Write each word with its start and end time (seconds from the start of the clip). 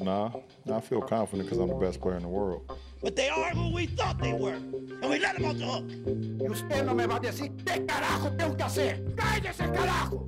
Nah, 0.00 0.30
I 0.72 0.80
feel 0.80 1.00
confident 1.02 1.48
because 1.48 1.58
I'm 1.58 1.68
the 1.68 1.74
best 1.74 2.00
player 2.00 2.16
in 2.16 2.22
the 2.22 2.28
world. 2.28 2.68
But 3.00 3.14
they 3.14 3.28
are 3.28 3.50
who 3.50 3.72
we 3.72 3.86
thought 3.86 4.18
they 4.18 4.32
were. 4.32 4.54
And 4.54 5.08
we 5.08 5.18
let 5.20 5.36
them 5.36 5.44
off 5.44 5.58
the 5.58 5.66
hook. 5.66 5.84
Y 6.40 6.48
usted 6.48 6.84
no 6.84 6.94
me 6.94 7.06
va 7.06 7.16
a 7.16 7.20
decir 7.20 7.52
qué 7.64 7.86
carajo 7.86 8.36
tengo 8.36 8.56
que 8.56 8.64
hacer. 8.64 9.14
¡Cállese, 9.14 9.72
carajo! 9.72 10.26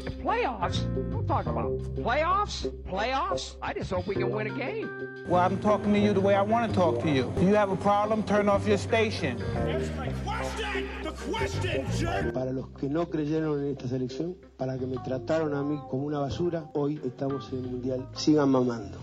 Playoffs? 0.00 0.82
Don't 1.10 1.26
talk 1.26 1.46
about 1.46 1.78
playoffs. 1.96 2.66
Playoffs? 2.88 3.56
I 3.62 3.72
just 3.72 3.90
hope 3.90 4.06
we 4.06 4.14
can 4.14 4.30
win 4.30 4.46
a 4.46 4.56
game. 4.56 4.88
Well, 5.28 5.42
I'm 5.42 5.58
talking 5.60 5.92
to 5.92 5.98
you 5.98 6.12
the 6.12 6.20
way 6.20 6.34
I 6.34 6.42
want 6.42 6.70
to 6.70 6.76
talk 6.76 7.02
to 7.02 7.10
you. 7.10 7.32
Do 7.38 7.46
you 7.46 7.54
have 7.54 7.70
a 7.70 7.76
problem? 7.76 8.22
Turn 8.22 8.48
off 8.48 8.66
your 8.66 8.78
station. 8.78 9.40
Answer 9.56 9.94
my 9.96 10.08
question! 10.24 10.88
The 11.02 11.12
question, 11.12 11.86
jerk! 11.92 12.32
Para 12.32 12.52
los 12.52 12.68
que 12.70 12.88
no 12.88 13.06
creyeron 13.10 13.60
en 13.60 13.72
esta 13.72 13.88
selección, 13.88 14.36
para 14.56 14.78
que 14.78 14.86
me 14.86 14.96
trataron 14.98 15.54
a 15.54 15.62
mí 15.62 15.78
como 15.90 16.06
una 16.06 16.18
basura, 16.18 16.70
hoy 16.74 17.00
estamos 17.04 17.52
en 17.52 17.58
el 17.58 17.70
Mundial. 17.70 18.08
Sigan 18.14 18.50
mamando. 18.50 18.98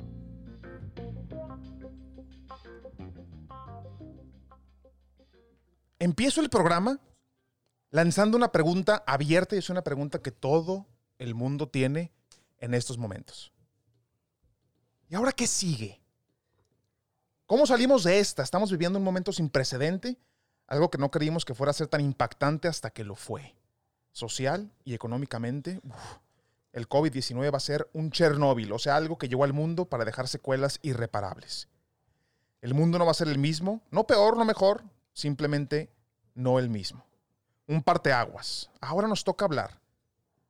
Empiezo 6.00 6.42
el 6.42 6.50
programa 6.50 7.00
lanzando 7.90 8.36
una 8.36 8.52
pregunta 8.52 9.04
abierta 9.08 9.56
y 9.56 9.60
es 9.60 9.70
una 9.70 9.82
pregunta 9.82 10.20
que 10.22 10.32
todo 10.32 10.86
el 11.20 11.36
mundo 11.36 11.68
tiene 11.68 12.12
en 12.60 12.74
estos 12.74 12.98
momentos. 12.98 13.52
¿Y 15.10 15.16
ahora 15.16 15.32
qué 15.32 15.48
sigue? 15.48 16.02
¿Cómo 17.46 17.68
salimos 17.68 18.04
de 18.04 18.20
esta? 18.20 18.42
Estamos 18.42 18.72
viviendo 18.72 18.98
un 18.98 19.06
momento 19.06 19.32
sin 19.32 19.50
precedente, 19.50 20.18
algo 20.68 20.90
que 20.90 20.98
no 20.98 21.12
creímos 21.12 21.46
que 21.46 21.54
fuera 21.54 21.72
a 21.72 21.74
ser 21.74 21.88
tan 21.88 22.02
impactante 22.02 22.68
hasta 22.68 22.90
que 22.90 23.04
lo 23.04 23.16
fue. 23.16 23.56
Social 24.12 24.72
y 24.84 24.94
económicamente, 24.94 25.80
el 26.72 26.90
COVID-19 26.90 27.54
va 27.54 27.58
a 27.58 27.62
ser 27.62 27.90
un 27.94 28.10
Chernóbil, 28.10 28.72
o 28.72 28.80
sea, 28.80 28.96
algo 28.96 29.18
que 29.18 29.30
llegó 29.30 29.44
al 29.44 29.54
mundo 29.54 29.86
para 29.86 30.06
dejar 30.06 30.28
secuelas 30.28 30.80
irreparables. 30.82 31.70
El 32.62 32.74
mundo 32.74 32.98
no 32.98 33.06
va 33.06 33.12
a 33.12 33.16
ser 33.16 33.28
el 33.28 33.38
mismo, 33.38 33.82
no 33.92 34.08
peor, 34.08 34.38
no 34.38 34.46
mejor, 34.46 34.84
simplemente 35.14 35.92
no 36.34 36.58
el 36.58 36.70
mismo. 36.70 37.06
Un 37.68 37.84
parteaguas. 37.84 38.72
Ahora 38.82 39.08
nos 39.08 39.24
toca 39.24 39.46
hablar 39.46 39.85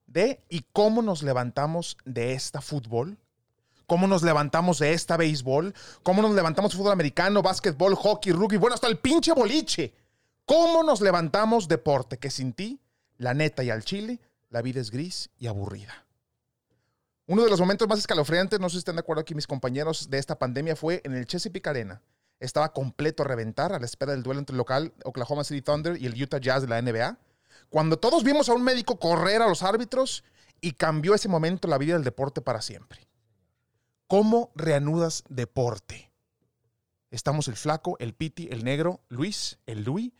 de 0.07 0.43
y 0.49 0.65
cómo 0.71 1.01
nos 1.01 1.23
levantamos 1.23 1.97
de 2.05 2.33
esta 2.33 2.61
fútbol, 2.61 3.17
cómo 3.85 4.07
nos 4.07 4.23
levantamos 4.23 4.79
de 4.79 4.93
esta 4.93 5.17
béisbol, 5.17 5.73
cómo 6.03 6.21
nos 6.21 6.33
levantamos 6.33 6.71
de 6.71 6.77
fútbol 6.77 6.93
americano, 6.93 7.41
básquetbol, 7.41 7.95
hockey, 7.95 8.31
rugby, 8.31 8.57
bueno, 8.57 8.75
hasta 8.75 8.87
el 8.87 8.97
pinche 8.97 9.33
boliche. 9.33 9.93
¿Cómo 10.45 10.83
nos 10.83 11.01
levantamos 11.01 11.67
deporte 11.67 12.17
que 12.17 12.29
sin 12.29 12.53
ti, 12.53 12.79
la 13.17 13.33
neta 13.33 13.63
y 13.63 13.69
al 13.69 13.83
chile, 13.83 14.19
la 14.49 14.61
vida 14.61 14.79
es 14.79 14.91
gris 14.91 15.29
y 15.37 15.47
aburrida? 15.47 16.05
Uno 17.27 17.43
de 17.43 17.49
los 17.49 17.59
momentos 17.59 17.87
más 17.87 17.97
escalofriantes, 17.97 18.59
no 18.59 18.69
sé 18.69 18.73
si 18.73 18.79
están 18.79 18.95
de 18.95 18.99
acuerdo 18.99 19.21
aquí 19.21 19.33
mis 19.33 19.47
compañeros, 19.47 20.11
de 20.11 20.19
esta 20.19 20.37
pandemia 20.37 20.75
fue 20.75 21.01
en 21.03 21.15
el 21.15 21.25
Chesapeake 21.25 21.67
Arena. 21.67 22.01
Estaba 22.39 22.71
completo 22.71 23.23
a 23.23 23.25
reventar 23.25 23.73
a 23.73 23.79
la 23.79 23.85
espera 23.85 24.11
del 24.11 24.21
duelo 24.21 24.39
entre 24.39 24.53
el 24.53 24.57
local 24.57 24.93
Oklahoma 25.03 25.43
City 25.43 25.61
Thunder 25.61 25.99
y 25.99 26.05
el 26.05 26.21
Utah 26.21 26.37
Jazz 26.37 26.61
de 26.61 26.67
la 26.67 26.79
NBA. 26.79 27.17
Cuando 27.69 27.97
todos 27.97 28.23
vimos 28.23 28.49
a 28.49 28.53
un 28.53 28.63
médico 28.63 28.99
correr 28.99 29.41
a 29.41 29.47
los 29.47 29.63
árbitros 29.63 30.23
y 30.61 30.73
cambió 30.73 31.13
ese 31.13 31.27
momento 31.27 31.67
la 31.67 31.77
vida 31.77 31.93
del 31.93 32.03
deporte 32.03 32.41
para 32.41 32.61
siempre. 32.61 33.07
¿Cómo 34.07 34.51
reanudas 34.55 35.23
deporte? 35.29 36.11
Estamos 37.11 37.47
el 37.47 37.55
flaco, 37.55 37.97
el 37.99 38.13
piti, 38.13 38.47
el 38.51 38.63
negro, 38.63 39.01
Luis, 39.09 39.59
el 39.65 39.83
Luis, 39.83 40.11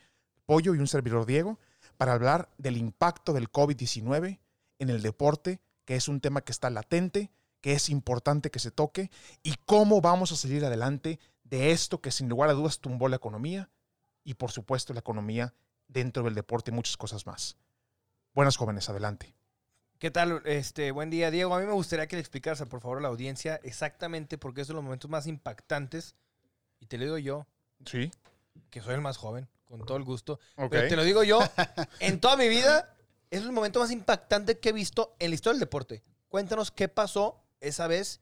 Pollo 0.44 0.74
y 0.74 0.78
un 0.78 0.86
servidor 0.86 1.26
Diego 1.26 1.58
para 1.96 2.12
hablar 2.12 2.48
del 2.58 2.76
impacto 2.76 3.32
del 3.32 3.50
COVID-19 3.50 4.38
en 4.78 4.90
el 4.90 5.02
deporte, 5.02 5.60
que 5.84 5.96
es 5.96 6.08
un 6.08 6.20
tema 6.20 6.42
que 6.42 6.52
está 6.52 6.70
latente, 6.70 7.30
que 7.60 7.72
es 7.72 7.88
importante 7.88 8.50
que 8.50 8.58
se 8.58 8.70
toque, 8.70 9.10
y 9.42 9.54
cómo 9.64 10.00
vamos 10.00 10.32
a 10.32 10.36
salir 10.36 10.64
adelante 10.64 11.18
de 11.44 11.72
esto 11.72 12.00
que 12.00 12.10
sin 12.10 12.28
lugar 12.28 12.50
a 12.50 12.54
dudas 12.54 12.80
tumbó 12.80 13.08
la 13.08 13.16
economía 13.16 13.70
y 14.24 14.34
por 14.34 14.50
supuesto 14.50 14.92
la 14.92 15.00
economía 15.00 15.54
dentro 15.88 16.22
del 16.24 16.34
deporte 16.34 16.70
y 16.70 16.74
muchas 16.74 16.96
cosas 16.96 17.26
más. 17.26 17.56
Buenas 18.34 18.56
jóvenes, 18.56 18.88
adelante. 18.88 19.34
¿Qué 19.98 20.10
tal? 20.10 20.42
Este, 20.44 20.90
buen 20.90 21.08
día, 21.08 21.30
Diego. 21.30 21.54
A 21.54 21.60
mí 21.60 21.66
me 21.66 21.72
gustaría 21.72 22.06
que 22.06 22.16
le 22.16 22.20
explicaras, 22.20 22.62
por 22.68 22.80
favor, 22.80 22.98
a 22.98 23.00
la 23.00 23.08
audiencia 23.08 23.58
exactamente 23.62 24.36
porque 24.36 24.60
es 24.60 24.68
de 24.68 24.74
los 24.74 24.82
momentos 24.82 25.10
más 25.10 25.26
impactantes. 25.26 26.14
Y 26.80 26.86
te 26.86 26.98
lo 26.98 27.04
digo 27.04 27.18
yo, 27.18 27.46
Sí. 27.86 28.10
que 28.70 28.82
soy 28.82 28.94
el 28.94 29.00
más 29.00 29.16
joven, 29.16 29.48
con 29.64 29.84
todo 29.86 29.96
el 29.96 30.04
gusto. 30.04 30.38
Ok. 30.56 30.70
Pero 30.70 30.88
te 30.88 30.96
lo 30.96 31.04
digo 31.04 31.22
yo, 31.24 31.38
en 32.00 32.20
toda 32.20 32.36
mi 32.36 32.48
vida, 32.48 32.94
es 33.30 33.40
el 33.42 33.52
momento 33.52 33.80
más 33.80 33.90
impactante 33.90 34.58
que 34.58 34.68
he 34.68 34.72
visto 34.72 35.16
en 35.18 35.30
la 35.30 35.34
historia 35.34 35.54
del 35.54 35.60
deporte. 35.60 36.02
Cuéntanos 36.28 36.70
qué 36.70 36.88
pasó 36.88 37.42
esa 37.60 37.86
vez 37.86 38.20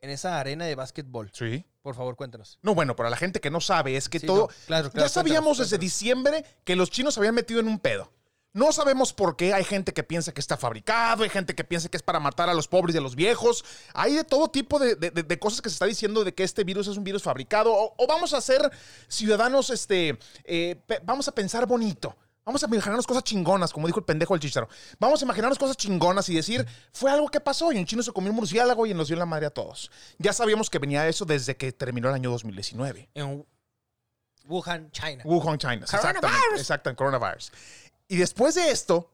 en 0.00 0.10
esa 0.10 0.38
arena 0.38 0.66
de 0.66 0.74
básquetbol. 0.74 1.30
Sí. 1.32 1.64
Por 1.82 1.94
favor, 1.94 2.14
cuéntanos. 2.16 2.58
No, 2.62 2.74
bueno, 2.74 2.94
para 2.94 3.08
la 3.10 3.16
gente 3.16 3.40
que 3.40 3.50
no 3.50 3.60
sabe, 3.60 3.96
es 3.96 4.08
que 4.08 4.18
Sí, 4.20 4.26
todo. 4.26 4.40
no, 4.42 4.46
claro, 4.66 4.88
ya 4.88 4.92
claro, 4.92 5.08
sabíamos 5.08 5.56
cuéntanos, 5.56 5.58
desde 5.58 5.76
cuéntanos. 5.78 5.80
diciembre 5.80 6.44
que 6.64 6.76
los 6.76 6.90
chinos 6.90 7.14
se 7.14 7.20
habían 7.20 7.34
metido 7.34 7.60
en 7.60 7.68
un 7.68 7.78
pedo. 7.78 8.12
No 8.52 8.72
sabemos 8.72 9.12
por 9.12 9.36
qué. 9.36 9.54
Hay 9.54 9.62
gente 9.64 9.92
que 9.94 10.02
piensa 10.02 10.32
que 10.32 10.40
está 10.40 10.56
fabricado, 10.56 11.22
hay 11.22 11.30
gente 11.30 11.54
que 11.54 11.62
piensa 11.62 11.88
que 11.88 11.96
es 11.96 12.02
para 12.02 12.18
matar 12.18 12.48
a 12.50 12.54
los 12.54 12.66
pobres 12.66 12.94
y 12.94 12.98
a 12.98 13.00
los 13.00 13.14
viejos. 13.14 13.64
Hay 13.94 14.14
de 14.14 14.24
todo 14.24 14.48
tipo 14.48 14.78
de, 14.80 14.96
de- 14.96 15.10
de- 15.12 15.38
cosas 15.38 15.62
que 15.62 15.68
se 15.68 15.74
está 15.74 15.86
diciendo 15.86 16.24
de 16.24 16.34
que 16.34 16.42
este 16.42 16.64
virus 16.64 16.88
es 16.88 16.96
un 16.96 17.04
virus 17.04 17.22
fabricado. 17.22 17.72
O, 17.72 17.94
o 17.96 18.06
vamos 18.08 18.34
a 18.34 18.40
ser 18.40 18.68
ciudadanos, 19.08 19.70
este, 19.70 20.18
eh, 20.44 20.82
vamos 21.04 21.28
a 21.28 21.32
pensar 21.32 21.64
bonito. 21.66 22.16
Vamos 22.44 22.62
a 22.62 22.66
imaginarnos 22.66 23.06
cosas 23.06 23.22
chingonas, 23.22 23.72
como 23.72 23.86
dijo 23.86 23.98
el 23.98 24.04
pendejo 24.04 24.34
del 24.34 24.40
chicharo. 24.40 24.68
Vamos 24.98 25.20
a 25.20 25.24
imaginarnos 25.24 25.58
cosas 25.58 25.76
chingonas 25.76 26.28
y 26.28 26.34
decir, 26.34 26.66
fue 26.92 27.10
algo 27.10 27.28
que 27.28 27.40
pasó 27.40 27.70
y 27.72 27.78
un 27.78 27.86
chino 27.86 28.02
se 28.02 28.12
comió 28.12 28.30
un 28.30 28.36
murciélago 28.36 28.86
y 28.86 28.94
nos 28.94 29.08
dio 29.08 29.14
en 29.14 29.20
la 29.20 29.26
madre 29.26 29.46
a 29.46 29.50
todos. 29.50 29.90
Ya 30.18 30.32
sabíamos 30.32 30.70
que 30.70 30.78
venía 30.78 31.06
eso 31.06 31.24
desde 31.24 31.56
que 31.56 31.72
terminó 31.72 32.08
el 32.08 32.14
año 32.14 32.30
2019. 32.30 33.10
En 33.14 33.46
Wuhan, 34.46 34.90
China. 34.90 35.22
Wuhan, 35.24 35.58
China. 35.58 35.74
Exactamente. 35.74 36.20
Coronavirus. 36.20 36.60
Exacto, 36.60 36.96
coronavirus. 36.96 37.52
Y 38.08 38.16
después 38.16 38.54
de 38.54 38.70
esto, 38.70 39.10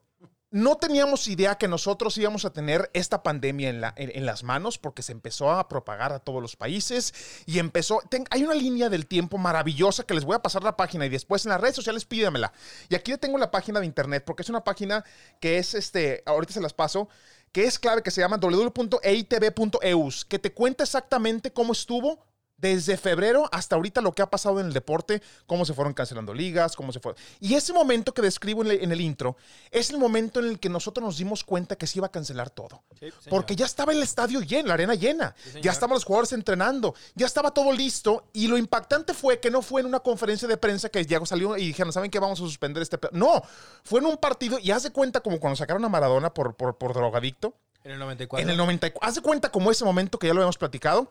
no 0.56 0.76
teníamos 0.76 1.28
idea 1.28 1.56
que 1.58 1.68
nosotros 1.68 2.16
íbamos 2.16 2.46
a 2.46 2.50
tener 2.50 2.90
esta 2.94 3.22
pandemia 3.22 3.68
en, 3.68 3.82
la- 3.82 3.92
en- 3.96 4.10
en 4.14 4.24
las 4.24 4.42
manos 4.42 4.78
porque 4.78 5.02
se 5.02 5.12
empezó 5.12 5.50
a 5.50 5.68
propagar 5.68 6.14
a 6.14 6.18
todos 6.18 6.40
los 6.40 6.56
países 6.56 7.12
y 7.44 7.58
empezó... 7.58 8.00
ten- 8.08 8.24
hay 8.30 8.42
una 8.42 8.54
línea 8.54 8.88
del 8.88 9.06
tiempo 9.06 9.36
maravillosa 9.36 10.04
que 10.04 10.14
les 10.14 10.24
voy 10.24 10.34
a 10.34 10.38
pasar 10.40 10.64
la 10.64 10.74
página 10.74 11.04
y 11.04 11.10
después 11.10 11.44
en 11.44 11.50
las 11.50 11.60
redes 11.60 11.76
sociales 11.76 12.06
pídamela. 12.06 12.54
Y 12.88 12.94
aquí 12.94 13.14
tengo 13.18 13.36
la 13.36 13.50
página 13.50 13.80
de 13.80 13.86
internet 13.86 14.24
porque 14.26 14.42
es 14.44 14.48
una 14.48 14.64
página 14.64 15.04
que 15.40 15.58
es, 15.58 15.74
este, 15.74 16.22
ahorita 16.24 16.54
se 16.54 16.60
las 16.62 16.72
paso, 16.72 17.10
que 17.52 17.64
es 17.64 17.78
clave, 17.78 18.02
que 18.02 18.10
se 18.10 18.22
llama 18.22 18.38
www.eitv.eus, 18.38 20.24
que 20.24 20.38
te 20.38 20.52
cuenta 20.54 20.84
exactamente 20.84 21.52
cómo 21.52 21.72
estuvo 21.72 22.25
desde 22.56 22.96
febrero 22.96 23.48
hasta 23.52 23.76
ahorita 23.76 24.00
lo 24.00 24.12
que 24.12 24.22
ha 24.22 24.30
pasado 24.30 24.60
en 24.60 24.66
el 24.66 24.72
deporte, 24.72 25.22
cómo 25.46 25.64
se 25.64 25.74
fueron 25.74 25.94
cancelando 25.94 26.32
ligas, 26.32 26.76
cómo 26.76 26.92
se 26.92 27.00
fue. 27.00 27.14
Y 27.40 27.54
ese 27.54 27.72
momento 27.72 28.14
que 28.14 28.22
describo 28.22 28.62
en 28.62 28.70
el, 28.70 28.82
en 28.82 28.92
el 28.92 29.00
intro 29.00 29.36
es 29.70 29.90
el 29.90 29.98
momento 29.98 30.40
en 30.40 30.46
el 30.46 30.58
que 30.58 30.68
nosotros 30.68 31.04
nos 31.04 31.18
dimos 31.18 31.44
cuenta 31.44 31.76
que 31.76 31.86
se 31.86 31.98
iba 31.98 32.06
a 32.06 32.10
cancelar 32.10 32.50
todo. 32.50 32.82
Porque 33.28 33.56
ya 33.56 33.66
estaba 33.66 33.92
el 33.92 34.02
estadio 34.02 34.40
lleno, 34.40 34.68
la 34.68 34.74
arena 34.74 34.94
llena. 34.94 35.34
ya 35.62 35.72
estaban 35.72 35.94
los 35.94 36.04
jugadores 36.04 36.32
entrenando, 36.32 36.94
ya 37.14 37.26
estaba 37.26 37.52
todo 37.52 37.72
listo. 37.72 38.24
Y 38.32 38.48
lo 38.48 38.56
impactante 38.56 39.14
fue 39.14 39.40
que 39.40 39.50
no 39.50 39.62
fue 39.62 39.80
en 39.80 39.86
una 39.86 40.00
conferencia 40.00 40.48
de 40.48 40.56
prensa 40.56 40.88
que 40.88 41.04
ya 41.04 41.24
salió 41.26 41.56
y 41.56 41.66
dijeron, 41.66 41.92
¿saben 41.92 42.10
qué? 42.10 42.18
Vamos 42.18 42.40
a 42.40 42.44
suspender 42.44 42.82
este... 42.82 42.98
pe-". 42.98 43.08
No, 43.12 43.42
fue 43.84 44.00
en 44.00 44.06
un 44.06 44.16
partido 44.16 44.58
y 44.58 44.70
haz 44.70 44.82
de 44.82 44.90
cuenta 44.90 45.20
como 45.20 45.40
cuando 45.40 45.56
sacaron 45.56 45.84
a 45.84 45.88
Maradona 45.88 46.32
por, 46.32 46.54
por, 46.54 46.76
por 46.76 46.94
drogadicto. 46.94 47.54
En 47.84 47.92
el 47.92 47.98
94. 48.00 48.42
En 48.42 48.50
el 48.50 48.56
94. 48.56 49.08
Haz 49.08 49.14
de 49.14 49.20
cuenta 49.20 49.50
como 49.50 49.70
ese 49.70 49.84
momento 49.84 50.18
que 50.18 50.26
ya 50.26 50.34
lo 50.34 50.40
habíamos 50.40 50.58
platicado. 50.58 51.08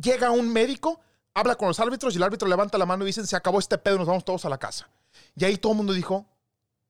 Llega 0.00 0.30
un 0.30 0.52
médico, 0.52 1.00
habla 1.34 1.56
con 1.56 1.68
los 1.68 1.78
árbitros 1.80 2.14
y 2.14 2.16
el 2.16 2.22
árbitro 2.22 2.48
levanta 2.48 2.78
la 2.78 2.86
mano 2.86 3.04
y 3.04 3.06
dicen, 3.08 3.26
se 3.26 3.36
acabó 3.36 3.58
este 3.58 3.78
pedo, 3.78 3.98
nos 3.98 4.06
vamos 4.06 4.24
todos 4.24 4.44
a 4.44 4.48
la 4.48 4.58
casa. 4.58 4.88
Y 5.36 5.44
ahí 5.44 5.56
todo 5.56 5.72
el 5.72 5.78
mundo 5.78 5.92
dijo, 5.92 6.26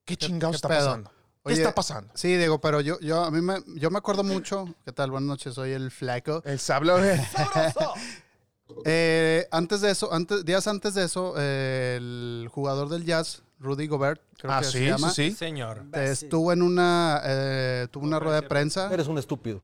¿qué 0.04 0.16
chingados 0.16 0.54
qué 0.54 0.56
está 0.56 0.68
pedo? 0.68 0.86
pasando? 0.86 1.10
¿Qué 1.10 1.52
Oye, 1.52 1.56
está 1.56 1.74
pasando? 1.74 2.10
Sí, 2.14 2.36
Diego, 2.36 2.60
pero 2.60 2.80
yo, 2.80 2.98
yo, 3.00 3.22
a 3.22 3.30
mí 3.30 3.42
me, 3.42 3.56
yo 3.76 3.90
me 3.90 3.98
acuerdo 3.98 4.24
mucho. 4.24 4.74
¿Qué 4.84 4.92
tal? 4.92 5.10
Buenas 5.10 5.28
noches, 5.28 5.54
soy 5.54 5.72
el 5.72 5.90
flaco. 5.90 6.42
El 6.44 6.58
sablo. 6.58 6.98
Eh, 8.86 9.46
antes 9.50 9.82
de 9.82 9.90
eso, 9.90 10.12
antes, 10.12 10.44
días 10.44 10.66
antes 10.66 10.94
de 10.94 11.04
eso, 11.04 11.34
eh, 11.36 11.96
el 11.98 12.48
jugador 12.50 12.88
del 12.88 13.04
Jazz, 13.04 13.42
Rudy 13.58 13.86
Gobert, 13.86 14.22
creo 14.38 14.52
ah, 14.52 14.60
que 14.60 14.66
sí, 14.66 14.72
se 14.72 14.86
llama, 14.86 15.10
sí, 15.10 15.30
sí. 15.30 15.36
Señor. 15.36 15.84
eh, 15.92 16.08
estuvo 16.10 16.52
en 16.52 16.62
una, 16.62 17.20
eh, 17.24 17.88
tuvo 17.90 18.04
una 18.04 18.18
rueda 18.18 18.40
de 18.40 18.48
prensa. 18.48 18.92
Eres 18.92 19.06
un 19.06 19.18
estúpido. 19.18 19.62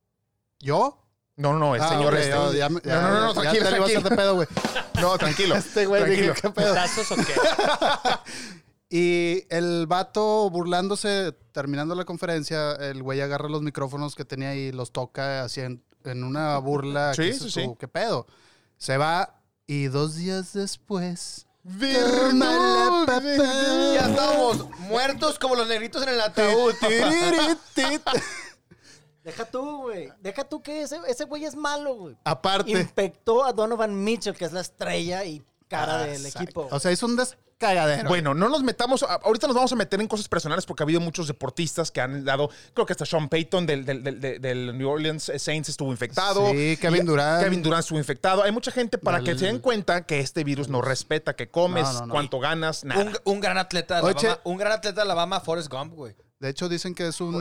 ¿Yo? 0.59 0.99
No, 1.41 1.53
no, 1.55 1.59
no, 1.59 1.75
el 1.75 1.81
Ah, 1.81 1.89
señor 1.89 2.13
ok, 2.15 2.21
este. 2.21 2.35
no, 2.35 2.53
ya 2.53 2.59
ya- 2.59 2.69
no, 2.69 2.81
no, 2.85 3.11
no, 3.11 3.21
no, 3.21 3.35
ya 3.35 3.41
tranquilo, 3.41 3.65
te 3.65 3.69
a 3.69 3.75
tranquilo. 3.85 4.17
pedo, 4.17 4.35
güey. 4.35 4.49
No, 5.01 5.17
tranquilo. 5.19 5.55
Este 5.57 5.87
güey, 5.87 6.05
dije, 6.05 6.23
tranquilo. 6.33 6.53
¿qué 6.55 6.61
pedo? 6.61 6.75
¿Tazos 6.75 7.11
o 7.13 7.17
qué? 7.17 7.35
Y 8.93 9.45
el 9.51 9.87
vato 9.87 10.51
burlándose, 10.51 11.33
terminando 11.53 11.95
la 11.95 12.05
conferencia, 12.05 12.73
el 12.73 13.03
güey 13.05 13.21
agarra 13.21 13.49
los 13.49 13.63
micrófonos 13.63 14.17
que 14.17 14.25
tenía 14.25 14.57
y 14.57 14.73
los 14.73 14.91
toca 14.93 15.45
así 15.45 15.61
en, 15.61 15.83
en 16.05 16.25
una 16.25 16.59
burla. 16.59 17.15
Sí, 17.15 17.23
¿Qué, 17.23 17.33
sí, 17.33 17.39
dices 17.45 17.53
sí. 17.53 17.63
tú? 17.67 17.77
¿Qué 17.77 17.87
pedo? 17.87 18.27
Se 18.79 18.97
va 18.97 19.41
y 19.69 19.87
dos 19.87 20.17
días 20.17 20.53
después... 20.55 21.47
Papá. 21.63 23.23
Ya 23.95 24.07
estamos 24.09 24.69
muertos 24.81 25.39
como 25.39 25.55
los 25.55 25.69
negritos 25.69 26.03
en 26.03 26.09
el 26.09 26.21
ataúd. 26.21 26.75
Deja 29.23 29.45
tú, 29.45 29.83
güey. 29.83 30.09
Deja 30.21 30.45
tú 30.45 30.63
que 30.63 30.83
ese, 30.83 30.99
ese 31.07 31.25
güey 31.25 31.45
es 31.45 31.55
malo, 31.55 31.95
güey. 31.95 32.17
Aparte. 32.25 32.71
Infectó 32.71 33.45
a 33.45 33.53
Donovan 33.53 34.03
Mitchell, 34.03 34.35
que 34.35 34.45
es 34.47 34.53
la 34.53 34.61
estrella 34.61 35.25
y 35.25 35.43
cara 35.69 36.05
del 36.05 36.25
equipo. 36.27 36.69
O 36.71 36.81
sea, 36.81 36.91
es 36.91 37.03
un 37.03 37.17
descagadero. 37.17 38.09
Bueno, 38.09 38.33
no 38.33 38.49
nos 38.49 38.63
metamos, 38.63 39.03
ahorita 39.03 39.47
nos 39.47 39.55
vamos 39.55 39.71
a 39.73 39.77
meter 39.77 40.01
en 40.01 40.09
cosas 40.09 40.27
personales 40.27 40.65
porque 40.65 40.83
ha 40.83 40.87
habido 40.87 41.01
muchos 41.01 41.27
deportistas 41.29 41.91
que 41.91 42.01
han 42.01 42.25
dado, 42.25 42.49
creo 42.73 42.87
que 42.87 42.95
hasta 42.95 43.05
Sean 43.05 43.29
Payton 43.29 43.67
del, 43.67 43.85
del- 43.85 44.03
del- 44.03 44.21
del- 44.21 44.41
del 44.41 44.79
New 44.79 44.89
Orleans 44.89 45.31
Saints 45.37 45.69
estuvo 45.69 45.91
infectado. 45.93 46.51
Sí, 46.51 46.79
Kevin 46.81 47.05
Durant. 47.05 47.45
Kevin 47.45 47.63
Durant 47.63 47.81
estuvo 47.81 47.99
infectado. 47.99 48.43
Hay 48.43 48.53
mucha 48.53 48.71
gente 48.73 48.97
para 48.97 49.21
que 49.21 49.39
se 49.39 49.45
den 49.45 49.59
cuenta 49.59 50.07
que 50.07 50.21
este 50.21 50.43
virus 50.45 50.69
no 50.69 50.81
respeta, 50.81 51.37
que 51.37 51.51
comes, 51.51 51.85
No, 51.85 51.93
no, 51.93 52.07
no. 52.07 52.13
cuánto 52.15 52.41
ganas, 52.41 52.83
nada. 52.85 53.03
Un, 53.03 53.17
un 53.25 53.41
gran 53.41 53.59
atleta 53.59 53.97
de 53.97 54.03
Oye, 54.07 54.15
Alabama, 54.27 54.41
un 54.45 54.57
gran 54.57 54.73
atleta 54.73 54.95
de 54.97 55.03
Alabama, 55.03 55.41
Forrest 55.41 55.71
Gump, 55.71 55.93
güey. 55.95 56.17
De 56.41 56.49
hecho, 56.49 56.69
dicen 56.69 56.95
que 56.95 57.07
es 57.07 57.21
un 57.21 57.39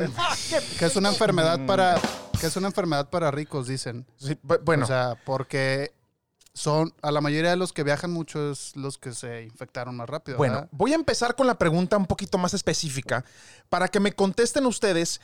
que 0.78 0.86
es 0.86 0.96
una 0.96 1.10
enfermedad 1.10 1.66
para 1.66 2.00
que 2.40 2.48
es 2.48 2.56
una 2.56 2.68
enfermedad 2.68 3.10
para 3.10 3.32
ricos, 3.32 3.68
dicen. 3.68 4.06
Sí, 4.18 4.38
bu- 4.46 4.60
bueno, 4.64 4.84
O 4.84 4.88
sea, 4.88 5.16
porque 5.26 5.94
son 6.54 6.94
a 7.02 7.12
la 7.12 7.22
mayoría 7.22 7.52
de 7.52 7.56
los 7.56 7.72
que 7.72 7.84
viajan 7.84 8.12
mucho 8.12 8.52
es 8.52 8.76
los 8.76 8.98
que 8.98 9.14
se 9.14 9.44
infectaron 9.44 9.96
más 9.96 10.10
rápido. 10.10 10.38
Bueno, 10.38 10.56
¿verdad? 10.56 10.70
voy 10.74 10.92
a 10.92 10.96
empezar 10.96 11.36
con 11.36 11.48
la 11.48 11.58
pregunta 11.58 11.96
un 11.98 12.06
poquito 12.06 12.38
más 12.38 12.54
específica 12.54 13.24
para 13.70 13.88
que 13.88 14.00
me 14.02 14.12
contesten 14.12 14.66
ustedes 14.66 15.22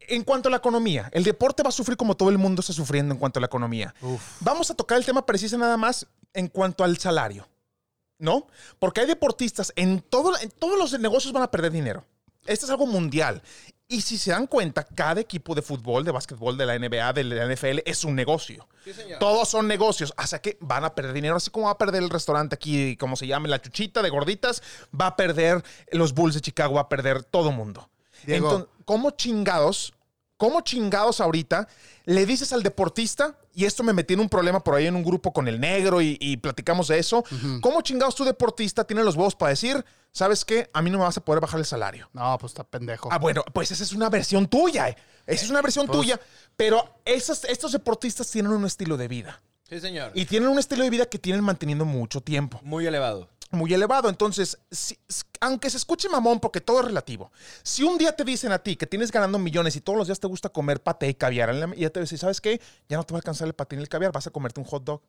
en 0.00 0.24
cuanto 0.24 0.48
a 0.48 0.50
la 0.50 0.56
economía. 0.56 1.10
El 1.12 1.24
deporte 1.24 1.62
va 1.62 1.68
a 1.68 1.72
sufrir 1.72 1.98
como 1.98 2.16
todo 2.16 2.30
el 2.30 2.38
mundo 2.38 2.60
está 2.60 2.72
sufriendo 2.72 3.12
en 3.12 3.18
cuanto 3.20 3.38
a 3.38 3.42
la 3.42 3.46
economía. 3.46 3.94
Vamos 4.40 4.70
a 4.70 4.74
tocar 4.74 4.96
el 4.96 5.04
tema 5.04 5.26
preciso 5.26 5.58
nada 5.58 5.76
más 5.76 6.06
en 6.32 6.48
cuanto 6.48 6.84
al 6.84 6.96
salario, 6.96 7.46
¿no? 8.18 8.46
Porque 8.78 9.02
hay 9.02 9.06
deportistas 9.06 9.72
en, 9.76 10.00
todo, 10.00 10.38
en 10.40 10.50
todos 10.50 10.78
los 10.78 10.98
negocios 10.98 11.32
van 11.34 11.42
a 11.42 11.50
perder 11.50 11.72
dinero. 11.72 12.04
Esto 12.46 12.66
es 12.66 12.70
algo 12.70 12.86
mundial. 12.86 13.42
Y 13.90 14.02
si 14.02 14.18
se 14.18 14.30
dan 14.30 14.46
cuenta, 14.46 14.84
cada 14.84 15.20
equipo 15.20 15.52
de 15.52 15.62
fútbol, 15.62 16.04
de 16.04 16.12
básquetbol, 16.12 16.56
de 16.56 16.64
la 16.64 16.78
NBA, 16.78 17.12
de 17.12 17.24
la 17.24 17.52
NFL 17.52 17.80
es 17.84 18.04
un 18.04 18.14
negocio. 18.14 18.68
Todos 19.18 19.48
son 19.48 19.66
negocios. 19.66 20.14
O 20.16 20.26
sea 20.28 20.40
que 20.40 20.56
van 20.60 20.84
a 20.84 20.94
perder 20.94 21.12
dinero. 21.12 21.34
Así 21.34 21.50
como 21.50 21.66
va 21.66 21.72
a 21.72 21.78
perder 21.78 22.00
el 22.00 22.08
restaurante 22.08 22.54
aquí, 22.54 22.96
como 22.96 23.16
se 23.16 23.26
llame, 23.26 23.48
la 23.48 23.60
chuchita 23.60 24.00
de 24.00 24.10
gorditas, 24.10 24.62
va 24.98 25.08
a 25.08 25.16
perder 25.16 25.64
los 25.90 26.14
Bulls 26.14 26.34
de 26.34 26.40
Chicago, 26.40 26.74
va 26.74 26.82
a 26.82 26.88
perder 26.88 27.24
todo 27.24 27.50
mundo. 27.50 27.90
Diego. 28.24 28.46
Entonces, 28.46 28.70
¿cómo 28.84 29.10
chingados? 29.10 29.92
¿Cómo 30.36 30.60
chingados 30.60 31.20
ahorita 31.20 31.66
le 32.04 32.26
dices 32.26 32.52
al 32.52 32.62
deportista, 32.62 33.39
y 33.54 33.64
esto 33.64 33.82
me 33.82 33.92
metí 33.92 34.14
en 34.14 34.20
un 34.20 34.28
problema 34.28 34.60
por 34.60 34.74
ahí 34.74 34.86
en 34.86 34.96
un 34.96 35.02
grupo 35.04 35.32
con 35.32 35.48
el 35.48 35.58
negro 35.60 36.00
y, 36.00 36.16
y 36.20 36.36
platicamos 36.36 36.88
de 36.88 36.98
eso, 36.98 37.24
¿cómo 37.60 37.82
chingados 37.82 38.14
tu 38.14 38.24
deportista 38.24 38.84
tiene 38.84 39.02
los 39.04 39.16
huevos 39.16 39.34
para 39.34 39.50
decir, 39.50 39.84
sabes 40.12 40.44
qué, 40.44 40.70
a 40.72 40.82
mí 40.82 40.90
no 40.90 40.98
me 40.98 41.04
vas 41.04 41.16
a 41.16 41.24
poder 41.24 41.40
bajar 41.40 41.58
el 41.60 41.66
salario? 41.66 42.08
No, 42.12 42.36
pues 42.38 42.52
está 42.52 42.64
pendejo. 42.64 43.08
Ah, 43.12 43.18
bueno, 43.18 43.44
pues 43.52 43.70
esa 43.70 43.82
es 43.82 43.92
una 43.92 44.08
versión 44.08 44.46
tuya. 44.46 44.88
eh. 44.88 44.96
Esa 45.26 45.44
es 45.44 45.50
una 45.50 45.62
versión 45.62 45.86
Pues- 45.86 45.98
tuya. 45.98 46.20
Pero 46.56 46.96
esas- 47.04 47.44
estos 47.44 47.72
deportistas 47.72 48.30
tienen 48.30 48.52
un 48.52 48.64
estilo 48.66 48.96
de 48.96 49.08
vida. 49.08 49.40
Sí, 49.68 49.78
señor. 49.80 50.10
Y 50.14 50.24
tienen 50.24 50.48
un 50.48 50.58
estilo 50.58 50.82
de 50.82 50.90
vida 50.90 51.06
que 51.06 51.18
tienen 51.18 51.44
manteniendo 51.44 51.84
mucho 51.84 52.20
tiempo. 52.20 52.60
Muy 52.64 52.86
elevado. 52.86 53.28
Muy 53.50 53.72
elevado. 53.74 54.08
Entonces, 54.08 54.58
si- 54.70 54.96
aunque 55.40 55.70
se 55.70 55.76
escuche 55.76 56.08
mamón, 56.08 56.38
porque 56.40 56.60
todo 56.60 56.80
es 56.80 56.86
relativo. 56.86 57.32
Si 57.62 57.82
un 57.82 57.98
día 57.98 58.12
te 58.14 58.24
dicen 58.24 58.52
a 58.52 58.58
ti 58.60 58.76
que 58.76 58.86
tienes 58.86 59.10
ganando 59.10 59.38
millones 59.38 59.74
y 59.76 59.80
todos 59.80 59.98
los 59.98 60.06
días 60.06 60.20
te 60.20 60.28
gusta 60.28 60.48
comer 60.50 60.82
paté 60.82 61.08
y 61.08 61.14
caviar, 61.14 61.54
y 61.76 61.80
ya 61.80 61.90
te 61.90 62.00
dicen, 62.00 62.18
¿sabes 62.18 62.40
qué? 62.40 62.60
Ya 62.88 62.96
no 62.96 63.04
te 63.04 63.12
va 63.12 63.18
a 63.18 63.20
alcanzar 63.20 63.48
el 63.48 63.54
paté 63.54 63.76
ni 63.76 63.82
el 63.82 63.88
caviar, 63.88 64.12
vas 64.12 64.26
a 64.26 64.30
comerte 64.30 64.60
un 64.60 64.66
hot 64.66 64.84
dog. 64.84 65.02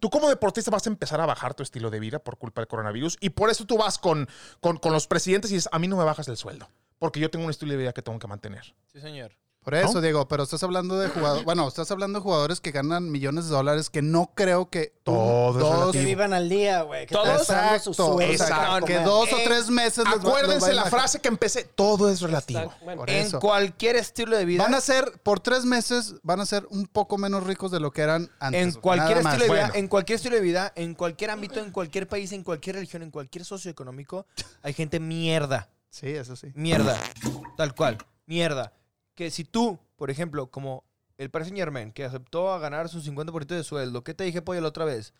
Tú 0.00 0.08
como 0.10 0.28
deportista 0.28 0.70
vas 0.70 0.86
a 0.86 0.90
empezar 0.90 1.20
a 1.20 1.26
bajar 1.26 1.54
tu 1.54 1.62
estilo 1.62 1.90
de 1.90 2.00
vida 2.00 2.18
por 2.18 2.38
culpa 2.38 2.60
del 2.62 2.68
coronavirus 2.68 3.18
y 3.20 3.30
por 3.30 3.50
eso 3.50 3.66
tú 3.66 3.76
vas 3.76 3.98
con, 3.98 4.28
con, 4.60 4.78
con 4.78 4.92
los 4.92 5.06
presidentes 5.06 5.50
y 5.50 5.54
dices, 5.54 5.68
a 5.72 5.78
mí 5.78 5.86
no 5.88 5.96
me 5.96 6.04
bajas 6.04 6.28
el 6.28 6.36
sueldo, 6.36 6.68
porque 6.98 7.20
yo 7.20 7.30
tengo 7.30 7.44
un 7.44 7.50
estilo 7.50 7.72
de 7.72 7.78
vida 7.78 7.92
que 7.92 8.00
tengo 8.00 8.18
que 8.18 8.26
mantener. 8.28 8.74
Sí, 8.92 9.00
señor. 9.00 9.32
Por 9.64 9.74
eso, 9.76 9.94
¿No? 9.94 10.00
Diego, 10.00 10.26
pero 10.26 10.42
estás 10.42 10.62
hablando 10.64 10.98
de 10.98 11.08
jugadores, 11.08 11.44
bueno, 11.46 11.68
estás 11.68 11.90
hablando 11.92 12.18
de 12.18 12.22
jugadores 12.24 12.60
que 12.60 12.72
ganan 12.72 13.10
millones 13.10 13.44
de 13.44 13.50
dólares 13.52 13.90
que 13.90 14.02
no 14.02 14.32
creo 14.34 14.68
que 14.68 14.92
un, 14.98 15.04
Todo 15.04 15.50
es 15.50 15.58
dos, 15.58 15.70
relativo. 15.72 15.92
Que 15.92 16.04
vivan 16.04 16.32
al 16.32 16.48
día, 16.48 16.82
güey. 16.82 17.06
Que 17.06 17.14
Todos- 17.14 17.46
dando 17.46 17.94
su 17.94 18.20
Exacto, 18.20 18.86
que 18.86 18.98
dos 19.00 19.32
o 19.32 19.36
tres 19.44 19.70
meses 19.70 19.98
les 19.98 20.06
va- 20.06 20.16
les 20.16 20.24
va 20.24 20.28
Acuérdense 20.30 20.70
a 20.70 20.74
la 20.74 20.84
frase 20.86 21.20
que 21.20 21.28
empecé, 21.28 21.64
todo 21.64 22.10
es 22.10 22.20
relativo. 22.20 22.72
Bueno, 22.82 23.00
Por 23.02 23.10
En 23.10 23.26
eso. 23.26 23.38
cualquier 23.40 23.96
estilo 23.96 24.36
de 24.36 24.44
vida. 24.44 24.62
Van 24.64 24.74
a 24.74 24.80
ser, 24.80 25.12
por 25.22 25.38
tres 25.40 25.64
meses, 25.64 26.14
van 26.22 26.40
a 26.40 26.46
ser 26.46 26.66
un 26.70 26.86
poco 26.86 27.16
menos 27.18 27.44
ricos 27.44 27.70
de 27.70 27.78
lo 27.80 27.92
que 27.92 28.02
eran 28.02 28.30
antes. 28.40 28.62
en 28.74 28.80
cualquier 28.80 29.18
estilo 29.18 29.32
de 29.44 29.44
vida, 29.44 29.48
Bueno. 29.66 29.74
en 29.74 29.88
cualquier 29.88 30.16
estilo 30.16 30.34
de 30.36 30.42
vida, 30.42 30.72
en 30.74 30.94
cualquier 30.94 31.30
ámbito, 31.30 31.60
en 31.60 31.70
cualquier 31.70 32.08
país, 32.08 32.32
en 32.32 32.42
cualquier 32.42 32.76
religión, 32.76 33.02
en 33.02 33.10
cualquier 33.10 33.44
socioeconómico, 33.44 34.26
hay 34.62 34.72
gente 34.72 34.98
mierda. 34.98 35.68
Sí, 35.90 36.08
eso 36.08 36.34
sí. 36.36 36.48
Mierda. 36.54 36.98
Tal 37.56 37.74
cual. 37.74 37.98
Mierda. 38.26 38.72
Que 39.14 39.30
si 39.30 39.44
tú, 39.44 39.78
por 39.96 40.10
ejemplo, 40.10 40.48
como 40.50 40.84
el 41.18 41.30
Paris 41.30 41.48
Saint 41.48 41.58
Germain, 41.58 41.92
que 41.92 42.04
aceptó 42.04 42.52
a 42.52 42.58
ganar 42.58 42.88
su 42.88 43.00
50% 43.02 43.46
de 43.46 43.64
sueldo, 43.64 44.02
¿qué 44.04 44.14
te 44.14 44.24
dije, 44.24 44.42
pollo, 44.42 44.60
la 44.60 44.68
otra 44.68 44.84
vez? 44.84 45.12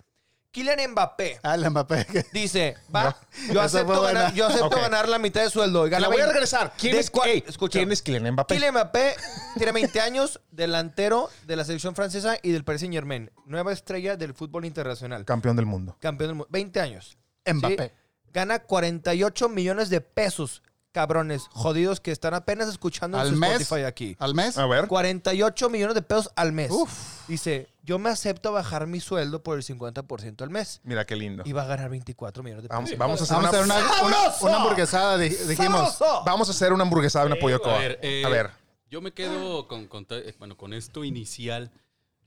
Kylian 0.50 0.90
Mbappé 0.90 1.40
Ah, 1.42 1.54
el 1.54 1.70
Mbappé. 1.70 2.06
dice, 2.34 2.76
va, 2.94 3.16
yo 3.50 3.60
acepto, 3.62 4.02
ganar, 4.02 4.02
buena. 4.02 4.34
yo 4.34 4.46
acepto 4.46 4.66
Ok. 4.66 4.76
ganar 4.76 5.08
la 5.08 5.18
mitad 5.18 5.42
de 5.42 5.48
sueldo. 5.48 5.86
Y 5.86 5.90
gana 5.90 6.02
la 6.02 6.08
voy 6.08 6.16
a 6.16 6.24
20. 6.24 6.32
regresar. 6.34 6.74
¿Quién 6.76 6.92
¿De 6.94 7.00
es, 7.00 7.10
cuál? 7.10 7.30
ey, 7.30 7.44
Escucha. 7.46 7.78
¿quién 7.78 7.90
es 7.90 8.02
Kylian 8.02 8.32
Mbappé? 8.34 8.54
Kylian 8.54 8.74
Mbappé 8.74 9.14
tiene 9.56 9.72
20 9.72 10.00
años, 10.02 10.40
delantero 10.50 11.30
de 11.46 11.56
la 11.56 11.64
selección 11.64 11.94
francesa 11.94 12.36
y 12.42 12.50
del 12.52 12.64
Paris 12.64 12.80
Saint 12.82 12.92
Germain. 12.94 13.30
Nueva 13.46 13.72
estrella 13.72 14.16
del 14.18 14.34
fútbol 14.34 14.66
internacional. 14.66 15.24
Campeón 15.24 15.56
del 15.56 15.64
mundo. 15.64 15.96
Campeón 16.00 16.28
del 16.28 16.34
mundo. 16.36 16.48
20 16.50 16.80
años. 16.80 17.16
Mbappé. 17.50 17.88
¿sí? 17.88 18.30
Gana 18.34 18.58
48 18.58 19.48
millones 19.48 19.88
de 19.88 20.02
pesos. 20.02 20.62
Cabrones, 20.92 21.48
jodidos 21.52 22.00
que 22.00 22.10
están 22.12 22.34
apenas 22.34 22.68
escuchando 22.68 23.16
en 23.16 23.22
Al 23.22 23.30
su 23.30 23.36
mes. 23.36 23.60
Spotify 23.62 23.84
aquí. 23.86 24.14
Al 24.18 24.34
mes. 24.34 24.58
A 24.58 24.66
ver. 24.66 24.86
48 24.88 25.70
millones 25.70 25.94
de 25.94 26.02
pesos 26.02 26.30
al 26.36 26.52
mes. 26.52 26.70
Uf. 26.70 27.26
Dice, 27.28 27.70
yo 27.82 27.98
me 27.98 28.10
acepto 28.10 28.52
bajar 28.52 28.86
mi 28.86 29.00
sueldo 29.00 29.42
por 29.42 29.56
el 29.56 29.64
50% 29.64 30.42
al 30.42 30.50
mes. 30.50 30.80
Mira 30.84 31.06
qué 31.06 31.16
lindo. 31.16 31.44
Y 31.46 31.52
va 31.52 31.62
a 31.62 31.66
ganar 31.66 31.88
24 31.88 32.42
millones 32.42 32.64
de 32.64 32.68
pesos. 32.68 32.98
Vamos, 32.98 32.98
vamos 32.98 33.20
a 33.20 33.24
hacer 33.24 33.36
Vamos 33.36 33.46
a 33.54 33.58
hacer 33.58 33.64
una, 33.64 34.06
una, 34.06 34.26
una, 34.26 34.34
una 34.42 34.56
hamburguesada, 34.58 35.16
di- 35.16 35.30
dijimos. 35.30 35.94
¡Sabroso! 35.96 36.22
vamos 36.26 36.48
a 36.48 36.50
hacer 36.52 36.72
una 36.74 36.82
hamburguesada 36.82 37.24
de 37.24 37.32
una 37.32 37.40
pollo 37.40 37.66
a 37.66 37.78
ver, 37.78 37.98
eh, 38.02 38.22
A 38.24 38.28
ver. 38.28 38.50
Yo 38.90 39.00
me 39.00 39.12
quedo 39.12 39.66
con, 39.68 39.86
con 39.88 40.04
to- 40.04 40.18
eh, 40.18 40.34
bueno, 40.38 40.58
con 40.58 40.74
esto 40.74 41.04
inicial. 41.04 41.70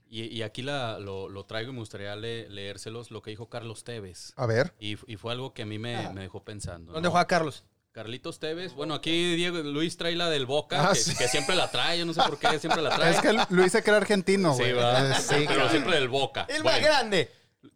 Y, 0.08 0.24
y 0.24 0.42
aquí 0.42 0.62
la- 0.62 0.98
lo, 0.98 1.28
lo 1.28 1.44
traigo 1.46 1.70
y 1.70 1.74
me 1.74 1.78
gustaría 1.80 2.16
le- 2.16 2.48
leérselos 2.50 3.12
lo 3.12 3.22
que 3.22 3.30
dijo 3.30 3.48
Carlos 3.48 3.84
Tevez. 3.84 4.32
A 4.34 4.46
ver. 4.46 4.74
Y, 4.80 4.96
y 5.12 5.16
fue 5.16 5.30
algo 5.30 5.54
que 5.54 5.62
a 5.62 5.66
mí 5.66 5.78
me, 5.78 6.10
me 6.12 6.22
dejó 6.22 6.42
pensando. 6.42 6.92
¿Dónde 6.94 7.06
¿no? 7.06 7.12
juega 7.12 7.26
Carlos? 7.28 7.62
Carlitos 7.96 8.38
Tevez. 8.38 8.74
Bueno, 8.74 8.92
aquí 8.92 9.36
Diego 9.36 9.56
Luis 9.56 9.96
trae 9.96 10.14
la 10.14 10.28
del 10.28 10.44
Boca, 10.44 10.90
Ah, 10.90 10.92
que, 10.92 10.98
sí. 11.00 11.16
que 11.16 11.28
siempre 11.28 11.56
la 11.56 11.70
trae. 11.70 11.98
Yo 11.98 12.04
no 12.04 12.12
sé 12.12 12.20
por 12.20 12.38
qué 12.38 12.58
siempre 12.58 12.82
la 12.82 12.94
trae. 12.94 13.10
Es 13.14 13.22
que 13.22 13.32
Luis 13.48 13.72
se 13.72 13.82
cree 13.82 13.96
argentino, 13.96 14.52
Sí, 14.52 14.64
güey. 14.64 14.72
va. 14.74 15.12
Eh, 15.12 15.14
sí, 15.18 15.44
Pero 15.48 15.70
siempre 15.70 15.94
del 15.94 16.08
Boca. 16.10 16.44
El 16.50 16.62
más 16.62 16.74
Bueno, 16.74 16.86
grande. 16.88 17.30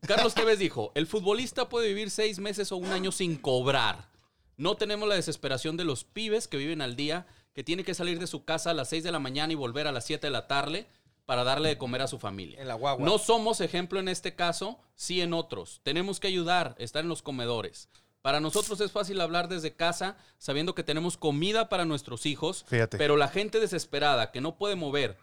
Carlos 0.06 0.34
Tevez 0.34 0.58
dijo, 0.58 0.92
el 0.94 1.06
futbolista 1.06 1.70
puede 1.70 1.88
vivir 1.88 2.10
seis 2.10 2.38
meses 2.38 2.70
o 2.70 2.76
un 2.76 2.92
año 2.92 3.12
sin 3.12 3.36
cobrar. 3.38 4.10
No 4.58 4.76
tenemos 4.76 5.08
la 5.08 5.14
desesperación 5.14 5.78
de 5.78 5.84
los 5.84 6.04
pibes 6.04 6.48
que 6.48 6.58
viven 6.58 6.82
al 6.82 6.96
día, 6.96 7.26
que 7.54 7.64
tiene 7.64 7.82
que 7.82 7.94
salir 7.94 8.18
de 8.20 8.26
su 8.26 8.44
casa 8.44 8.72
a 8.72 8.74
las 8.74 8.90
6 8.90 9.02
de 9.02 9.12
la 9.12 9.20
mañana 9.20 9.54
y 9.54 9.56
volver 9.56 9.86
a 9.86 9.92
las 9.92 10.04
7 10.04 10.26
de 10.26 10.30
la 10.30 10.46
tarde 10.46 10.86
para 11.24 11.44
darle 11.44 11.70
de 11.70 11.78
comer 11.78 12.02
a 12.02 12.06
su 12.08 12.18
familia. 12.18 12.60
En 12.60 12.68
la 12.68 12.74
guagua. 12.74 13.06
No 13.06 13.16
somos 13.16 13.62
ejemplo 13.62 13.98
en 13.98 14.08
este 14.08 14.34
caso, 14.34 14.78
sí 14.96 15.22
en 15.22 15.32
otros. 15.32 15.80
Tenemos 15.82 16.20
que 16.20 16.28
ayudar, 16.28 16.74
estar 16.78 17.02
en 17.04 17.08
los 17.08 17.22
comedores. 17.22 17.88
Para 18.22 18.40
nosotros 18.40 18.80
es 18.80 18.92
fácil 18.92 19.20
hablar 19.20 19.48
desde 19.48 19.72
casa, 19.74 20.16
sabiendo 20.38 20.74
que 20.74 20.82
tenemos 20.84 21.16
comida 21.16 21.68
para 21.70 21.86
nuestros 21.86 22.26
hijos, 22.26 22.64
Fíjate. 22.68 22.98
pero 22.98 23.16
la 23.16 23.28
gente 23.28 23.60
desesperada 23.60 24.30
que 24.30 24.40
no 24.42 24.56
puede 24.56 24.76
mover 24.76 25.16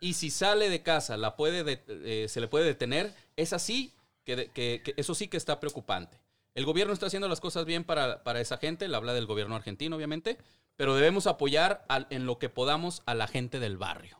y 0.00 0.14
si 0.14 0.30
sale 0.30 0.70
de 0.70 0.82
casa 0.82 1.16
la 1.18 1.36
puede 1.36 1.62
de- 1.64 1.82
eh, 1.88 2.26
se 2.28 2.40
le 2.40 2.48
puede 2.48 2.64
detener, 2.64 3.14
es 3.36 3.52
así 3.52 3.92
que, 4.24 4.36
de- 4.36 4.48
que- 4.50 4.80
que 4.82 4.94
eso 4.96 5.14
sí 5.14 5.28
que 5.28 5.36
está 5.36 5.60
preocupante. 5.60 6.18
El 6.54 6.64
gobierno 6.64 6.92
está 6.94 7.06
haciendo 7.06 7.28
las 7.28 7.40
cosas 7.40 7.66
bien 7.66 7.84
para, 7.84 8.22
para 8.24 8.40
esa 8.40 8.56
gente, 8.56 8.88
le 8.88 8.96
habla 8.96 9.12
del 9.12 9.26
gobierno 9.26 9.54
argentino 9.54 9.96
obviamente, 9.96 10.38
pero 10.76 10.94
debemos 10.94 11.26
apoyar 11.26 11.84
al- 11.88 12.06
en 12.10 12.24
lo 12.24 12.38
que 12.38 12.48
podamos 12.48 13.02
a 13.04 13.14
la 13.14 13.26
gente 13.26 13.60
del 13.60 13.76
barrio. 13.76 14.18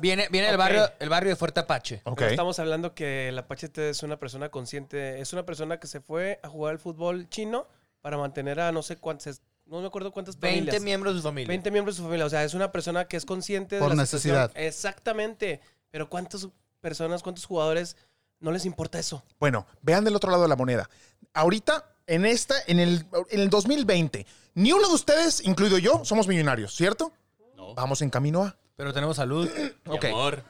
Viene, 0.00 0.28
viene 0.30 0.48
el, 0.48 0.56
barrio, 0.56 0.90
el 0.98 1.08
barrio 1.08 1.30
de 1.30 1.36
Fuerte 1.36 1.60
Apache. 1.60 2.02
Estamos 2.28 2.58
hablando 2.58 2.94
que 2.94 3.28
el 3.28 3.38
Apache 3.38 3.68
T 3.68 3.90
es 3.90 4.02
una 4.02 4.18
persona 4.18 4.48
consciente, 4.48 5.20
es 5.20 5.32
una 5.32 5.44
persona 5.44 5.78
que 5.78 5.86
se 5.86 6.00
fue 6.00 6.40
a 6.42 6.48
jugar 6.48 6.72
al 6.72 6.78
fútbol 6.78 7.28
chino 7.28 7.66
para 8.00 8.16
mantener 8.18 8.60
a 8.60 8.72
no 8.72 8.82
sé 8.82 8.96
cuántas, 8.96 9.42
no 9.66 9.80
me 9.80 9.86
acuerdo 9.86 10.12
cuántas 10.12 10.38
20 10.38 10.58
familias. 10.58 10.82
miembros 10.82 11.14
de 11.14 11.20
su 11.20 11.24
familia. 11.24 11.48
20 11.48 11.70
miembros 11.70 11.96
de 11.96 11.98
su 11.98 12.04
familia. 12.04 12.26
O 12.26 12.30
sea, 12.30 12.44
es 12.44 12.54
una 12.54 12.70
persona 12.72 13.06
que 13.06 13.16
es 13.16 13.24
consciente 13.24 13.78
Por 13.78 13.90
de 13.90 13.96
la 13.96 14.02
necesidad. 14.02 14.48
situación. 14.48 14.66
Exactamente. 14.66 15.60
Pero 15.90 16.08
¿cuántas 16.08 16.48
personas, 16.80 17.22
cuántos 17.22 17.44
jugadores 17.46 17.96
no 18.40 18.52
les 18.52 18.66
importa 18.66 18.98
eso? 18.98 19.22
Bueno, 19.38 19.66
vean 19.82 20.04
del 20.04 20.16
otro 20.16 20.30
lado 20.30 20.42
de 20.42 20.48
la 20.48 20.56
moneda. 20.56 20.88
Ahorita, 21.32 21.94
en 22.06 22.26
esta, 22.26 22.54
en 22.66 22.78
el, 22.80 23.06
en 23.30 23.40
el 23.40 23.48
2020, 23.48 24.26
ni 24.54 24.72
uno 24.72 24.88
de 24.88 24.94
ustedes, 24.94 25.44
incluido 25.44 25.78
yo, 25.78 26.04
somos 26.04 26.28
millonarios, 26.28 26.74
¿cierto? 26.74 27.12
¿no? 27.56 27.74
Vamos 27.74 28.02
en 28.02 28.10
camino 28.10 28.44
a. 28.44 28.56
Pero 28.76 28.92
tenemos 28.92 29.16
salud. 29.16 29.48
Mi 29.84 29.94
Ok. 29.96 30.04
amor. 30.06 30.42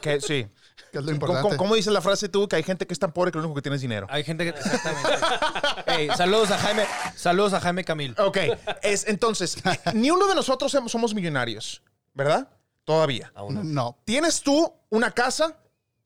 Que, 0.00 0.20
sí. 0.20 0.46
Que 0.92 0.98
es 0.98 1.04
lo 1.04 1.06
¿Cómo, 1.06 1.10
importante. 1.12 1.42
cómo- 1.42 1.56
cómo 1.56 1.74
dices 1.76 1.92
la 1.92 2.00
frase 2.02 2.28
tú? 2.28 2.46
Que 2.48 2.56
hay 2.56 2.62
gente 2.62 2.86
que 2.86 2.92
es 2.92 2.98
tan 2.98 3.12
pobre 3.12 3.30
que 3.30 3.38
lo 3.38 3.44
único 3.44 3.54
que 3.56 3.62
tiene 3.62 3.76
es 3.76 3.82
dinero. 3.82 4.06
Hay 4.10 4.24
gente 4.24 4.44
que. 4.44 4.50
Exactamente. 4.58 6.14
Saludos 6.16 6.50
a 6.50 6.58
Jaime. 6.58 6.84
Saludos 7.16 7.52
a 7.54 7.60
Jaime 7.60 7.84
Camil. 7.84 8.14
Ok, 8.18 8.38
es, 8.82 9.06
entonces, 9.08 9.56
ni 9.94 10.10
uno 10.10 10.26
de 10.26 10.34
nosotros 10.34 10.72
somos- 10.72 10.90
somos 10.92 11.14
millonarios. 11.14 11.82
¿verdad? 12.12 12.48
Todavía. 12.84 13.32
No. 13.48 13.96
¿Tienes 14.04 14.40
tú 14.42 14.74
una 14.88 15.12
casa 15.12 15.56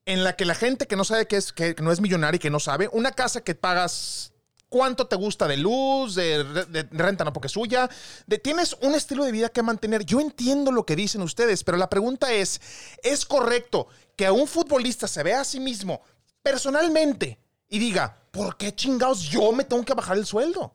en 0.05 0.23
la 0.23 0.35
que 0.35 0.45
la 0.45 0.53
gente 0.53 0.85
que 0.85 0.95
no 0.95 1.03
sabe 1.03 1.25
que, 1.27 1.35
es, 1.35 1.51
que 1.51 1.75
no 1.81 1.91
es 1.91 1.99
millonaria 1.99 2.35
y 2.35 2.39
que 2.39 2.51
no 2.51 2.59
sabe, 2.59 2.87
una 2.91 3.11
casa 3.11 3.41
que 3.41 3.55
pagas 3.55 4.31
cuánto 4.69 5.07
te 5.07 5.15
gusta 5.15 5.47
de 5.47 5.57
luz, 5.57 6.15
de, 6.15 6.43
re- 6.43 6.65
de 6.65 6.83
renta 6.91 7.23
no 7.23 7.33
porque 7.33 7.47
es 7.47 7.53
suya, 7.53 7.89
de, 8.27 8.37
tienes 8.37 8.75
un 8.81 8.93
estilo 8.93 9.23
de 9.23 9.31
vida 9.31 9.49
que 9.49 9.63
mantener. 9.63 10.05
Yo 10.05 10.19
entiendo 10.19 10.71
lo 10.71 10.85
que 10.85 10.95
dicen 10.95 11.21
ustedes, 11.21 11.63
pero 11.63 11.77
la 11.77 11.89
pregunta 11.89 12.31
es, 12.31 12.61
¿es 13.03 13.25
correcto 13.25 13.87
que 14.15 14.25
a 14.25 14.33
un 14.33 14.47
futbolista 14.47 15.07
se 15.07 15.23
vea 15.23 15.41
a 15.41 15.45
sí 15.45 15.59
mismo 15.59 16.01
personalmente 16.43 17.39
y 17.67 17.79
diga, 17.79 18.17
¿por 18.31 18.57
qué 18.57 18.75
chingados 18.75 19.21
yo 19.23 19.51
me 19.51 19.63
tengo 19.63 19.83
que 19.83 19.93
bajar 19.95 20.17
el 20.17 20.25
sueldo? 20.25 20.74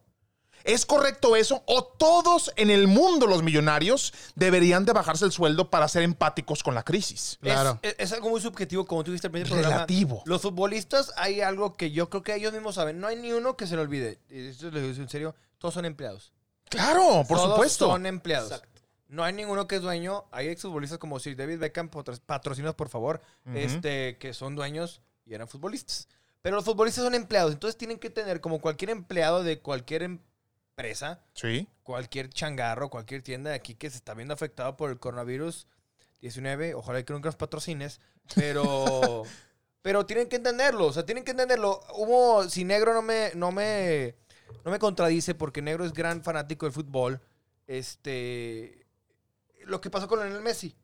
¿Es 0.72 0.86
correcto 0.86 1.36
eso? 1.36 1.62
¿O 1.66 1.84
todos 1.84 2.52
en 2.56 2.70
el 2.70 2.86
mundo 2.86 3.26
los 3.26 3.42
millonarios 3.42 4.12
deberían 4.34 4.84
de 4.84 4.92
bajarse 4.92 5.24
el 5.24 5.32
sueldo 5.32 5.70
para 5.70 5.88
ser 5.88 6.02
empáticos 6.02 6.62
con 6.62 6.74
la 6.74 6.82
crisis? 6.82 7.38
Es, 7.42 7.58
es- 7.82 7.94
es 7.98 8.12
algo 8.12 8.30
muy 8.30 8.40
subjetivo, 8.40 8.84
como 8.86 9.02
tú 9.04 9.10
dijiste 9.10 9.26
al 9.26 9.32
principio 9.32 9.56
programa. 9.56 9.74
Relativo. 9.86 10.22
Los 10.26 10.42
futbolistas, 10.42 11.12
hay 11.16 11.40
algo 11.40 11.76
que 11.76 11.90
yo 11.90 12.08
creo 12.10 12.22
que 12.22 12.34
ellos 12.34 12.52
mismos 12.52 12.74
saben. 12.76 13.00
No 13.00 13.06
hay 13.08 13.16
ni 13.16 13.32
uno 13.32 13.56
que 13.56 13.66
se 13.66 13.74
le 13.76 13.82
olvide. 13.82 14.18
Y 14.30 14.46
esto 14.48 14.70
lo 14.70 14.80
digo 14.80 14.94
en 15.02 15.08
serio. 15.08 15.34
Todos 15.58 15.74
son 15.74 15.84
empleados. 15.84 16.32
Claro, 16.68 17.24
por 17.28 17.36
Todos 17.38 17.50
supuesto. 17.52 17.86
son 17.86 18.06
empleados. 18.06 18.62
No 19.08 19.24
hay 19.24 19.32
ninguno 19.32 19.66
que 19.66 19.76
es 19.76 19.82
dueño. 19.82 20.24
Hay 20.30 20.46
exfutbolistas 20.48 20.98
como 20.98 21.18
Sir 21.18 21.36
David 21.36 21.58
Beckham, 21.58 21.88
patro- 21.88 22.16
patrocinados 22.24 22.76
por 22.76 22.88
favor, 22.88 23.20
este, 23.54 24.16
que 24.18 24.32
son 24.34 24.54
dueños 24.54 25.00
y 25.26 25.34
eran 25.34 25.48
futbolistas. 25.48 26.06
Pero 26.42 26.56
los 26.56 26.64
futbolistas 26.64 27.04
son 27.04 27.14
empleados, 27.14 27.52
entonces 27.52 27.76
tienen 27.76 27.98
que 27.98 28.08
tener, 28.08 28.40
como 28.40 28.60
cualquier 28.60 28.90
empleado 28.90 29.42
de 29.42 29.58
cualquier 29.58 30.02
empresa, 30.80 31.20
Sí. 31.34 31.68
cualquier 31.82 32.28
changarro, 32.30 32.90
cualquier 32.90 33.22
tienda 33.22 33.50
de 33.50 33.56
aquí 33.56 33.75
que 33.75 33.90
se 33.90 33.96
está 33.96 34.14
viendo 34.14 34.34
afectado 34.34 34.76
por 34.76 34.90
el 34.90 34.99
coronavirus 34.99 35.66
19, 36.20 36.75
ojalá 36.75 37.02
que 37.04 37.12
nunca 37.12 37.28
nos 37.28 37.37
patrocines, 37.37 38.00
pero 38.34 39.22
pero 39.82 40.04
tienen 40.06 40.28
que 40.28 40.37
entenderlo, 40.37 40.87
o 40.87 40.92
sea, 40.92 41.06
tienen 41.06 41.25
que 41.25 41.30
entenderlo. 41.30 41.80
Hubo 41.94 42.49
si 42.49 42.64
Negro 42.64 42.92
no 42.94 43.02
me 43.02 43.30
no 43.34 43.50
me 43.52 44.14
no 44.64 44.70
me 44.70 44.78
contradice 44.78 45.34
porque 45.34 45.62
Negro 45.62 45.84
es 45.84 45.92
gran 45.92 46.22
fanático 46.22 46.66
del 46.66 46.72
fútbol, 46.75 47.20
este 47.66 48.87
lo 49.64 49.80
que 49.80 49.90
pasó 49.90 50.08
con 50.08 50.18
Lionel 50.20 50.42
Messi. 50.42 50.75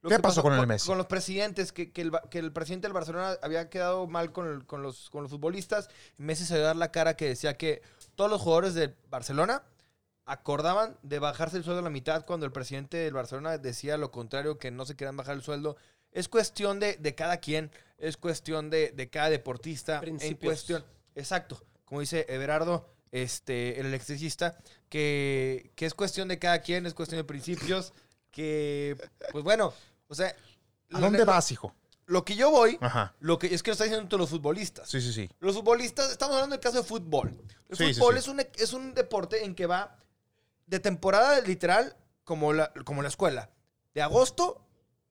Lo 0.00 0.10
¿Qué 0.10 0.16
que 0.16 0.22
pasó 0.22 0.42
con 0.42 0.52
Lionel 0.52 0.68
Messi? 0.68 0.86
Con 0.86 0.96
los 0.96 1.06
presidentes, 1.06 1.72
que, 1.72 1.90
que 1.92 2.02
el, 2.02 2.12
que 2.30 2.38
el 2.38 2.52
presidente 2.52 2.86
del 2.86 2.92
Barcelona 2.92 3.36
había 3.42 3.68
quedado 3.68 4.06
mal 4.06 4.30
con, 4.32 4.46
el- 4.46 4.64
con 4.64 4.80
los, 4.82 5.10
con 5.10 5.22
los 5.22 5.30
futbolistas. 5.30 5.88
Messi 6.18 6.44
se 6.44 6.54
dio 6.54 6.64
a 6.64 6.68
dar 6.68 6.76
la 6.76 6.92
cara 6.92 7.16
que 7.16 7.26
decía 7.26 7.54
que 7.56 7.82
todos 8.18 8.32
los 8.32 8.42
jugadores 8.42 8.74
de 8.74 8.96
Barcelona 9.10 9.62
acordaban 10.24 10.98
de 11.02 11.20
bajarse 11.20 11.56
el 11.56 11.62
sueldo 11.62 11.78
a 11.78 11.84
la 11.84 11.88
mitad 11.88 12.26
cuando 12.26 12.46
el 12.46 12.50
presidente 12.50 12.96
del 12.96 13.14
Barcelona 13.14 13.58
decía 13.58 13.96
lo 13.96 14.10
contrario, 14.10 14.58
que 14.58 14.72
no 14.72 14.84
se 14.84 14.96
querían 14.96 15.16
bajar 15.16 15.36
el 15.36 15.42
sueldo. 15.42 15.76
Es 16.10 16.28
cuestión 16.28 16.80
de, 16.80 16.96
de 16.96 17.14
cada 17.14 17.36
quien, 17.36 17.70
es 17.96 18.16
cuestión 18.16 18.70
de, 18.70 18.90
de 18.90 19.08
cada 19.08 19.30
deportista. 19.30 19.94
En 19.98 20.00
Principios. 20.00 20.50
cuestión, 20.52 20.84
exacto, 21.14 21.62
como 21.84 22.00
dice 22.00 22.26
Everardo, 22.28 22.92
este, 23.12 23.78
el 23.78 23.86
electricista, 23.86 24.58
que, 24.88 25.70
que 25.76 25.86
es 25.86 25.94
cuestión 25.94 26.26
de 26.26 26.40
cada 26.40 26.58
quien, 26.60 26.86
es 26.86 26.94
cuestión 26.94 27.20
de 27.20 27.24
principios, 27.24 27.92
que, 28.32 28.96
pues 29.30 29.44
bueno, 29.44 29.72
o 30.08 30.14
sea... 30.16 30.34
¿A 30.90 30.98
dónde 30.98 31.24
vas, 31.24 31.52
hijo? 31.52 31.72
Lo 32.08 32.24
que 32.24 32.34
yo 32.36 32.50
voy, 32.50 32.78
Ajá. 32.80 33.14
lo 33.20 33.38
que 33.38 33.54
es 33.54 33.62
que 33.62 33.70
lo 33.70 33.72
está 33.72 33.84
diciendo 33.84 34.08
todos 34.08 34.20
los 34.22 34.30
futbolistas. 34.30 34.88
Sí, 34.88 35.00
sí, 35.02 35.12
sí. 35.12 35.28
Los 35.40 35.54
futbolistas, 35.54 36.10
estamos 36.10 36.34
hablando 36.36 36.54
del 36.56 36.60
caso 36.62 36.78
de 36.78 36.82
fútbol. 36.84 37.36
El 37.68 37.76
Sí, 37.76 37.92
fútbol 37.94 38.14
sí. 38.14 38.18
Es, 38.20 38.28
un, 38.28 38.40
es 38.56 38.72
un 38.72 38.94
deporte 38.94 39.44
en 39.44 39.54
que 39.54 39.66
va 39.66 39.94
de 40.66 40.80
temporada 40.80 41.38
literal 41.42 41.96
como 42.24 42.54
la, 42.54 42.72
como 42.86 43.02
la 43.02 43.08
escuela, 43.08 43.50
de 43.94 44.00
agosto 44.00 44.64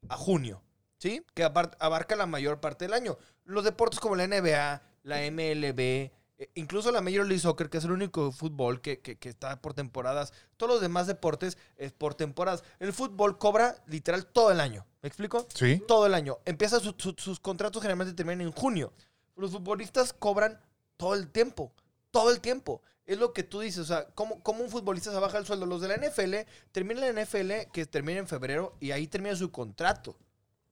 a 0.10 0.18
junio, 0.18 0.64
¿sí? 0.98 1.24
Que 1.36 1.44
abarca 1.44 2.16
la 2.16 2.26
mayor 2.26 2.60
parte 2.60 2.86
del 2.86 2.94
año. 2.96 3.18
Los 3.46 3.64
deportes 3.64 4.00
como 4.00 4.16
la 4.16 4.26
NBA, 4.28 4.82
la 5.04 5.18
MLB, 5.32 6.12
eh, 6.38 6.50
incluso 6.56 6.92
la 6.92 7.02
Major 7.02 7.26
League 7.26 7.40
Soccer, 7.40 7.70
que 7.70 7.78
es 7.80 7.84
el 7.86 7.92
único 7.92 8.32
fútbol 8.32 8.82
que, 8.82 9.00
que- 9.00 9.18
que 9.18 9.30
está 9.30 9.62
por 9.62 9.74
temporadas, 9.74 10.34
todos 10.58 10.74
los 10.74 10.82
demás 10.82 11.08
deportes 11.08 11.58
es 11.78 11.92
por 11.92 12.14
temporadas. 12.16 12.64
El 12.80 12.94
fútbol 12.94 13.38
cobra 13.38 13.84
literal 13.88 14.26
todo 14.28 14.52
el 14.52 14.60
año, 14.60 14.86
¿me 15.02 15.08
explico? 15.08 15.48
Sí. 15.54 15.82
Todo 15.88 16.06
el 16.06 16.14
año. 16.14 16.38
Empieza 16.46 16.80
su- 16.80 16.96
su- 16.98 17.16
sus 17.18 17.40
contratos 17.40 17.82
generalmente 17.82 18.14
terminan 18.14 18.42
en 18.42 18.52
junio. 18.52 18.94
Los 19.36 19.52
futbolistas 19.52 20.14
cobran 20.14 20.60
todo 20.98 21.14
el 21.16 21.30
tiempo. 21.30 21.72
Todo 22.12 22.32
el 22.32 22.40
tiempo. 22.42 22.82
Es 23.06 23.18
lo 23.20 23.32
que 23.34 23.44
tú 23.44 23.60
dices. 23.62 23.80
O 23.82 23.86
sea, 23.86 24.06
¿cómo, 24.16 24.42
cómo 24.44 24.64
un 24.64 24.70
futbolista 24.70 25.12
se 25.12 25.20
baja 25.20 25.38
el 25.38 25.46
sueldo? 25.46 25.66
Los 25.66 25.82
de 25.82 25.88
la 25.88 25.96
NFL 25.96 26.46
terminan 26.72 27.14
la 27.16 27.24
NFL 27.24 27.70
que 27.72 27.86
termina 27.86 28.20
en 28.20 28.28
febrero 28.28 28.76
y 28.80 28.92
ahí 28.92 29.08
termina 29.08 29.36
su 29.36 29.52
contrato. 29.52 30.18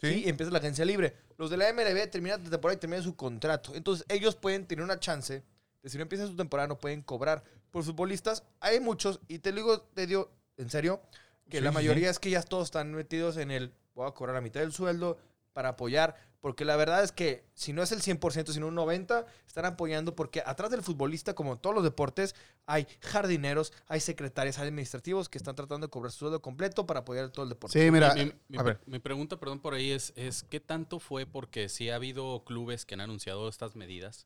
Sí. 0.01 0.23
Y 0.25 0.29
empieza 0.29 0.51
la 0.51 0.57
agencia 0.59 0.83
libre. 0.83 1.15
Los 1.37 1.49
de 1.49 1.57
la 1.57 1.69
MLB 1.71 2.09
terminan 2.09 2.43
la 2.43 2.49
temporada 2.49 2.75
y 2.75 2.79
terminan 2.79 3.03
su 3.03 3.15
contrato. 3.15 3.73
Entonces, 3.75 4.05
ellos 4.09 4.35
pueden 4.35 4.65
tener 4.67 4.83
una 4.83 4.99
chance 4.99 5.43
de 5.85 5.89
si 5.91 5.97
no 5.97 6.01
empieza 6.01 6.25
su 6.25 6.35
temporada, 6.35 6.67
no 6.67 6.79
pueden 6.79 7.03
cobrar. 7.03 7.43
Por 7.69 7.83
futbolistas, 7.83 8.43
hay 8.59 8.79
muchos, 8.79 9.19
y 9.27 9.37
te 9.37 9.51
digo, 9.51 9.81
te 9.81 10.07
digo, 10.07 10.31
en 10.57 10.71
serio, 10.71 10.99
que 11.47 11.59
Sí, 11.59 11.63
la 11.63 11.69
sí, 11.69 11.75
mayoría 11.75 12.09
es 12.09 12.17
que 12.17 12.31
ya 12.31 12.41
todos 12.41 12.65
están 12.65 12.91
metidos 12.91 13.37
en 13.37 13.51
el 13.51 13.71
voy 13.93 14.07
a 14.07 14.11
cobrar 14.11 14.33
la 14.33 14.41
mitad 14.41 14.61
del 14.61 14.73
sueldo 14.73 15.19
para 15.53 15.69
apoyar, 15.69 16.15
porque 16.41 16.65
la 16.65 16.75
verdad 16.75 17.03
es 17.03 17.11
que 17.11 17.45
si 17.53 17.71
no 17.71 17.83
es 17.83 17.91
el 17.91 18.01
100%, 18.01 18.51
sino 18.51 18.67
un 18.67 18.75
90%, 18.75 19.25
están 19.47 19.65
apoyando 19.65 20.15
porque 20.15 20.41
atrás 20.43 20.71
del 20.71 20.81
futbolista, 20.81 21.35
como 21.35 21.53
en 21.53 21.59
todos 21.59 21.75
los 21.75 21.83
deportes, 21.83 22.33
hay 22.65 22.87
jardineros, 23.01 23.71
hay 23.87 23.99
secretarios, 23.99 24.57
hay 24.57 24.63
administrativos 24.67 25.29
que 25.29 25.37
están 25.37 25.55
tratando 25.55 25.85
de 25.85 25.91
cobrar 25.91 26.11
su 26.11 26.17
sueldo 26.19 26.41
completo 26.41 26.87
para 26.87 27.01
apoyar 27.01 27.29
todo 27.29 27.43
el 27.43 27.49
deporte. 27.49 27.79
Sí, 27.79 27.91
mira, 27.91 28.13
Mi, 28.15 28.33
mi- 28.49 28.57
a 28.57 28.63
ver. 28.63 28.79
mi 28.87 28.97
pregunta, 28.97 29.39
perdón, 29.39 29.59
por 29.59 29.75
ahí 29.75 29.91
es, 29.91 30.13
es 30.15 30.41
¿qué 30.43 30.59
tanto 30.59 30.99
fue? 30.99 31.27
Porque 31.27 31.69
sí 31.69 31.91
ha 31.91 31.95
habido 31.95 32.43
clubes 32.43 32.85
que 32.85 32.95
han 32.95 33.01
anunciado 33.01 33.47
estas 33.49 33.75
medidas 33.75 34.25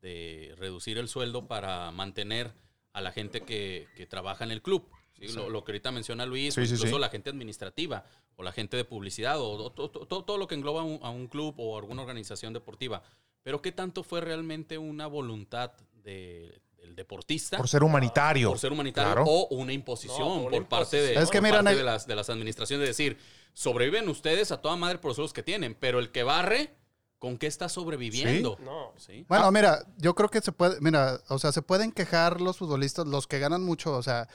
de 0.00 0.54
reducir 0.58 0.98
el 0.98 1.08
sueldo 1.08 1.46
para 1.46 1.90
mantener 1.90 2.52
a 2.92 3.00
la 3.00 3.12
gente 3.12 3.42
que, 3.42 3.86
que 3.96 4.06
trabaja 4.06 4.44
en 4.44 4.50
el 4.50 4.62
club. 4.62 4.88
¿sí? 5.18 5.28
Lo, 5.32 5.48
lo 5.50 5.64
que 5.64 5.72
ahorita 5.72 5.90
menciona 5.92 6.24
Luis, 6.26 6.54
Sí, 6.54 6.60
o 6.60 6.66
sí, 6.66 6.74
incluso 6.74 6.94
sí. 6.96 7.00
la 7.00 7.08
gente 7.08 7.30
administrativa 7.30 8.04
o 8.36 8.42
la 8.42 8.52
gente 8.52 8.76
de 8.76 8.84
publicidad 8.84 9.40
o, 9.40 9.50
o 9.50 9.72
to- 9.72 9.90
to- 9.90 10.06
to- 10.06 10.24
todo 10.24 10.38
lo 10.38 10.46
que 10.46 10.54
engloba 10.54 10.82
un- 10.84 11.00
a 11.02 11.10
un 11.10 11.26
club 11.26 11.54
o 11.58 11.76
alguna 11.78 12.02
organización 12.02 12.52
deportiva. 12.52 13.02
Pero 13.42 13.60
¿qué 13.62 13.72
tanto 13.72 14.02
fue 14.02 14.20
realmente 14.20 14.78
una 14.78 15.06
voluntad 15.06 15.72
de- 16.04 16.60
del 16.76 16.94
deportista? 16.94 17.56
Por 17.56 17.68
ser 17.68 17.82
humanitario. 17.82 18.48
por 18.50 18.58
ser 18.60 18.72
humanitario 18.72 19.12
Claro. 19.12 19.24
o 19.28 19.48
una 19.56 19.72
imposición 19.72 20.44
No, 20.44 20.50
por 20.50 20.66
parte 20.68 20.96
de, 21.00 21.14
Es 21.14 21.30
que 21.30 21.38
por 21.38 21.48
mira, 21.48 21.62
parte 21.62 21.76
de 21.76 21.84
las, 21.84 22.06
de 22.06 22.14
las 22.14 22.30
administraciones 22.30 22.82
de 22.82 22.88
decir, 22.88 23.18
sobreviven 23.52 24.08
ustedes 24.08 24.52
a 24.52 24.60
toda 24.60 24.76
madre 24.76 24.98
por 24.98 25.08
los 25.10 25.16
sueldos 25.16 25.32
que 25.32 25.42
tienen, 25.42 25.74
pero 25.74 25.98
el 25.98 26.10
que 26.12 26.22
barre, 26.22 26.74
¿con 27.18 27.36
qué 27.38 27.46
está 27.46 27.68
sobreviviendo? 27.68 28.56
No. 28.64 28.92
¿Sí? 28.96 29.24
Bueno, 29.28 29.46
Ah. 29.46 29.50
mira, 29.50 29.84
yo 29.96 30.14
creo 30.14 30.28
que 30.28 30.40
se 30.40 30.52
puede, 30.52 30.80
mira, 30.80 31.20
o 31.28 31.38
sea, 31.38 31.52
se 31.52 31.62
pueden 31.62 31.92
quejar 31.92 32.40
los 32.40 32.58
futbolistas, 32.58 33.06
los 33.06 33.26
que 33.26 33.38
ganan 33.38 33.62
mucho, 33.64 33.92
o 33.96 34.02
sea, 34.02 34.28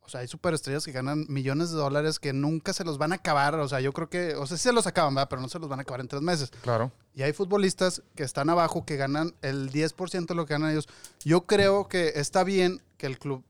o 0.00 0.08
sea, 0.08 0.20
hay 0.20 0.28
superestrellas 0.28 0.84
que 0.84 0.92
ganan 0.92 1.26
millones 1.28 1.70
de 1.72 1.76
dólares 1.78 2.20
que 2.20 2.32
nunca 2.32 2.72
se 2.72 2.84
los 2.84 2.96
van 2.96 3.10
a 3.10 3.16
acabar, 3.16 3.56
o 3.56 3.68
sea, 3.68 3.80
yo 3.80 3.92
creo 3.92 4.08
que, 4.08 4.36
o 4.36 4.46
sea, 4.46 4.56
sí 4.56 4.62
se 4.62 4.72
los 4.72 4.86
acaban, 4.86 5.14
¿verdad? 5.16 5.28
Pero 5.28 5.42
no 5.42 5.48
se 5.48 5.58
los 5.58 5.68
van 5.68 5.80
a 5.80 5.82
acabar 5.82 6.00
en 6.00 6.06
tres 6.08 6.22
meses. 6.22 6.50
Claro. 6.62 6.92
Y 7.12 7.22
hay 7.22 7.32
futbolistas 7.32 8.02
que 8.14 8.22
están 8.22 8.48
abajo, 8.48 8.84
que 8.86 8.96
ganan 8.96 9.34
el 9.42 9.70
10% 9.72 10.34
de 10.34 10.36
lo 10.36 10.46
que 10.46 10.54
ganan 10.54 10.70
ellos. 10.70 10.88
Yo 11.24 11.42
creo 11.46 11.88
que 11.88 12.12
está 12.14 12.44
bien 12.44 12.80
que 12.98 13.06
el 13.06 13.18
club, 13.18 13.42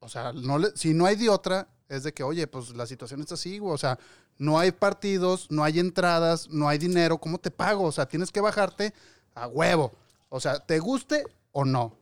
o 0.00 0.08
sea, 0.08 0.32
no 0.32 0.58
le- 0.58 0.76
si 0.76 0.92
no 0.92 1.06
hay 1.06 1.14
de 1.14 1.28
otra, 1.28 1.68
es 1.92 2.02
de 2.04 2.12
que, 2.12 2.22
oye, 2.22 2.46
pues 2.46 2.70
la 2.70 2.86
situación 2.86 3.20
está 3.20 3.34
así, 3.34 3.58
güey, 3.58 3.74
o 3.74 3.78
sea, 3.78 3.98
no 4.38 4.58
hay 4.58 4.72
partidos, 4.72 5.50
no 5.50 5.62
hay 5.62 5.78
entradas, 5.78 6.48
no 6.48 6.68
hay 6.68 6.78
dinero, 6.78 7.18
¿cómo 7.18 7.38
te 7.38 7.50
pago? 7.50 7.84
O 7.84 7.92
sea, 7.92 8.06
tienes 8.06 8.32
que 8.32 8.40
bajarte 8.40 8.94
a 9.34 9.46
huevo. 9.46 9.92
O 10.28 10.40
sea, 10.40 10.58
te 10.60 10.78
guste 10.78 11.24
o 11.52 11.64
no. 11.64 11.96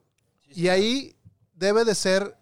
Y 0.49 0.69
ahí 0.69 1.17
debe 1.55 1.85
de 1.85 1.95
ser 1.95 2.37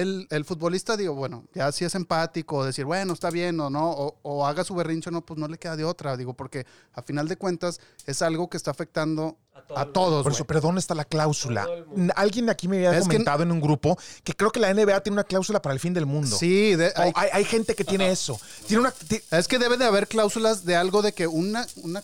el, 0.00 0.26
el 0.30 0.44
futbolista, 0.44 0.96
digo, 0.96 1.14
bueno, 1.14 1.44
ya 1.54 1.70
si 1.72 1.84
es 1.84 1.94
empático, 1.94 2.64
decir, 2.64 2.84
bueno, 2.84 3.12
está 3.12 3.30
bien 3.30 3.58
o 3.60 3.68
no, 3.70 3.90
o, 3.90 4.16
o 4.22 4.46
haga 4.46 4.64
su 4.64 4.74
berrincho, 4.74 5.10
no, 5.10 5.20
pues 5.24 5.38
no 5.38 5.48
le 5.48 5.58
queda 5.58 5.76
de 5.76 5.84
otra, 5.84 6.16
digo, 6.16 6.34
porque 6.34 6.66
a 6.94 7.02
final 7.02 7.26
de 7.28 7.36
cuentas 7.36 7.80
es 8.06 8.22
algo 8.22 8.48
que 8.48 8.56
está 8.56 8.70
afectando 8.70 9.36
a, 9.74 9.86
todos. 9.86 10.22
Por 10.22 10.32
eso, 10.32 10.44
pero 10.46 10.60
¿dónde 10.60 10.78
está 10.78 10.94
la 10.94 11.04
cláusula? 11.04 11.66
Alguien 12.14 12.46
de 12.46 12.52
aquí 12.52 12.68
me 12.68 12.76
había 12.76 12.92
Es 12.96 13.04
que- 13.04 13.10
comentado 13.10 13.42
en 13.42 13.50
un 13.52 13.60
grupo 13.60 13.98
que 14.24 14.32
creo 14.34 14.50
que 14.50 14.60
la 14.60 14.72
NBA 14.72 15.02
tiene 15.02 15.14
una 15.14 15.24
cláusula 15.24 15.60
para 15.60 15.72
el 15.74 15.80
fin 15.80 15.92
del 15.92 16.06
mundo. 16.06 16.36
Sí, 16.36 16.76
de- 16.76 16.92
hay- 16.96 17.12
hay, 17.14 17.28
hay 17.32 17.44
gente 17.44 17.74
que 17.74 17.84
tiene 17.84 18.10
eso. 18.10 18.40
Tiene 18.66 18.82
una. 18.82 18.94
es 19.32 19.48
que 19.48 19.58
debe 19.58 19.76
de 19.76 19.84
haber 19.84 20.06
cláusulas 20.08 20.64
de 20.64 20.76
algo 20.76 21.02
de 21.02 21.12
que 21.12 21.26
una... 21.26 21.66
una 21.82 22.02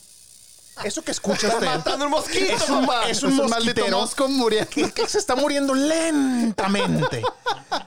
eso 0.82 1.02
que 1.02 1.12
escucha 1.12 1.48
usted. 1.48 1.66
matando 1.66 2.06
un 2.06 2.10
mosquito, 2.10 2.52
Es 2.56 2.68
un, 2.68 2.86
papá. 2.86 3.08
es 3.08 3.22
un 3.22 3.36
maldito 3.36 3.54
mosquitero 3.56 3.98
mosco 3.98 4.28
muriendo. 4.28 4.68
que, 4.70 4.90
que 4.94 5.08
se 5.08 5.18
está 5.18 5.36
muriendo 5.36 5.74
lentamente. 5.74 7.22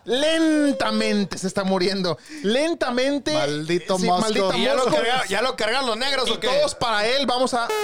lentamente 0.05 1.37
se 1.37 1.47
está 1.47 1.63
muriendo. 1.63 2.17
Lentamente. 2.43 3.33
Maldito 3.33 3.97
Sí, 3.99 4.05
mosco. 4.05 4.21
maldito 4.21 4.53
¿Y 4.55 4.63
ya 4.63 4.73
lo, 4.73 4.85
mosco. 4.85 4.95
carga- 5.01 5.25
ya 5.27 5.41
lo 5.41 5.55
cargan 5.55 5.85
los 5.85 5.97
negros 5.97 6.29
Y 6.29 6.31
o 6.31 6.39
qué? 6.39 6.47
todos 6.47 6.75
para 6.75 7.05
él 7.07 7.25
vamos 7.25 7.53
a. 7.53 7.67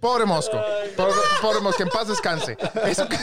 Pobre 0.00 0.24
mosco. 0.26 0.60
Pobre, 0.96 1.14
pobre 1.40 1.60
mosco, 1.60 1.82
en 1.82 1.88
paz 1.88 2.06
descanse. 2.08 2.56
Eso 2.86 3.08
que- 3.08 3.18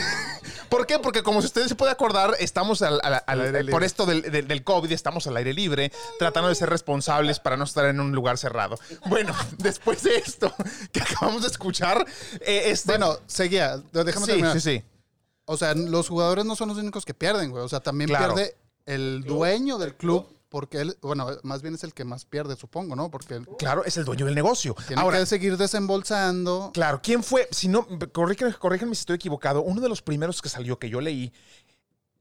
¿Por 0.68 0.86
qué? 0.86 0.98
Porque 0.98 1.22
como 1.22 1.40
si 1.40 1.46
ustedes 1.46 1.68
se 1.68 1.74
puede 1.74 1.92
acordar, 1.92 2.34
estamos 2.38 2.82
al- 2.82 3.00
al- 3.02 3.66
por 3.70 3.84
esto 3.84 4.06
del, 4.06 4.22
del- 4.22 4.48
del 4.48 4.64
COVID, 4.64 4.90
estamos 4.92 5.26
al 5.26 5.36
aire 5.36 5.52
libre, 5.54 5.92
tratando 6.18 6.48
de 6.48 6.54
ser 6.54 6.68
responsables 6.70 7.38
para 7.40 7.56
no 7.56 7.64
estar 7.64 7.84
en 7.86 8.00
un 8.00 8.12
lugar 8.12 8.38
cerrado. 8.38 8.78
Bueno, 9.06 9.32
después 9.58 10.02
de 10.02 10.16
esto 10.16 10.52
que 10.92 11.00
acabamos 11.00 11.42
de 11.42 11.48
escuchar, 11.48 12.04
eh, 12.40 12.62
este... 12.66 12.92
Bueno, 12.92 13.18
seguía. 13.26 13.78
Déjame 13.92 14.26
sí, 14.26 14.32
terminar. 14.32 14.52
sí, 14.54 14.60
sí. 14.60 14.82
O 15.46 15.56
sea, 15.56 15.74
los 15.74 16.08
jugadores 16.08 16.44
no 16.44 16.56
son 16.56 16.68
los 16.70 16.78
únicos 16.78 17.04
que 17.04 17.14
pierden, 17.14 17.50
güey. 17.50 17.62
O 17.62 17.68
sea, 17.68 17.80
también 17.80 18.08
Claro. 18.08 18.34
pierde 18.34 18.56
el 18.86 19.22
dueño 19.24 19.78
del 19.78 19.94
club 19.94 20.26
porque 20.54 20.82
él, 20.82 20.96
bueno, 21.02 21.26
más 21.42 21.62
bien 21.62 21.74
es 21.74 21.82
el 21.82 21.92
que 21.92 22.04
más 22.04 22.24
pierde, 22.24 22.54
supongo, 22.54 22.94
¿no? 22.94 23.10
Porque 23.10 23.34
él 23.34 23.48
Claro, 23.58 23.84
es 23.84 23.96
el 23.96 24.04
dueño 24.04 24.24
del 24.26 24.36
negocio. 24.36 24.76
tiene 24.86 25.02
Ahora, 25.02 25.18
que 25.18 25.26
seguir 25.26 25.56
desembolsando. 25.56 26.70
Claro, 26.72 27.00
¿quién 27.02 27.24
fue? 27.24 27.48
Si 27.50 27.66
no, 27.66 27.84
corríjanme, 28.12 28.54
corríjanme 28.54 28.94
si 28.94 29.00
estoy 29.00 29.16
equivocado. 29.16 29.62
Uno 29.62 29.80
de 29.80 29.88
los 29.88 30.00
primeros 30.00 30.40
que 30.40 30.48
salió 30.48 30.78
que 30.78 30.88
yo 30.88 31.00
leí 31.00 31.32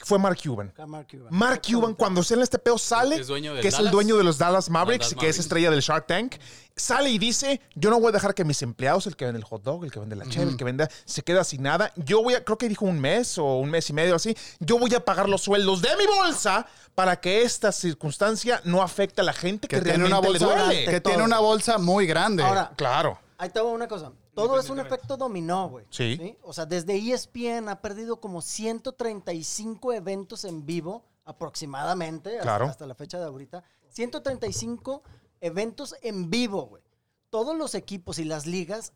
fue 0.04 0.20
Mark 0.20 0.38
Cuban. 0.44 0.74
Mark 0.88 1.08
Cuban. 1.10 1.28
Mark 1.32 1.62
Cuban, 1.68 1.94
cuando 1.96 2.24
sale 2.24 2.40
en 2.40 2.44
este 2.44 2.60
peo, 2.60 2.78
sale, 2.78 3.16
Es 3.16 3.28
dueño 3.28 3.54
del 3.54 3.62
que 3.62 3.68
es 3.70 3.80
el 3.80 3.90
dueño 3.92 4.18
de 4.18 4.24
los 4.24 4.38
Dallas 4.38 4.70
Mavericks, 4.70 5.10
Dallas 5.12 5.20
que 5.22 5.30
es 5.30 5.40
estrella 5.40 5.72
del 5.72 5.82
Shark 5.82 6.08
Tank, 6.08 6.36
sale 6.76 7.10
y 7.10 7.18
dice, 7.18 7.62
yo 7.76 7.90
no 7.90 8.00
voy 8.00 8.10
a 8.10 8.12
dejar 8.12 8.34
que 8.34 8.44
mis 8.44 8.62
empleados, 8.62 9.08
el 9.08 9.16
que 9.16 9.26
vende 9.26 9.40
el 9.40 9.44
hot 9.46 9.64
dog, 9.64 9.84
el 9.86 9.92
que 9.92 10.00
vende 10.00 10.16
la 10.16 10.26
cheve, 10.28 10.52
el 10.52 10.58
que 10.58 10.64
vende, 10.64 10.88
se 11.06 11.22
quede 11.24 11.44
sin 11.44 11.64
nada. 11.64 11.92
Yo 11.96 12.22
voy 12.24 12.34
a, 12.34 12.44
creo 12.44 12.58
que 12.58 12.68
dijo 12.68 12.86
un 12.86 13.00
mes 13.00 13.38
o 13.38 13.58
un 13.60 13.70
mes 13.70 13.90
y 13.90 13.94
medio 13.94 14.16
así, 14.16 14.36
yo 14.60 14.78
voy 14.78 14.94
a 14.94 15.04
pagar 15.04 15.30
los 15.30 15.42
sueldos 15.42 15.82
de 15.82 15.90
mi 15.98 16.06
bolsa 16.06 16.66
para 16.96 17.20
que 17.20 17.44
esta 17.44 17.72
circunstancia 17.72 18.62
no 18.66 18.82
afecte 18.82 19.22
a 19.22 19.24
la 19.24 19.34
gente 19.34 19.68
que, 19.68 19.78
Que 19.78 19.82
tiene 19.84 19.98
realmente 20.08 20.28
una 20.30 20.38
le 20.40 20.46
bolsa, 20.46 20.66
duele. 20.66 20.86
que 20.86 21.02
todo. 21.02 21.12
tiene 21.14 21.26
una 21.26 21.40
bolsa 21.40 21.78
muy 21.78 22.06
grande. 22.08 22.44
Ahora, 22.44 22.72
Claro. 22.76 23.20
ahí 23.38 23.50
te 23.50 23.62
una 23.62 23.88
cosa. 23.88 24.12
Todo 24.34 24.60
es 24.60 24.70
un 24.70 24.80
efecto 24.80 25.16
dominó, 25.18 25.70
güey. 25.70 25.86
Sí. 25.90 26.38
O 26.44 26.54
sea, 26.54 26.66
desde 26.66 26.96
ESPN 26.96 27.70
ha 27.70 27.82
perdido 27.82 28.20
como 28.20 28.42
135 28.42 29.94
eventos 29.94 30.46
en 30.46 30.66
vivo 30.66 31.04
aproximadamente 31.26 32.32
hasta- 32.32 32.42
Claro. 32.44 32.66
hasta, 32.66 32.86
la 32.86 32.96
fecha 32.96 33.20
de 33.20 33.26
ahorita. 33.26 33.64
135 33.90 35.04
eventos 35.42 35.96
en 36.02 36.30
vivo, 36.30 36.66
güey. 36.68 36.84
Todos 37.30 37.56
los 37.58 37.76
equipos 37.76 38.20
y 38.20 38.24
las 38.26 38.46
ligas, 38.46 38.94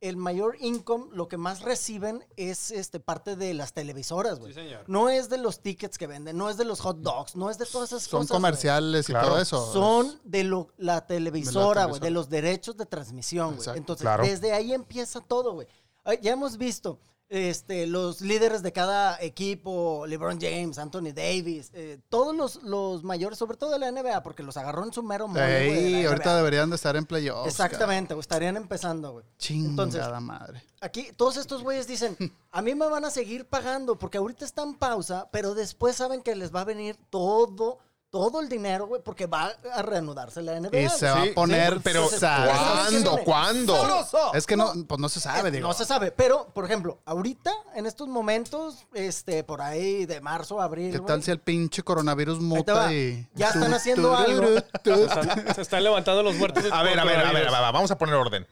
el 0.00 0.16
mayor 0.16 0.56
income, 0.60 1.06
lo 1.12 1.28
que 1.28 1.36
más 1.36 1.60
reciben 1.60 2.24
es 2.36 2.70
este 2.70 3.00
parte 3.00 3.36
de 3.36 3.52
las 3.54 3.72
televisoras, 3.74 4.38
güey. 4.38 4.54
No 4.86 5.08
es 5.10 5.28
de 5.28 5.36
los 5.38 5.60
tickets 5.60 5.98
que 5.98 6.06
venden, 6.06 6.38
no 6.38 6.48
es 6.48 6.56
de 6.56 6.64
los 6.64 6.80
hot 6.80 6.98
dogs, 7.00 7.36
no 7.36 7.50
es 7.50 7.58
de 7.58 7.66
todas 7.66 7.90
esas 7.92 8.04
son 8.04 8.20
cosas. 8.20 8.28
güey. 8.30 8.36
comerciales 8.38 9.08
y 9.08 9.12
Claro. 9.12 9.28
todo 9.28 9.40
eso. 9.40 9.72
Son 9.72 10.18
de 10.24 10.44
lo, 10.44 10.68
la 10.78 11.06
televisora, 11.06 11.84
güey, 11.84 12.00
de 12.00 12.10
los 12.10 12.28
derechos 12.30 12.76
de 12.78 12.86
transmisión, 12.86 13.48
güey. 13.48 13.58
Exacto. 13.58 13.78
Entonces, 13.78 14.02
Claro. 14.02 14.22
desde 14.24 14.52
ahí 14.52 14.72
empieza 14.72 15.20
todo, 15.20 15.52
güey. 15.52 15.66
Ya 16.22 16.32
hemos 16.32 16.56
visto 16.56 16.98
este, 17.30 17.86
los 17.86 18.20
líderes 18.20 18.60
de 18.62 18.72
cada 18.72 19.16
equipo, 19.22 20.04
LeBron 20.06 20.40
James, 20.40 20.78
Anthony 20.78 21.12
Davis, 21.14 21.70
eh, 21.72 22.00
todos 22.08 22.34
los, 22.34 22.62
los 22.64 23.04
mayores, 23.04 23.38
sobre 23.38 23.56
todo 23.56 23.70
de 23.70 23.78
la 23.78 23.92
NBA, 23.92 24.24
porque 24.24 24.42
los 24.42 24.56
agarró 24.56 24.84
en 24.84 24.92
su 24.92 25.04
mero 25.04 25.28
mole, 25.28 25.40
de 25.40 26.06
ahorita 26.08 26.30
NBA. 26.30 26.36
deberían 26.36 26.70
de 26.70 26.76
estar 26.76 26.96
en 26.96 27.06
playoffs. 27.06 27.46
Exactamente, 27.48 28.18
estarían 28.18 28.56
empezando, 28.56 29.12
güey. 29.12 29.24
Chingada 29.38 30.18
madre. 30.18 30.64
aquí 30.80 31.12
todos 31.16 31.36
estos 31.36 31.62
güeyes 31.62 31.86
dicen, 31.86 32.16
a 32.50 32.62
mí 32.62 32.74
me 32.74 32.88
van 32.88 33.04
a 33.04 33.10
seguir 33.10 33.46
pagando 33.46 33.96
porque 33.96 34.18
ahorita 34.18 34.44
está 34.44 34.64
en 34.64 34.74
pausa, 34.74 35.28
pero 35.30 35.54
después 35.54 35.94
saben 35.94 36.22
que 36.22 36.34
les 36.34 36.52
va 36.52 36.62
a 36.62 36.64
venir 36.64 36.96
todo, 37.10 37.78
todo 38.10 38.40
el 38.40 38.48
dinero, 38.48 38.86
güey, 38.86 39.00
porque 39.02 39.26
va 39.26 39.52
a 39.72 39.82
reanudarse 39.82 40.42
la 40.42 40.58
NBA. 40.58 40.80
Y 40.80 40.88
se 40.88 41.06
va 41.06 41.22
a 41.22 41.26
poner 41.34 41.74
Sí, 41.74 41.80
Pero, 41.84 42.08
¿cuándo? 42.18 43.18
¿Cuándo? 43.24 43.76
Sabroso. 43.76 44.34
Es 44.34 44.46
que 44.46 44.56
no, 44.56 44.72
pues 44.86 45.00
no 45.00 45.08
se 45.08 45.20
sabe, 45.20 45.48
Eh, 45.48 45.52
digo. 45.52 45.68
No 45.68 45.74
se 45.74 45.84
sabe, 45.84 46.10
pero, 46.10 46.48
por 46.52 46.64
ejemplo, 46.64 47.00
ahorita, 47.04 47.52
en 47.74 47.86
estos 47.86 48.08
momentos, 48.08 48.86
este, 48.94 49.44
por 49.44 49.62
ahí 49.62 50.06
de 50.06 50.20
marzo, 50.20 50.60
abril, 50.60 50.92
¿Qué 50.92 51.00
tal 51.00 51.22
si 51.22 51.30
el 51.30 51.38
pinche 51.38 51.82
coronavirus 51.82 52.40
muta 52.40 52.92
y. 52.92 53.28
Ya 53.34 53.48
están 53.48 53.72
haciendo 53.72 54.16
algo. 54.16 54.60
tu, 54.82 54.94
Se 54.94 55.04
están, 55.04 55.54
se 55.54 55.62
están 55.62 55.84
levantando 55.84 56.22
los 56.22 56.34
muertos. 56.34 56.64
A 56.72 56.82
ver, 56.82 56.98
a 56.98 57.04
ver, 57.04 57.20
a 57.20 57.32
ver, 57.32 57.48
a 57.48 57.50
ver, 57.50 57.72
vamos 57.72 57.90
a 57.90 57.98
poner 57.98 58.16
orden. 58.16 58.46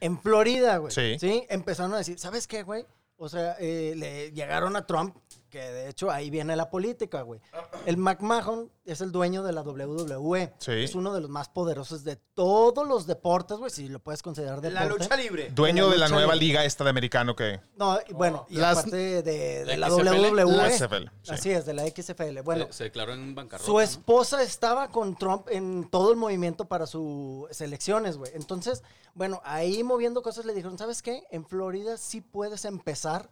En 0.00 0.20
Florida, 0.20 0.78
güey. 0.78 0.92
Sí. 0.92 1.18
Sí. 1.18 1.44
Empezaron 1.50 1.92
a 1.94 1.98
decir, 1.98 2.18
¿sabes 2.18 2.46
qué, 2.46 2.62
güey? 2.62 2.86
O 3.22 3.28
sea, 3.28 3.54
eh, 3.58 3.92
le 3.96 4.32
llegaron 4.32 4.76
a 4.76 4.86
Trump, 4.86 5.14
que 5.50 5.58
de 5.60 5.88
hecho 5.90 6.10
ahí 6.10 6.30
viene 6.30 6.56
la 6.56 6.70
política, 6.70 7.22
güey. 7.22 7.40
El 7.84 7.96
McMahon 7.98 8.70
es 8.84 9.00
el 9.00 9.12
dueño 9.12 9.42
de 9.42 9.52
la 9.52 9.62
WWE. 9.62 10.54
Sí. 10.58 10.72
Es 10.72 10.94
uno 10.94 11.12
de 11.12 11.20
los 11.20 11.28
más 11.30 11.48
poderosos 11.48 12.04
de 12.04 12.16
todos 12.16 12.86
los 12.88 13.06
deportes, 13.06 13.58
güey, 13.58 13.70
si 13.70 13.88
lo 13.88 13.98
puedes 13.98 14.22
considerar 14.22 14.60
deporte. 14.60 14.84
La 14.84 14.90
lucha 14.90 15.16
libre. 15.16 15.50
Dueño 15.50 15.86
la 15.86 15.92
de 15.92 15.98
la 15.98 16.08
nueva 16.08 16.32
libre. 16.34 16.46
liga 16.46 16.64
esta 16.64 16.84
de 16.84 16.90
americano 16.90 17.36
que... 17.36 17.60
No, 17.76 17.98
y 18.08 18.12
bueno, 18.12 18.46
y 18.48 18.56
Las- 18.56 18.78
aparte 18.78 18.96
de, 18.96 19.64
de 19.64 19.76
¿La 19.76 19.88
la 19.88 19.94
XFL? 19.96 20.08
WWE. 20.32 20.56
La 20.56 20.70
XFL, 20.70 21.04
sí. 21.22 21.32
Así 21.32 21.50
es, 21.50 21.66
de 21.66 21.74
la 21.74 21.84
XFL. 21.86 22.40
Bueno, 22.42 22.66
se, 22.68 22.72
se 22.72 22.84
declaró 22.84 23.12
en 23.12 23.34
bancarrota. 23.34 23.66
su 23.66 23.74
¿no? 23.74 23.80
esposa 23.80 24.42
estaba 24.42 24.88
con 24.90 25.16
Trump 25.16 25.48
en 25.50 25.88
todo 25.90 26.10
el 26.12 26.16
movimiento 26.16 26.64
para 26.66 26.86
sus 26.86 27.60
elecciones, 27.60 28.16
güey. 28.16 28.30
Entonces, 28.34 28.82
bueno, 29.14 29.40
ahí 29.44 29.82
moviendo 29.82 30.22
cosas 30.22 30.44
le 30.44 30.54
dijeron, 30.54 30.78
¿sabes 30.78 31.02
qué? 31.02 31.24
En 31.30 31.44
Florida 31.44 31.96
sí 31.96 32.20
puedes 32.20 32.64
empezar 32.64 33.28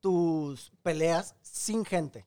tus 0.00 0.72
peleas 0.82 1.34
sin 1.42 1.84
gente. 1.84 2.26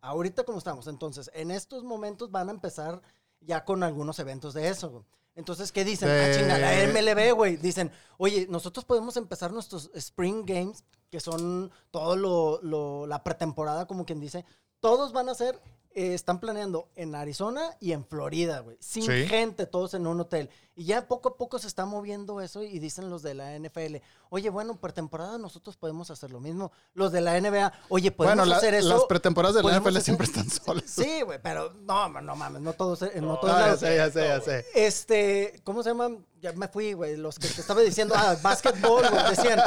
Ahorita 0.00 0.44
como 0.44 0.58
estamos. 0.58 0.86
Entonces, 0.88 1.30
en 1.34 1.50
estos 1.50 1.84
momentos 1.84 2.30
van 2.30 2.48
a 2.48 2.52
empezar 2.52 3.00
ya 3.40 3.64
con 3.64 3.82
algunos 3.82 4.18
eventos 4.18 4.54
de 4.54 4.68
eso, 4.68 4.90
güey. 4.90 5.04
Entonces, 5.34 5.72
¿qué 5.72 5.84
dicen? 5.84 6.10
Ah, 6.10 6.30
chinga, 6.34 6.58
la 6.58 6.74
MLB, 6.92 7.32
güey. 7.34 7.56
Dicen, 7.56 7.90
oye, 8.18 8.46
nosotros 8.50 8.84
podemos 8.84 9.16
empezar 9.16 9.50
nuestros 9.52 9.90
Spring 9.94 10.44
Games, 10.44 10.84
que 11.10 11.20
son 11.20 11.70
todo 11.90 12.16
lo, 12.16 12.60
lo- 12.62 13.06
la 13.06 13.22
pretemporada, 13.24 13.86
como 13.86 14.04
quien 14.04 14.20
dice. 14.20 14.44
Todos 14.80 15.12
van 15.12 15.28
a 15.30 15.34
ser, 15.34 15.58
eh, 15.94 16.14
están 16.14 16.40
planeando 16.40 16.88
en 16.96 17.14
Arizona 17.14 17.76
y 17.80 17.92
en 17.92 18.04
Florida, 18.04 18.60
güey. 18.60 18.76
Sin 18.80 19.04
Sí. 19.04 19.26
gente, 19.26 19.66
todos 19.66 19.94
en 19.94 20.06
un 20.06 20.20
hotel. 20.20 20.50
Y 20.74 20.84
ya 20.86 21.06
poco 21.06 21.28
a 21.30 21.36
poco 21.36 21.58
se 21.58 21.66
está 21.66 21.84
moviendo 21.84 22.40
eso 22.40 22.62
y 22.62 22.78
dicen 22.78 23.10
los 23.10 23.22
de 23.22 23.34
la 23.34 23.54
NFL, 23.54 23.96
oye, 24.30 24.48
bueno, 24.48 24.76
pretemporada 24.80 25.36
nosotros 25.36 25.76
podemos 25.76 26.10
hacer 26.10 26.30
lo 26.30 26.40
mismo. 26.40 26.72
Los 26.94 27.12
de 27.12 27.20
la 27.20 27.36
NBA, 27.38 27.72
oye, 27.90 28.10
podemos 28.10 28.36
Bueno, 28.38 28.50
la- 28.50 28.56
hacer 28.56 28.74
eso. 28.74 28.88
las 28.88 29.04
pretemporadas 29.04 29.56
de 29.56 29.62
la 29.62 29.76
NFL 29.76 29.88
hacer- 29.98 30.02
siempre 30.02 30.26
están 30.26 30.48
solas. 30.48 30.84
Sí, 30.90 31.20
güey, 31.22 31.38
pero 31.42 31.74
no, 31.74 32.08
no 32.08 32.36
mames, 32.36 32.62
no 32.62 32.72
todos, 32.72 33.02
eh, 33.02 33.20
no 33.20 33.38
todos 33.38 33.54
Ah, 33.54 33.66
ya 33.68 33.76
sé, 33.76 33.96
ya 33.96 34.10
sé, 34.10 34.28
ya 34.28 34.40
sé. 34.40 34.64
Este, 34.74 35.60
¿cómo 35.64 35.82
se 35.82 35.90
llaman? 35.90 36.24
Ya 36.40 36.52
me 36.54 36.68
fui, 36.68 36.94
güey. 36.94 37.16
Los 37.16 37.38
que 37.38 37.48
te 37.48 37.60
estaba 37.60 37.80
diciendo, 37.82 38.14
ah, 38.16 38.36
básquetbol, 38.42 39.04
güey. 39.10 39.30
Decían, 39.30 39.60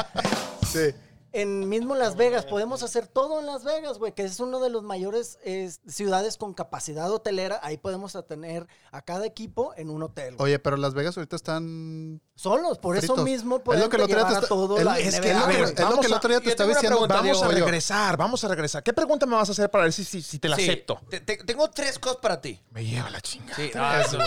Sí. 0.67 0.93
En 1.41 1.67
mismo 1.69 1.95
Las 1.95 2.15
Vegas, 2.15 2.45
podemos 2.45 2.81
hacer 2.83 3.07
todo 3.07 3.39
en 3.39 3.45
Las 3.45 3.63
Vegas, 3.63 3.97
güey, 3.99 4.13
que 4.13 4.23
es 4.23 4.39
uno 4.39 4.59
de 4.59 4.69
los 4.69 4.83
mayores 4.83 5.37
eh, 5.43 5.71
ciudades 5.87 6.37
con 6.37 6.53
capacidad 6.53 7.11
hotelera. 7.11 7.59
Ahí 7.63 7.77
podemos 7.77 8.17
tener 8.27 8.67
a 8.91 9.01
cada 9.01 9.25
equipo 9.25 9.73
en 9.77 9.89
un 9.89 10.03
hotel. 10.03 10.35
güey. 10.37 10.51
Oye, 10.51 10.59
pero 10.59 10.77
Las 10.77 10.93
Vegas 10.93 11.17
ahorita 11.17 11.35
están. 11.35 12.21
Solos, 12.37 12.79
por 12.79 12.97
eso 12.97 13.15
mismo 13.17 13.55
Es 13.57 13.61
pueden 13.63 13.81
lo 13.83 13.89
que 13.89 13.97
día 13.97 14.07
llevar 14.07 14.35
a 14.35 14.41
todo 14.41 14.77
es- 14.77 14.83
la 14.83 14.99
es 14.99 15.19
que, 15.21 15.31
NBA, 15.31 15.41
a 15.41 15.47
ver, 15.47 15.55
es 15.63 15.79
lo 15.79 15.99
que 16.01 16.07
el 16.07 16.13
otro 16.13 16.29
día 16.29 16.41
te 16.41 16.49
estaba 16.49 16.67
una 16.69 16.75
diciendo. 16.75 16.97
pregunta, 16.97 17.15
Vamos 17.15 17.41
a 17.43 17.47
regresar, 17.47 18.17
vamos 18.17 18.43
a 18.43 18.47
regresar. 18.49 18.83
¿Qué 18.83 18.91
pregunta 18.91 19.25
me 19.25 19.35
vas 19.37 19.47
a 19.47 19.51
hacer 19.53 19.71
para 19.71 19.85
ver 19.85 19.93
si, 19.93 20.03
si, 20.03 20.21
si 20.21 20.37
te 20.37 20.49
la 20.49 20.57
Sí, 20.57 20.63
acepto? 20.63 20.99
te- 21.09 21.21
te- 21.21 21.37
tengo 21.37 21.69
tres 21.69 21.97
cosas 21.97 22.17
para 22.17 22.41
ti. 22.41 22.61
Me 22.71 22.83
lleva 22.85 23.09
la 23.09 23.21
chinga. 23.21 23.55
Sí, 23.55 23.71
no, 23.73 23.95
eso- 24.01 24.17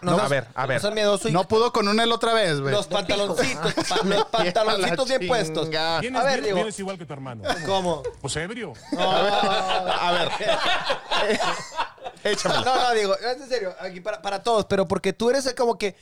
no, 0.00 0.16
No, 0.16 0.18
a 0.22 0.28
ver, 0.28 0.48
a 0.54 0.64
ver. 0.66 0.80
No 1.30 1.42
y 1.42 1.46
pudo 1.46 1.70
con 1.70 1.86
un 1.88 2.00
él 2.00 2.10
otra 2.10 2.32
vez, 2.32 2.58
güey. 2.58 2.72
los 2.72 2.86
pantaloncitos, 2.86 3.74
pa- 3.86 4.02
los 4.04 4.24
pantaloncitos 4.24 5.06
bien 5.08 5.26
puestos. 5.28 5.68
A 5.76 6.00
ver, 6.24 6.42
Diego, 6.42 6.57
igual 6.78 6.98
que 6.98 7.04
tu 7.06 7.12
hermano. 7.12 7.44
¿cómo? 7.66 8.02
Pues 8.20 8.36
ebrio. 8.36 8.72
A 8.98 10.12
ver. 10.12 10.28
Échamela. 12.24 12.62
No, 12.62 12.76
no, 12.76 12.94
digo, 12.94 13.16
es 13.16 13.40
en 13.40 13.48
serio, 13.48 13.74
aquí 13.80 14.00
para, 14.00 14.20
para 14.22 14.42
todos, 14.42 14.64
pero 14.66 14.86
porque 14.88 15.12
tú 15.12 15.30
eres 15.30 15.46
el 15.46 15.54
como 15.54 15.78
que 15.78 15.94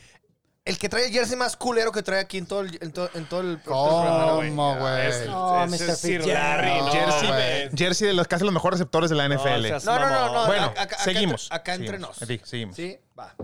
el 0.64 0.78
que 0.78 0.88
trae 0.88 1.06
el 1.06 1.12
jersey 1.12 1.36
más 1.36 1.56
culero 1.56 1.92
que 1.92 2.02
trae 2.02 2.18
aquí 2.20 2.38
en 2.38 2.46
todo 2.46 2.62
el, 2.62 2.76
en 2.82 2.92
todo, 2.92 3.08
en 3.14 3.28
todo 3.28 3.40
el 3.40 3.52
¿no? 3.58 3.62
¿Cómo, 3.64 4.76
güey? 4.76 5.06
Es- 5.06 5.26
No, 5.26 5.64
Mr. 5.66 5.94
Sir. 5.96 6.26
Larry, 6.26 6.80
no, 6.80 6.90
jersey, 6.90 7.70
jersey 7.76 8.08
de 8.08 8.14
los 8.14 8.26
casi 8.26 8.44
los 8.44 8.52
mejores 8.52 8.80
receptores 8.80 9.08
de 9.10 9.16
la 9.16 9.28
NFL. 9.28 9.84
No, 9.84 9.98
no, 10.00 10.08
no, 10.10 10.32
no. 10.32 10.46
bueno, 10.46 10.66
acá- 10.66 10.82
acá- 10.82 10.98
seguimos. 11.04 11.48
Acá, 11.52 11.74
entre 11.74 11.98
nos. 11.98 12.16
Sí, 12.16 12.40
seguimos. 12.44 12.74
Sí, 12.74 12.98
va. 13.16 13.34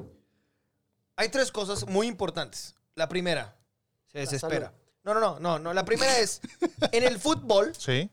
Hay 1.16 1.28
tres 1.28 1.52
cosas 1.52 1.86
muy 1.86 2.08
importantes. 2.08 2.74
La 2.96 3.08
primera, 3.08 3.54
se 4.10 4.18
desespera. 4.18 4.72
No, 5.04 5.14
no, 5.14 5.20
no, 5.20 5.38
no, 5.40 5.58
no. 5.58 5.72
La 5.74 5.84
primera 5.84 6.18
es, 6.18 6.40
en 6.92 7.04
el 7.04 7.18
fútbol, 7.18 7.72
Sí. 7.78 8.08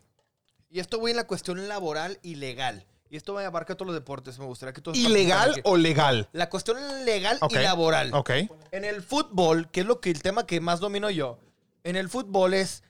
y 0.69 0.79
esto 0.79 0.99
voy 0.99 1.11
en 1.11 1.17
la 1.17 1.27
cuestión 1.27 1.67
laboral 1.67 2.19
y 2.23 2.35
legal, 2.35 2.85
y 3.09 3.17
esto 3.17 3.33
va 3.33 3.41
a 3.43 3.47
abarcar 3.47 3.75
todos 3.75 3.87
los 3.87 3.95
deportes, 3.95 4.37
me 4.39 4.45
gustaría 4.45 4.73
que 4.73 4.81
todos... 4.81 4.97
¿Ilegal 4.97 5.61
o 5.63 5.77
legal? 5.77 6.29
La 6.31 6.49
cuestión 6.49 6.77
legal 7.05 7.37
Ok. 7.41 7.53
y 7.53 7.55
laboral. 7.55 8.13
Ok. 8.13 8.29
En 8.71 8.85
el 8.85 9.01
fútbol, 9.01 9.69
que 9.71 9.81
es 9.81 9.85
lo 9.85 9.99
que 9.99 10.09
el 10.11 10.21
tema 10.21 10.45
que 10.45 10.59
más 10.61 10.79
domino 10.79 11.09
yo, 11.09 11.39
en 11.83 11.95
el 11.95 12.09
fútbol 12.09 12.53
es 12.53 12.83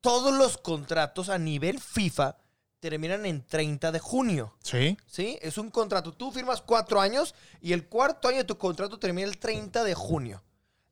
todos 0.00 0.32
los 0.34 0.58
contratos 0.58 1.28
a 1.28 1.38
nivel 1.38 1.80
FIFA 1.80 2.36
terminan 2.78 3.24
en 3.24 3.44
30 3.46 3.90
de 3.92 3.98
junio. 3.98 4.54
Sí. 4.62 4.96
¿Sí? 5.06 5.38
Es 5.40 5.56
un 5.58 5.70
contrato. 5.70 6.12
Tú 6.12 6.30
firmas 6.30 6.60
cuatro 6.60 7.00
años 7.00 7.34
y 7.62 7.72
el 7.72 7.86
cuarto 7.86 8.28
año 8.28 8.38
de 8.38 8.44
tu 8.44 8.58
contrato 8.58 8.98
termina 8.98 9.26
el 9.26 9.38
30 9.38 9.82
de 9.82 9.94
junio. 9.94 10.42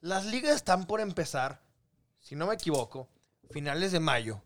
Las 0.01 0.25
ligas 0.25 0.57
están 0.57 0.87
por 0.87 1.01
empezar, 1.03 1.61
si 2.23 2.35
no 2.37 2.47
me 2.47 2.55
equivoco, 2.55 3.09
finales 3.51 3.93
de 3.93 4.01
mayo. 4.01 4.41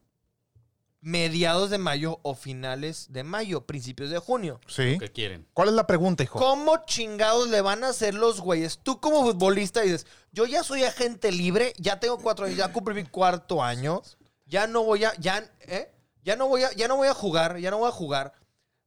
mediados 1.01 1.71
de 1.71 1.79
mayo 1.79 2.19
o 2.23 2.35
finales 2.35 3.07
de 3.13 3.23
mayo, 3.23 3.65
principios 3.65 4.11
de 4.11 4.19
junio. 4.19 4.61
Sí. 4.67 4.97
¿Qué 4.99 5.13
quieren? 5.13 5.47
¿Cuál 5.53 5.69
es 5.69 5.75
la 5.75 5.87
pregunta, 5.87 6.25
hijo? 6.25 6.37
¿Cómo 6.39 6.85
chingados 6.85 7.49
le 7.49 7.61
van 7.61 7.85
a 7.85 7.91
hacer 7.91 8.15
los 8.15 8.41
güeyes? 8.41 8.79
Tú 8.83 9.01
como 9.01 9.23
futbolista 9.23 9.83
dices, 9.83 10.05
yo 10.33 10.47
ya 10.47 10.65
soy 10.65 10.83
agente 10.83 11.31
libre, 11.31 11.75
ya 11.79 12.01
tengo 12.01 12.19
cuatro 12.19 12.47
años, 12.47 12.57
ya 12.59 12.73
cumplí 12.73 12.95
mi 12.95 13.05
cuarto 13.05 13.63
año, 13.63 14.03
ya 14.47 14.67
no 14.67 14.83
voy 14.83 15.05
a, 15.05 15.15
ya, 15.21 15.49
¿eh? 15.61 15.93
ya 16.25 16.35
no 16.35 16.49
voy 16.49 16.65
a, 16.65 16.73
ya 16.73 16.89
no 16.89 16.97
voy 16.97 17.07
a 17.07 17.15
jugar, 17.15 17.59
ya 17.59 17.71
no 17.71 17.79
voy 17.79 17.89
a 17.89 17.93
jugar. 17.93 18.33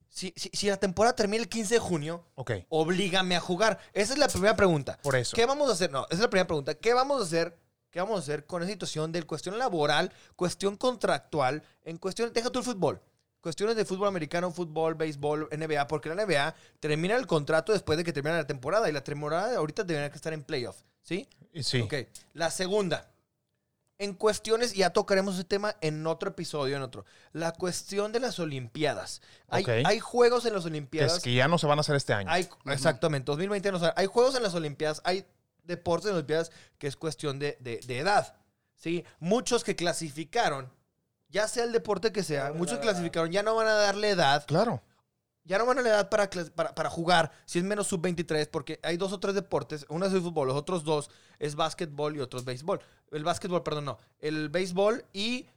Si, 0.09 0.33
si, 0.35 0.49
si 0.51 0.67
la 0.67 0.75
temporada 0.77 1.15
termina 1.15 1.41
el 1.41 1.47
15 1.47 1.75
de 1.75 1.79
junio, 1.79 2.25
Ok. 2.35 2.51
oblígame 2.67 3.37
a 3.37 3.39
jugar. 3.39 3.79
Esa 3.93 4.11
es 4.13 4.19
la 4.19 4.27
primera 4.27 4.57
pregunta. 4.57 4.99
Por 5.03 5.15
eso. 5.15 5.35
¿Qué 5.37 5.45
vamos 5.45 5.69
a 5.69 5.73
hacer? 5.73 5.89
No, 5.91 6.03
esa 6.05 6.15
es 6.15 6.19
la 6.19 6.29
primera 6.29 6.47
pregunta. 6.47 6.73
¿Qué 6.73 6.93
vamos 6.93 7.21
a 7.21 7.23
hacer? 7.23 7.57
¿Qué 7.91 7.99
vamos 7.99 8.17
a 8.17 8.21
hacer 8.21 8.45
con 8.45 8.61
esa 8.61 8.71
situación 8.71 9.11
de 9.11 9.23
cuestión 9.23 9.57
laboral, 9.57 10.11
cuestión 10.35 10.77
contractual, 10.77 11.63
en 11.83 11.97
cuestión, 11.97 12.31
deja 12.33 12.49
tú 12.49 12.59
el 12.59 12.65
fútbol, 12.65 13.01
cuestiones 13.41 13.75
de 13.75 13.85
fútbol 13.85 14.07
americano, 14.07 14.51
fútbol, 14.51 14.95
béisbol, 14.95 15.49
NBA, 15.51 15.87
porque 15.87 16.09
la 16.09 16.23
NBA 16.23 16.55
termina 16.79 17.15
el 17.15 17.25
contrato 17.25 17.71
después 17.71 17.97
de 17.97 18.03
que 18.03 18.13
termina 18.13 18.35
la 18.37 18.45
temporada 18.47 18.87
y 18.89 18.91
la 18.91 19.03
temporada 19.03 19.57
ahorita 19.57 19.83
debería 19.83 20.09
que 20.11 20.17
estar 20.17 20.33
en 20.33 20.43
playoff, 20.43 20.77
¿sí? 21.01 21.27
Sí. 21.61 21.81
Ok. 21.81 21.95
La 22.33 22.51
segunda, 22.51 23.09
en 23.97 24.13
cuestiones, 24.13 24.73
ya 24.75 24.91
tocaremos 24.91 25.33
ese 25.35 25.43
tema 25.45 25.75
en 25.81 26.05
otro 26.05 26.29
episodio, 26.29 26.75
en 26.75 26.83
otro, 26.83 27.05
la 27.33 27.53
cuestión 27.53 28.11
de 28.11 28.19
las 28.19 28.37
Olimpiadas. 28.39 29.21
Hay, 29.47 29.63
Ok. 29.63 29.69
hay 29.83 29.99
juegos 29.99 30.45
en 30.45 30.53
las 30.53 30.65
Olimpiadas. 30.65 31.17
es 31.17 31.23
que 31.23 31.33
ya 31.33 31.47
no 31.47 31.57
se 31.57 31.65
van 31.65 31.79
a 31.79 31.81
hacer 31.81 31.95
este 31.95 32.13
año. 32.13 32.29
Hay, 32.29 32.47
exactamente, 32.67 33.25
2020 33.31 33.71
no 33.71 33.79
sabe. 33.79 33.93
Hay 33.95 34.05
juegos 34.05 34.35
en 34.35 34.43
las 34.43 34.53
Olimpiadas, 34.53 35.01
hay 35.03 35.25
deportes 35.69 36.07
en 36.07 36.11
las 36.11 36.17
Olimpiadas 36.17 36.51
que 36.77 36.87
es 36.87 36.97
cuestión 36.97 37.39
de, 37.39 37.57
de- 37.61 37.79
de 37.87 37.99
edad. 37.99 38.35
¿sí? 38.75 39.05
Muchos 39.19 39.63
que 39.63 39.75
clasificaron, 39.77 40.69
ya 41.29 41.47
sea 41.47 41.63
el 41.63 41.71
deporte 41.71 42.11
que 42.11 42.23
sea, 42.23 42.51
muchos 42.53 42.77
que 42.79 42.83
clasificaron 42.83 43.31
ya 43.31 43.43
no 43.43 43.55
van 43.55 43.67
a 43.67 43.73
darle 43.73 44.09
edad. 44.09 44.45
Claro. 44.47 44.81
Ya 45.45 45.57
no 45.57 45.65
van 45.65 45.77
a 45.79 45.81
darle 45.81 45.95
edad 45.95 46.09
para, 46.09 46.29
para, 46.53 46.75
para 46.75 46.89
jugar 46.89 47.31
si 47.45 47.57
es 47.59 47.65
menos 47.65 47.87
sub-23, 47.87 48.49
porque 48.51 48.79
hay 48.83 48.97
dos 48.97 49.13
o 49.13 49.19
tres 49.19 49.33
deportes. 49.33 49.85
Uno 49.89 50.05
es 50.05 50.13
el 50.13 50.21
fútbol, 50.21 50.47
los 50.49 50.57
otros 50.57 50.83
dos 50.83 51.09
es 51.39 51.55
básquetbol 51.55 52.15
y 52.15 52.19
otros 52.19 52.45
béisbol. 52.45 52.79
El 53.11 53.23
básquetbol, 53.23 53.63
perdón, 53.63 53.85
no. 53.85 53.97
El 54.19 54.49
béisbol 54.49 55.05
y. 55.13 55.47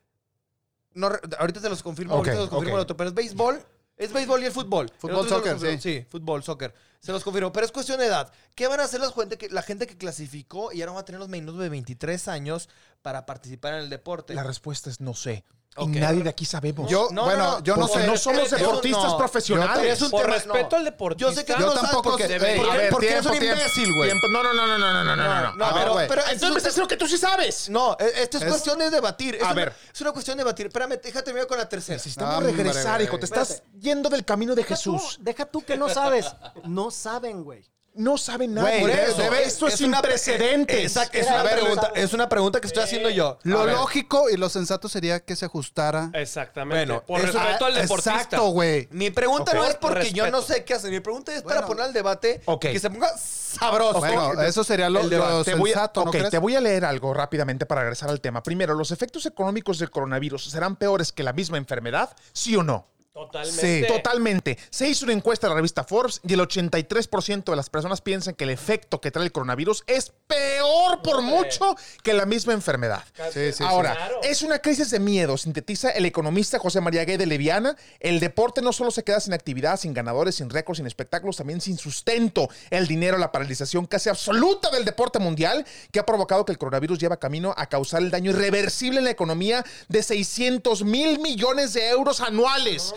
No, 0.95 1.11
ahorita 1.39 1.61
te 1.61 1.69
los 1.69 1.83
confirmo, 1.83 2.15
ahorita 2.15 2.33
te 2.35 2.41
los 2.41 2.49
confirmo 2.51 2.77
el 2.77 2.83
otro, 2.83 2.97
pero 2.97 3.09
es 3.09 3.15
béisbol. 3.15 3.63
Es 4.03 4.13
béisbol 4.13 4.43
y 4.43 4.47
el 4.47 4.53
fútbol. 4.53 4.91
Fútbol, 4.99 5.17
los 5.17 5.29
soccer, 5.29 5.59
sí. 5.61 5.79
Sí, 5.81 6.07
fútbol, 6.11 6.43
soccer. 6.43 6.75
Se 6.99 7.13
los 7.13 7.23
confirmo. 7.23 7.53
Pero 7.53 7.67
es 7.67 7.73
cuestión 7.73 7.99
de 8.01 8.07
edad. 8.07 8.33
¿Qué 8.55 8.67
van 8.67 8.81
a 8.81 8.85
hacer 8.85 9.01
las 9.01 9.15
gente 9.15 9.39
que, 9.39 9.49
la 9.49 9.63
gente 9.63 9.87
que 9.87 9.97
clasificó 9.97 10.73
y 10.73 10.81
no 10.87 10.95
va 10.95 11.01
a 11.01 11.05
tener 11.05 11.21
los 11.21 11.29
menos 11.29 11.57
de 11.59 11.69
23 11.69 12.29
años 12.29 12.69
para 13.03 13.27
participar 13.27 13.75
en 13.75 13.81
el 13.81 13.91
deporte? 13.91 14.35
La 14.35 14.43
respuesta 14.43 14.91
es 14.91 15.01
no 15.01 15.15
sé. 15.15 15.45
Y 15.79 15.87
nadie 15.87 16.23
de 16.23 16.29
aquí 16.29 16.45
sabemos. 16.45 16.91
Yo, 16.91 17.09
no, 17.13 17.25
bueno, 17.25 17.45
no, 17.45 17.53
no, 17.53 17.63
yo 17.63 17.77
no 17.77 17.89
sé. 17.89 18.07
No 18.07 18.17
somos 18.17 18.51
deportistas 18.51 19.15
profesionales. 19.15 19.99
Yo, 19.99 20.11
por 20.11 20.27
respeto 20.27 20.77
al 20.77 20.85
deportista. 20.85 21.31
Yo 21.31 21.35
sé 21.35 21.45
que 21.47 21.55
yo 21.59 21.73
tampoco 21.73 22.11
porque, 22.11 22.29
debe. 22.29 22.57
Porque, 22.57 22.89
porque 22.91 23.07
tiempo, 23.07 23.31
eres 23.31 23.41
un 23.41 23.49
imbécil, 23.49 23.97
güey. 23.97 24.11
No, 24.31 24.43
no, 24.43 24.53
no, 24.53 24.67
no, 24.67 24.79
no, 24.79 25.05
no, 25.05 25.17
no, 25.17 25.57
no. 25.57 25.65
A 25.65 25.73
ver, 25.73 25.85
pero, 25.85 26.09
pero 26.09 26.23
entonces 26.23 26.51
me 26.51 26.59
estás 26.59 26.89
que 26.89 26.97
tú 26.97 27.07
sí 27.09 27.17
sabes. 27.17 27.71
No, 27.71 27.97
e, 27.99 28.23
esto 28.23 28.39
es, 28.39 28.45
cuestión 28.45 28.79
de 28.79 28.91
debatir. 28.91 29.39
A 29.43 29.55
ver. 29.55 29.75
Es 29.93 30.01
una 30.03 30.13
cuestión 30.13 30.37
de 30.37 30.45
debatir. 30.45 30.67
Espérame, 30.67 31.01
déjate 31.03 31.23
terminar 31.23 31.47
con 31.47 31.57
la 31.57 31.69
tercera. 31.69 31.97
Necesitamos 31.97 32.37
ah, 32.37 32.41
regresar, 32.41 33.01
hijo. 33.01 33.19
Te 33.19 33.25
estás 33.25 33.63
yendo 33.81 34.11
del 34.11 34.25
camino 34.25 34.55
de 34.55 34.65
Jesús. 34.65 35.19
Deja 35.21 35.47
tú 35.47 35.63
que 35.63 35.77
no 35.77 35.89
sabes. 35.89 36.27
No 36.65 36.91
saben, 36.91 37.43
güey. 37.43 37.72
No 37.95 38.17
saben 38.17 38.55
nada. 38.55 38.69
Güey, 38.69 38.81
Por 38.81 38.91
debe- 38.91 39.05
eso, 39.05 39.17
debe- 39.23 39.43
esto 39.45 39.67
es, 39.69 39.81
una 39.83 39.99
sin 39.99 40.03
precedentes. 40.09 40.79
Exacto, 40.83 41.19
es 41.19 41.27
una 41.27 41.43
pregunta, 41.45 41.83
sabe. 41.83 42.03
es 42.03 42.13
una 42.15 42.29
pregunta 42.29 42.61
que 42.61 42.67
estoy 42.67 42.83
haciendo 42.85 43.11
yo. 43.11 43.39
Lo 43.43 43.67
lógico 43.67 44.31
y 44.31 44.37
lo 44.39 44.49
sensato 44.49 44.89
sería 44.89 45.21
que 45.21 45.37
se 45.37 45.45
ajustara. 45.45 46.11
Exactamente. 46.15 46.87
Bueno, 46.87 47.05
por 47.07 47.21
eso- 47.21 47.39
respeto 47.39 47.67
al 47.67 47.77
Ah, 47.77 47.81
deportista. 47.83 48.15
Exacto, 48.15 48.47
güey. 48.49 48.89
Mi 48.93 49.11
pregunta 49.11 49.53
no 49.53 49.65
es 49.65 49.75
porque 49.77 50.11
yo 50.13 50.31
no 50.31 50.41
sé 50.41 50.65
qué 50.65 50.75
hacer. 50.75 50.91
Mi 50.91 51.01
pregunta 51.01 51.35
es 51.35 51.43
para 51.43 51.67
poner 51.67 51.85
al 51.85 51.93
debate 51.93 52.41
que 52.61 52.79
se 52.81 52.89
ponga 52.89 53.11
sabroso. 53.19 53.99
Bueno, 54.01 54.41
eso 54.43 54.65
sería 54.65 54.89
lo, 54.89 55.01
El 55.01 55.11
debate. 55.11 55.33
lo 55.33 55.45
Te 55.45 55.55
voy 55.55 55.71
a- 55.71 55.75
sensato, 55.75 56.01
¿no 56.05 56.11
ok, 56.11 56.17
crees? 56.17 56.31
te 56.31 56.39
voy 56.39 56.57
a 56.57 56.61
leer 56.61 56.85
algo 56.87 57.13
rápidamente 57.13 57.67
para 57.67 57.83
regresar 57.83 58.09
al 58.09 58.21
tema. 58.21 58.43
Primero, 58.43 58.75
¿los 58.75 58.91
efectos 58.91 59.27
económicos 59.27 59.79
del 59.79 59.91
coronavirus 59.91 60.49
serán 60.51 60.77
peores 60.77 61.13
que 61.13 61.23
la 61.23 61.33
misma 61.35 61.59
enfermedad? 61.59 62.17
¿Sí 62.33 62.57
o 62.57 62.63
no? 62.63 62.87
Totalmente. 63.15 63.87
Totalmente. 63.89 64.59
Se 64.71 64.89
hizo 64.89 65.05
una 65.05 65.13
encuesta 65.13 65.47
de 65.47 65.51
la 65.51 65.57
revista 65.57 65.85
Forbes 65.85 66.21
y 66.27 66.33
el 66.33 66.41
83% 66.41 67.45
de 67.45 67.57
las 67.57 67.69
personas 67.69 68.01
piensan 68.01 68.35
que 68.35 68.45
el 68.45 68.51
efecto 68.51 69.03
que 69.03 69.11
trae 69.11 69.27
el 69.27 69.33
coronavirus 69.33 69.85
es 69.87 70.13
peor 70.27 71.03
por 71.03 71.21
mucho 71.21 71.77
que 72.03 72.15
la 72.15 72.25
misma 72.25 72.55
enfermedad. 72.55 73.05
Sí, 73.33 73.53
sí, 73.53 73.63
Ahora, 73.65 73.95
Claro. 73.95 74.21
es 74.23 74.41
una 74.41 74.61
crisis 74.61 74.91
de 74.91 74.99
miedo, 74.99 75.37
sintetiza 75.37 75.91
el 75.91 76.07
economista 76.07 76.59
José 76.59 76.81
María 76.81 77.05
Gay 77.05 77.19
de 77.19 77.27
Leviana. 77.27 77.77
El 78.01 78.19
deporte 78.19 78.63
no 78.63 78.73
solo 78.73 78.91
se 78.91 79.05
queda 79.05 79.21
sin 79.21 79.35
actividad, 79.35 79.79
sin 79.79 79.93
ganadores, 79.93 80.37
sin 80.37 80.49
récords, 80.49 80.79
sin 80.79 80.87
espectáculos, 80.87 81.37
también 81.37 81.61
sin 81.61 81.77
sustento. 81.77 82.49
El 82.71 82.87
dinero, 82.87 83.19
la 83.19 83.31
paralización 83.31 83.85
casi 83.87 84.09
absoluta 84.09 84.71
del 84.71 84.87
deporte 84.87 85.19
mundial, 85.19 85.67
que 85.91 86.01
ha 86.01 86.07
provocado 86.07 86.47
que 86.47 86.53
el 86.53 86.59
coronavirus 86.59 86.99
lleva 86.99 87.19
camino 87.19 87.53
a 87.59 87.67
causar 87.69 88.01
el 88.01 88.11
daño 88.11 88.31
irreversible 88.31 88.99
en 88.99 89.05
la 89.05 89.11
economía 89.11 89.65
de 89.89 90.03
600 90.03 90.83
mil 90.85 91.19
millones 91.19 91.75
de 91.75 91.91
euros 91.91 92.23
anuales. 92.23 92.95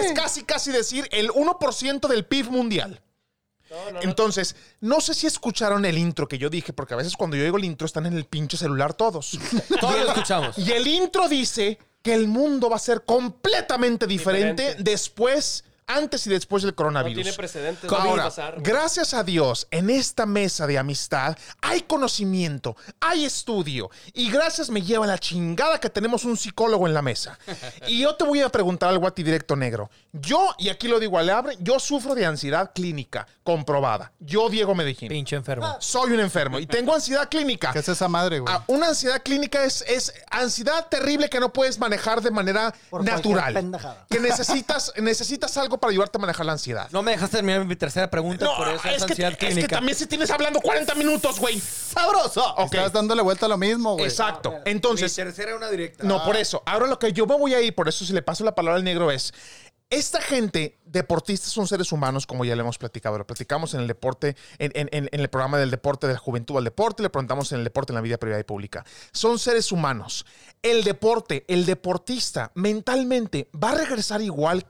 Es 0.00 0.12
casi, 0.12 0.44
casi 0.44 0.72
decir 0.72 1.08
el 1.12 1.30
1% 1.30 2.08
del 2.08 2.24
PIB 2.24 2.50
mundial. 2.50 3.02
Entonces, 4.00 4.56
no 4.80 5.00
sé 5.00 5.12
si 5.14 5.26
escucharon 5.26 5.84
el 5.84 5.98
intro 5.98 6.26
que 6.26 6.38
yo 6.38 6.48
dije, 6.48 6.72
porque 6.72 6.94
a 6.94 6.96
veces 6.96 7.16
cuando 7.16 7.36
yo 7.36 7.44
digo 7.44 7.58
el 7.58 7.64
intro 7.64 7.86
están 7.86 8.06
en 8.06 8.14
el 8.14 8.24
pinche 8.24 8.56
celular 8.56 8.94
todos. 8.94 9.38
Todos 9.80 10.00
lo 10.00 10.08
escuchamos. 10.12 10.56
Y 10.58 10.72
el 10.72 10.86
intro 10.86 11.28
dice 11.28 11.78
que 12.02 12.14
el 12.14 12.28
mundo 12.28 12.70
va 12.70 12.76
a 12.76 12.80
ser 12.80 13.04
completamente 13.04 14.06
diferente, 14.06 14.62
Diferente. 14.62 14.90
después, 14.90 15.64
antes 15.88 16.26
y 16.26 16.30
después 16.30 16.62
del 16.62 16.70
No 16.72 16.76
coronavirus. 16.76 17.22
tiene 17.22 17.36
precedentes. 17.36 17.90
no 17.90 17.96
va 17.96 18.02
a 18.04 18.06
Ahora, 18.06 18.24
pasar, 18.24 18.54
gracias 18.60 19.14
a 19.14 19.24
Dios, 19.24 19.66
en 19.70 19.90
esta 19.90 20.24
mesa 20.26 20.66
de 20.66 20.78
amistad 20.78 21.36
hay 21.60 21.80
conocimiento, 21.82 22.76
hay 23.00 23.24
estudio 23.24 23.90
y 24.12 24.30
gracias 24.30 24.70
me 24.70 24.82
lleva 24.82 25.06
la 25.06 25.18
chingada 25.18 25.80
que 25.80 25.90
tenemos 25.90 26.24
un 26.24 26.36
psicólogo 26.36 26.86
en 26.86 26.94
la 26.94 27.02
mesa. 27.02 27.38
Y 27.88 28.00
yo 28.00 28.14
te 28.16 28.24
voy 28.24 28.42
a 28.42 28.48
preguntar 28.50 28.90
algo 28.90 29.06
a 29.06 29.10
ti 29.14 29.22
directo 29.22 29.56
negro. 29.56 29.90
Yo, 30.12 30.54
y 30.58 30.68
aquí 30.68 30.88
lo 30.88 31.00
digo 31.00 31.18
al 31.18 31.30
abre, 31.30 31.56
yo 31.60 31.78
sufro 31.80 32.14
de 32.14 32.26
ansiedad 32.26 32.70
clínica 32.74 33.26
comprobada. 33.42 34.12
Yo, 34.18 34.50
Diego 34.50 34.74
Medellín. 34.74 35.08
Pinche 35.08 35.36
enfermo. 35.36 35.76
Soy 35.80 36.12
un 36.12 36.20
enfermo 36.20 36.58
y 36.58 36.66
tengo 36.66 36.94
ansiedad 36.94 37.28
clínica. 37.30 37.72
¿Qué 37.72 37.78
es 37.78 37.88
esa 37.88 38.08
madre, 38.08 38.40
güey? 38.40 38.52
Ah, 38.54 38.62
una 38.66 38.88
ansiedad 38.88 39.22
clínica 39.22 39.64
es, 39.64 39.82
es 39.88 40.12
ansiedad 40.30 40.86
terrible 40.88 41.30
que 41.30 41.40
no 41.40 41.52
puedes 41.52 41.78
manejar 41.78 42.20
de 42.20 42.30
manera 42.30 42.74
Por 42.90 43.04
natural. 43.04 43.70
Que 44.10 44.20
necesitas, 44.20 44.92
necesitas 45.00 45.56
algo 45.56 45.77
para 45.78 45.90
ayudarte 45.90 46.18
a 46.18 46.20
manejar 46.20 46.46
la 46.46 46.52
ansiedad. 46.52 46.88
No 46.92 47.02
me 47.02 47.12
dejaste 47.12 47.36
terminar 47.38 47.64
mi 47.64 47.76
tercera 47.76 48.10
pregunta, 48.10 48.44
No, 48.44 48.56
por 48.56 48.68
eso 48.68 48.76
es, 48.88 48.96
es, 48.96 49.04
que, 49.04 49.12
ansiedad 49.12 49.32
es 49.32 49.38
que 49.38 49.46
clínica. 49.48 49.76
también 49.76 49.96
si 49.96 50.06
tienes 50.06 50.30
hablando 50.30 50.60
40 50.60 50.94
minutos, 50.94 51.38
güey. 51.38 51.58
¡Sabroso! 51.60 52.44
Ok, 52.56 52.74
Estás 52.74 52.92
dándole 52.92 53.22
vuelta 53.22 53.46
a 53.46 53.48
lo 53.48 53.58
mismo, 53.58 53.94
güey. 53.94 54.04
exacto. 54.06 54.50
Mi 54.64 54.70
Entonces, 54.72 55.14
tercera 55.14 55.56
una 55.56 55.68
directa. 55.70 56.04
no, 56.04 56.24
por 56.24 56.36
eso. 56.36 56.62
Ahora 56.66 56.86
lo 56.86 56.98
que 56.98 57.12
yo 57.12 57.26
me 57.26 57.36
voy 57.36 57.54
a 57.54 57.60
ir, 57.60 57.74
por 57.74 57.88
eso 57.88 58.04
si 58.04 58.12
le 58.12 58.22
paso 58.22 58.44
la 58.44 58.54
palabra 58.54 58.76
al 58.78 58.84
negro 58.84 59.10
es, 59.10 59.32
esta 59.90 60.20
gente, 60.20 60.78
deportistas 60.84 61.50
son 61.50 61.66
seres 61.66 61.92
humanos, 61.92 62.26
como 62.26 62.44
ya 62.44 62.54
le 62.54 62.60
hemos 62.60 62.76
platicado. 62.76 63.16
Lo 63.16 63.26
platicamos 63.26 63.72
en 63.72 63.80
el 63.80 63.86
deporte, 63.86 64.36
en, 64.58 64.70
en- 64.74 64.90
en- 64.92 65.08
en 65.10 65.20
el 65.20 65.30
programa 65.30 65.56
del 65.56 65.70
deporte, 65.70 66.06
de 66.06 66.12
la 66.12 66.18
juventud 66.18 66.58
al 66.58 66.64
deporte, 66.64 67.02
le 67.02 67.08
preguntamos 67.08 67.52
en 67.52 67.58
el 67.60 67.64
deporte, 67.64 67.92
en 67.92 67.94
la 67.94 68.02
vida 68.02 68.18
privada 68.18 68.38
y 68.38 68.44
pública. 68.44 68.84
Son 69.12 69.38
seres 69.38 69.72
humanos. 69.72 70.26
El 70.60 70.84
deporte, 70.84 71.46
el 71.48 71.64
deportista, 71.64 72.52
mentalmente, 72.54 73.48
va 73.54 73.70
a 73.70 73.76
regresar 73.76 74.20
igual 74.20 74.66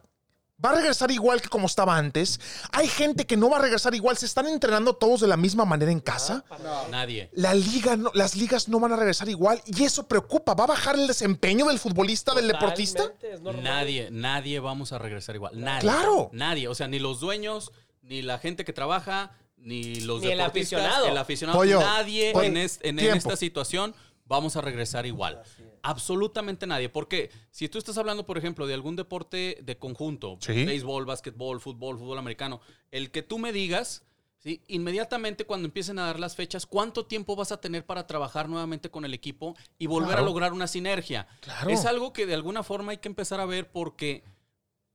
¿Va 0.64 0.70
a 0.70 0.74
regresar 0.74 1.10
igual 1.12 1.40
que 1.40 1.48
como 1.48 1.66
estaba 1.68 1.96
antes? 1.96 2.40
¿Hay 2.72 2.88
gente 2.88 3.26
que 3.26 3.36
no 3.36 3.48
va 3.48 3.58
a 3.58 3.60
regresar 3.62 3.94
igual? 3.94 4.16
¿Se 4.18 4.26
están 4.26 4.48
entrenando 4.48 4.92
todos 4.96 5.20
de 5.20 5.28
la 5.28 5.36
misma 5.36 5.64
manera 5.64 5.92
en 5.92 6.00
casa? 6.00 6.44
Nadie. 6.90 7.30
La 7.32 7.54
liga 7.54 7.96
no- 7.96 8.10
las 8.12 8.34
ligas 8.34 8.68
no 8.68 8.80
van 8.80 8.92
a 8.92 8.96
regresar 8.96 9.28
igual 9.28 9.62
y 9.66 9.84
eso 9.84 10.08
preocupa. 10.08 10.54
¿Va 10.54 10.64
a 10.64 10.68
bajar 10.68 10.96
el 10.96 11.06
desempeño 11.06 11.66
del 11.66 11.78
futbolista, 11.78 12.34
del 12.34 12.48
deportista? 12.48 13.04
Totalmente. 13.12 13.62
Nadie, 13.62 14.08
nadie 14.10 14.58
vamos 14.58 14.92
a 14.92 14.98
regresar 14.98 15.36
igual. 15.36 15.60
Nadie. 15.60 15.82
Claro. 15.82 16.28
Nadie. 16.32 16.66
O 16.66 16.74
sea, 16.74 16.88
ni 16.88 16.98
los 16.98 17.20
dueños, 17.20 17.70
ni 18.02 18.22
la 18.22 18.38
gente 18.38 18.64
que 18.64 18.72
trabaja, 18.72 19.30
ni 19.58 20.00
los 20.00 20.20
Ni 20.22 20.32
el 20.32 20.38
deportistas, 20.38 20.80
aficionado. 20.80 21.06
El 21.06 21.18
aficionado. 21.18 21.58
Pollo, 21.58 21.78
nadie 21.80 22.32
pollo, 22.32 22.46
en, 22.46 22.56
es- 22.56 22.80
en- 22.82 22.98
esta 22.98 23.36
situación 23.36 23.94
vamos 24.24 24.56
a 24.56 24.60
regresar 24.60 25.06
igual. 25.06 25.40
Absolutamente 25.82 26.66
nadie. 26.66 26.88
Porque 26.88 27.30
si 27.50 27.68
tú 27.68 27.78
estás 27.78 27.98
hablando, 27.98 28.26
por 28.26 28.38
ejemplo, 28.38 28.66
de 28.66 28.74
algún 28.74 28.96
deporte 28.96 29.58
de 29.62 29.78
conjunto, 29.78 30.38
Sí. 30.40 30.64
béisbol, 30.64 31.04
básquetbol, 31.06 31.60
fútbol, 31.60 31.98
fútbol 31.98 32.18
americano, 32.18 32.60
el 32.90 33.10
que 33.10 33.22
tú 33.22 33.38
me 33.38 33.52
digas, 33.52 34.04
¿sí? 34.38 34.62
inmediatamente 34.68 35.44
cuando 35.44 35.66
empiecen 35.66 35.98
a 35.98 36.06
dar 36.06 36.20
las 36.20 36.36
fechas, 36.36 36.66
¿cuánto 36.66 37.06
tiempo 37.06 37.34
vas 37.36 37.52
a 37.52 37.60
tener 37.60 37.84
para 37.84 38.06
trabajar 38.06 38.48
nuevamente 38.48 38.90
con 38.90 39.04
el 39.04 39.14
equipo 39.14 39.56
y 39.78 39.86
volver 39.86 40.10
Claro. 40.10 40.22
a 40.22 40.26
lograr 40.26 40.52
una 40.52 40.66
sinergia? 40.66 41.26
Claro. 41.40 41.70
Es 41.70 41.84
algo 41.86 42.12
que 42.12 42.26
de 42.26 42.34
alguna 42.34 42.62
forma 42.62 42.92
hay 42.92 42.98
que 42.98 43.08
empezar 43.08 43.40
a 43.40 43.46
ver 43.46 43.70
porque 43.70 44.22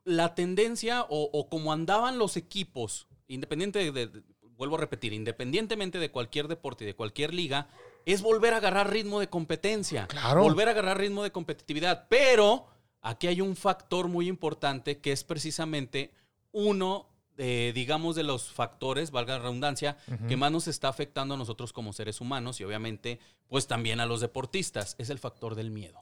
la 0.05 0.35
tendencia 0.35 1.03
o, 1.09 1.29
o 1.31 1.49
como 1.49 1.71
andaban 1.71 2.17
los 2.17 2.35
equipos, 2.37 3.07
independiente 3.27 3.79
de, 3.79 3.91
de- 3.91 4.07
de- 4.07 4.23
vuelvo 4.57 4.75
a 4.75 4.79
repetir, 4.79 5.13
independientemente 5.13 5.97
de 5.97 6.11
cualquier 6.11 6.47
deporte 6.47 6.83
y 6.83 6.87
de 6.87 6.93
cualquier 6.95 7.33
liga, 7.33 7.67
es 8.05 8.21
volver 8.21 8.53
a 8.53 8.57
agarrar 8.57 8.91
ritmo 8.91 9.19
de 9.19 9.29
competencia. 9.29 10.07
Claro. 10.07 10.41
Volver 10.43 10.67
a 10.67 10.71
agarrar 10.71 10.97
ritmo 10.97 11.23
de 11.23 11.31
competitividad. 11.31 12.07
Pero 12.09 12.67
Aquí 13.03 13.27
hay 13.27 13.41
un 13.41 13.57
factor 13.57 14.07
muy 14.07 14.29
importante 14.29 14.99
que 14.99 15.11
es 15.11 15.25
precisamente 15.25 16.13
uno, 16.53 17.09
de, 17.35 17.73
digamos, 17.75 18.15
de 18.15 18.23
los 18.23 18.45
factores, 18.49 19.11
valga 19.11 19.33
la 19.33 19.43
redundancia, 19.43 19.97
que 20.29 20.37
más 20.37 20.53
nos 20.53 20.69
está 20.69 20.87
afectando 20.87 21.33
a 21.33 21.37
nosotros 21.37 21.73
como 21.73 21.91
seres 21.91 22.21
humanos 22.21 22.61
y 22.61 22.63
obviamente, 22.63 23.19
pues 23.49 23.67
también 23.67 23.99
a 23.99 24.05
los 24.05 24.21
deportistas. 24.21 24.95
Es 24.99 25.09
el 25.09 25.19
factor 25.19 25.55
del 25.55 25.69
miedo. 25.69 26.01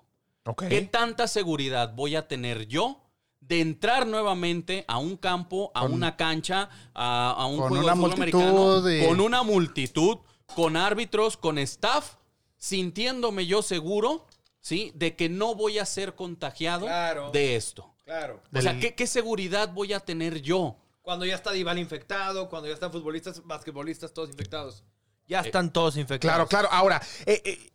¿Qué 0.69 0.81
tanta 0.83 1.27
seguridad 1.27 1.95
voy 1.95 2.15
a 2.15 2.27
tener 2.27 2.67
yo 2.67 3.01
de 3.39 3.61
entrar 3.61 4.05
nuevamente 4.05 4.85
a 4.87 4.99
un 4.99 5.17
campo, 5.17 5.71
a 5.73 5.81
Con- 5.81 5.93
una 5.93 6.15
cancha, 6.15 6.69
a, 6.93 7.31
a 7.31 7.45
un 7.47 7.57
con 7.57 7.69
juego 7.69 7.83
una 7.83 7.93
de 7.93 7.97
fútbol 7.99 8.17
multitud 8.17 8.41
americano, 8.43 9.07
con 9.07 9.21
una 9.21 9.41
multitud, 9.43 10.17
con 10.55 10.77
árbitros, 10.77 11.37
con 11.37 11.57
staff, 11.57 12.15
sintiéndome 12.57 13.45
yo 13.45 13.61
seguro, 13.61 14.25
¿sí? 14.59 14.91
De 14.95 15.15
que 15.15 15.29
no 15.29 15.55
voy 15.55 15.79
a 15.79 15.85
ser 15.85 16.15
contagiado 16.15 16.85
Claro. 16.85 17.31
de 17.31 17.55
esto. 17.55 17.93
Claro. 18.05 18.41
O 18.53 18.61
sea, 18.61 18.79
¿qué, 18.79 18.93
qué 18.93 19.07
seguridad 19.07 19.71
voy 19.73 19.93
a 19.93 19.99
tener 19.99 20.41
yo? 20.41 20.75
Cuando 21.01 21.25
ya 21.25 21.35
está 21.35 21.51
Dival 21.51 21.79
infectado, 21.79 22.49
cuando 22.49 22.67
ya 22.67 22.73
están 22.73 22.91
futbolistas, 22.91 23.45
basquetbolistas, 23.45 24.13
todos 24.13 24.29
infectados. 24.29 24.83
Ya 25.27 25.39
están 25.39 25.71
todos 25.71 25.95
infectados. 25.97 26.47
Claro, 26.47 26.47
claro. 26.47 26.67
Ahora, 26.71 27.01
eh, 27.25 27.41
eh, 27.45 27.71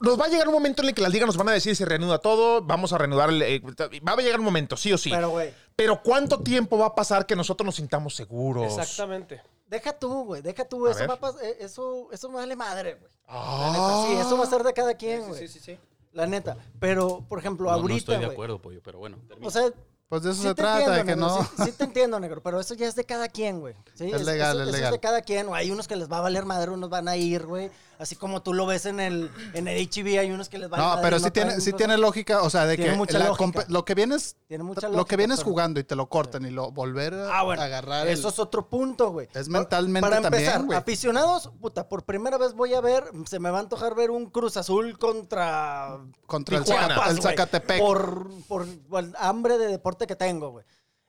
nos 0.00 0.18
va 0.20 0.24
a 0.24 0.28
llegar 0.28 0.48
un 0.48 0.54
momento 0.54 0.82
en 0.82 0.88
el 0.88 0.94
que 0.94 1.00
las 1.02 1.12
ligas 1.12 1.26
nos 1.26 1.36
van 1.36 1.48
a 1.48 1.52
decir 1.52 1.76
se 1.76 1.84
reanuda 1.84 2.18
todo, 2.18 2.60
vamos 2.62 2.92
a 2.92 2.98
reanudar. 2.98 3.30
el, 3.30 3.42
eh, 3.42 3.62
va 4.06 4.12
a 4.12 4.16
llegar 4.16 4.38
un 4.40 4.44
momento, 4.46 4.76
sí 4.76 4.92
o 4.92 4.98
sí. 4.98 5.10
Pero, 5.10 5.30
güey, 5.30 5.54
Pero 5.76 6.02
¿cuánto 6.02 6.40
tiempo 6.40 6.76
va 6.78 6.86
a 6.86 6.94
pasar 6.94 7.24
que 7.26 7.36
nosotros 7.36 7.64
nos 7.64 7.76
sintamos 7.76 8.14
seguros? 8.16 8.64
Exactamente. 8.78 9.40
deja 9.66 9.92
tú, 9.92 10.24
güey, 10.24 10.42
deja 10.42 10.64
tú. 10.66 10.86
A 10.86 10.90
Eso, 10.90 11.06
va 11.06 11.14
a 11.14 11.42
eh, 11.44 11.56
eso, 11.60 12.08
eso 12.12 12.28
me 12.28 12.34
vale 12.36 12.54
madre, 12.56 12.94
güey. 12.94 13.10
La 13.26 13.34
Ah. 13.34 13.70
neta, 13.72 14.06
sí, 14.22 14.26
eso 14.26 14.36
va 14.36 14.44
a 14.44 14.46
ser 14.48 14.62
de 14.64 14.72
cada 14.74 14.94
quien, 14.94 15.26
güey. 15.28 15.40
sí, 15.40 15.48
sí, 15.48 15.60
sí. 15.60 15.78
La 16.12 16.26
neta. 16.26 16.56
Pero, 16.78 17.24
por 17.26 17.38
ejemplo, 17.38 17.70
No, 17.70 17.76
no 17.76 17.80
ahorita, 17.82 17.98
estoy 17.98 18.16
de 18.16 18.24
güey, 18.26 18.32
acuerdo, 18.34 18.60
pollo, 18.60 18.80
pero 18.84 18.98
bueno. 18.98 19.16
termina. 19.28 19.48
O 19.48 19.50
sea, 19.50 19.70
Pues 20.10 20.22
de 20.24 20.30
eso 20.32 20.42
sí 20.42 20.48
se 20.48 20.54
trata, 20.54 20.72
entiendo, 20.80 20.92
de 20.92 20.98
que 21.04 21.16
negro, 21.16 21.26
no. 21.26 21.42
Sí, 21.64 21.70
sí 21.70 21.72
te 21.72 21.84
entiendo, 21.84 22.20
negro, 22.20 22.42
pero 22.42 22.60
eso 22.60 22.74
ya 22.74 22.86
es 22.86 22.94
de 22.94 23.04
cada 23.04 23.28
quien, 23.30 23.60
güey. 23.60 23.74
Sí, 23.94 24.10
Es 24.12 24.26
legal, 24.26 24.56
eso- 24.56 24.62
es 24.64 24.68
eso 24.68 24.76
legal. 24.76 24.92
de 24.92 25.00
cada 25.00 25.22
quien. 25.22 25.46
güey. 25.46 25.62
Hay 25.62 25.70
unos 25.70 25.88
que 25.88 25.96
les 25.96 26.12
va 26.12 26.18
a 26.18 26.20
valer 26.20 26.44
madre, 26.44 26.70
unos 26.70 26.90
van 26.90 27.08
a 27.08 27.16
ir, 27.16 27.46
güey. 27.46 27.70
Así 28.02 28.16
como 28.16 28.42
tú 28.42 28.52
lo 28.52 28.66
ves 28.66 28.84
en 28.86 28.98
el, 28.98 29.30
en 29.54 29.68
el 29.68 29.88
HB, 29.88 30.18
hay 30.18 30.32
unos 30.32 30.48
que 30.48 30.58
les 30.58 30.70
va 30.70 30.76
a 30.92 30.96
No, 30.96 31.02
pero 31.02 31.20
sí 31.20 31.30
tiene, 31.30 31.60
sí 31.60 31.72
tiene 31.72 31.96
lógica, 31.96 32.42
o 32.42 32.50
sea, 32.50 32.66
de 32.66 32.76
Tiene 32.76 33.06
que 33.06 33.12
la 33.18 33.28
lógica. 33.28 33.64
lo 33.68 33.84
que 33.84 33.94
vienes, 33.94 34.36
Tiene 34.48 34.64
mucha 34.64 34.88
lo 34.88 34.92
que 34.92 34.96
lógica, 34.98 35.16
vienes 35.16 35.38
pero- 35.38 35.50
jugando 35.50 35.78
y 35.78 35.84
te 35.84 35.94
lo 35.94 36.08
cortan 36.08 36.44
y 36.44 36.50
lo 36.50 36.72
volver 36.72 37.14
a 37.14 37.38
Ah, 37.38 37.42
bueno. 37.44 37.62
agarrar 37.62 38.08
el- 38.08 38.12
Eso 38.12 38.28
es 38.30 38.38
otro 38.40 38.68
punto, 38.68 39.10
güey. 39.12 39.28
Es 39.34 39.48
mentalmente 39.48 40.00
Para 40.08 40.20
también, 40.20 40.42
empezar, 40.42 40.64
güey. 40.64 40.76
aficionados, 40.76 41.50
puta, 41.60 41.88
por 41.88 42.04
primera 42.04 42.38
vez 42.38 42.54
voy 42.54 42.74
a 42.74 42.80
ver, 42.80 43.04
se 43.26 43.38
me 43.38 43.50
va 43.50 43.58
a 43.58 43.60
antojar 43.60 43.94
ver 43.94 44.10
un 44.10 44.26
Cruz 44.26 44.56
Azul 44.56 44.98
contra 44.98 45.98
contra 46.26 46.58
el, 46.58 46.64
Zaca- 46.64 47.08
el 47.08 47.22
Zacatepec. 47.22 47.78
Por, 47.78 48.26
por, 48.48 48.66
por 48.88 49.04
el 49.04 49.14
hambre 49.16 49.58
de 49.58 49.68
deporte 49.68 50.08
que 50.08 50.16
tengo, 50.16 50.50
güey. 50.50 50.64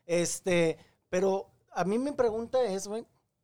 Este, 0.05 0.77
pero 1.09 1.49
a 1.73 1.83
mí 1.85 1.97
mi 1.97 2.11
pregunta 2.11 2.61
es, 2.63 2.87
güey. 2.87 3.03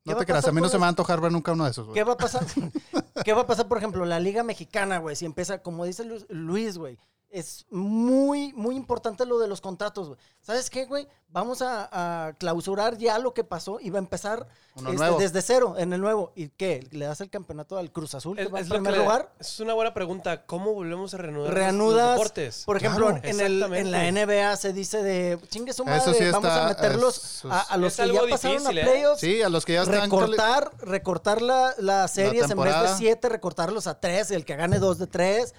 ¿Qué 0.10 0.13
No 0.13 0.19
te 0.19 0.26
creas, 0.26 0.48
a 0.48 0.52
mí 0.52 0.62
no 0.62 0.69
se 0.69 0.78
me 0.78 0.82
va 0.82 0.86
a 0.88 0.89
antojar 0.89 1.22
ver 1.22 1.32
nunca 1.32 1.52
uno 1.54 1.65
de 1.65 1.72
esos, 1.72 1.86
güey. 1.86 1.93
¿Qué 1.95 2.04
va 2.04 2.13
a 2.13 2.17
pasar? 2.17 2.45
¿Qué 3.26 3.34
va 3.34 3.41
a 3.41 3.48
pasar, 3.48 3.67
por 3.67 3.78
ejemplo, 3.78 4.06
la 4.06 4.19
Liga 4.19 4.43
Mexicana, 4.43 4.98
güey? 4.98 5.15
Si 5.15 5.26
empieza, 5.26 5.62
como 5.62 5.86
dice 5.86 6.04
Lu- 6.04 6.26
Luis, 6.30 6.78
güey, 6.78 6.98
es 7.32 7.65
muy, 7.70 8.54
muy 8.54 8.76
importante 8.76 9.26
lo 9.26 9.39
de 9.39 9.48
los 9.48 9.62
contratos, 9.62 10.08
güey. 10.08 10.20
¿Sabes 10.42 10.70
qué, 10.70 10.86
güey? 10.86 11.08
Vamos 11.32 11.62
a, 11.62 12.28
a 12.28 12.34
clausurar 12.34 12.98
ya 12.98 13.20
lo 13.20 13.36
que 13.36 13.44
pasó 13.44 13.80
y 13.80 13.92
va 13.92 14.00
a 14.00 14.02
empezar 14.02 14.48
este, 14.76 15.12
desde 15.20 15.42
cero, 15.44 15.76
en 15.78 15.94
el 15.94 16.02
nuevo. 16.02 16.32
¿Y 16.36 16.50
qué? 16.50 16.88
¿Le 16.89 17.06
das 17.06 17.22
el 17.22 17.30
campeonato 17.30 17.78
al 17.78 17.92
Cruz 17.92 18.15
Azul, 18.15 18.36
que 18.36 18.44
Es, 18.44 18.52
va 18.54 18.58
en 18.60 18.63
es 18.65 18.70
que 18.72 18.76
primer 18.76 18.94
le- 18.94 19.00
lugar? 19.04 19.32
es 19.39 19.60
una 19.60 19.76
buena 19.76 19.94
pregunta. 19.94 20.46
¿Cómo 20.48 20.74
volvemos 20.74 21.13
a 21.13 21.18
reanudar 21.18 21.50
los- 21.50 21.50
los 21.50 21.54
Reanudas, 21.60 22.12
deportes? 22.13 22.63
por 22.65 22.78
ejemplo, 22.78 23.08
Claro. 23.10 23.22
en, 23.24 23.39
el, 23.42 23.62
en 23.74 23.92
la. 23.92 24.12
NBA 24.12 24.56
se 24.58 24.74
dice 24.74 25.04
de, 25.04 25.38
chingue 25.50 25.72
su 25.74 25.86
madre, 25.86 26.02
sí 26.15 26.24
vamos 26.32 26.46
está- 26.50 26.65
a 26.65 26.70
meterlos 26.70 27.44
a, 27.48 27.78
los 27.78 27.96
que 27.96 28.12
ya 28.12 28.22
pasaron 28.28 28.58
difícil, 28.63 28.78
a 28.80 28.82
¿eh? 28.82 28.86
playoffs. 28.86 29.22
Sí, 29.22 29.42
a 29.44 29.50
los 29.50 29.65
que 29.65 29.74
ya 29.74 29.84
están... 29.84 30.02
recortar, 30.02 30.72
recortar 30.80 31.42
la, 31.44 31.76
las 31.78 32.12
series 32.12 32.50
en 32.50 32.58
vez 32.60 32.82
de 32.82 32.88
siete, 32.98 33.30
recortarlos 33.30 33.86
a 33.86 34.00
tres, 34.00 34.32
el 34.32 34.46
que 34.46 34.56
gane 34.56 34.80
dos 34.80 34.98
de 34.98 35.06
tres. 35.06 35.54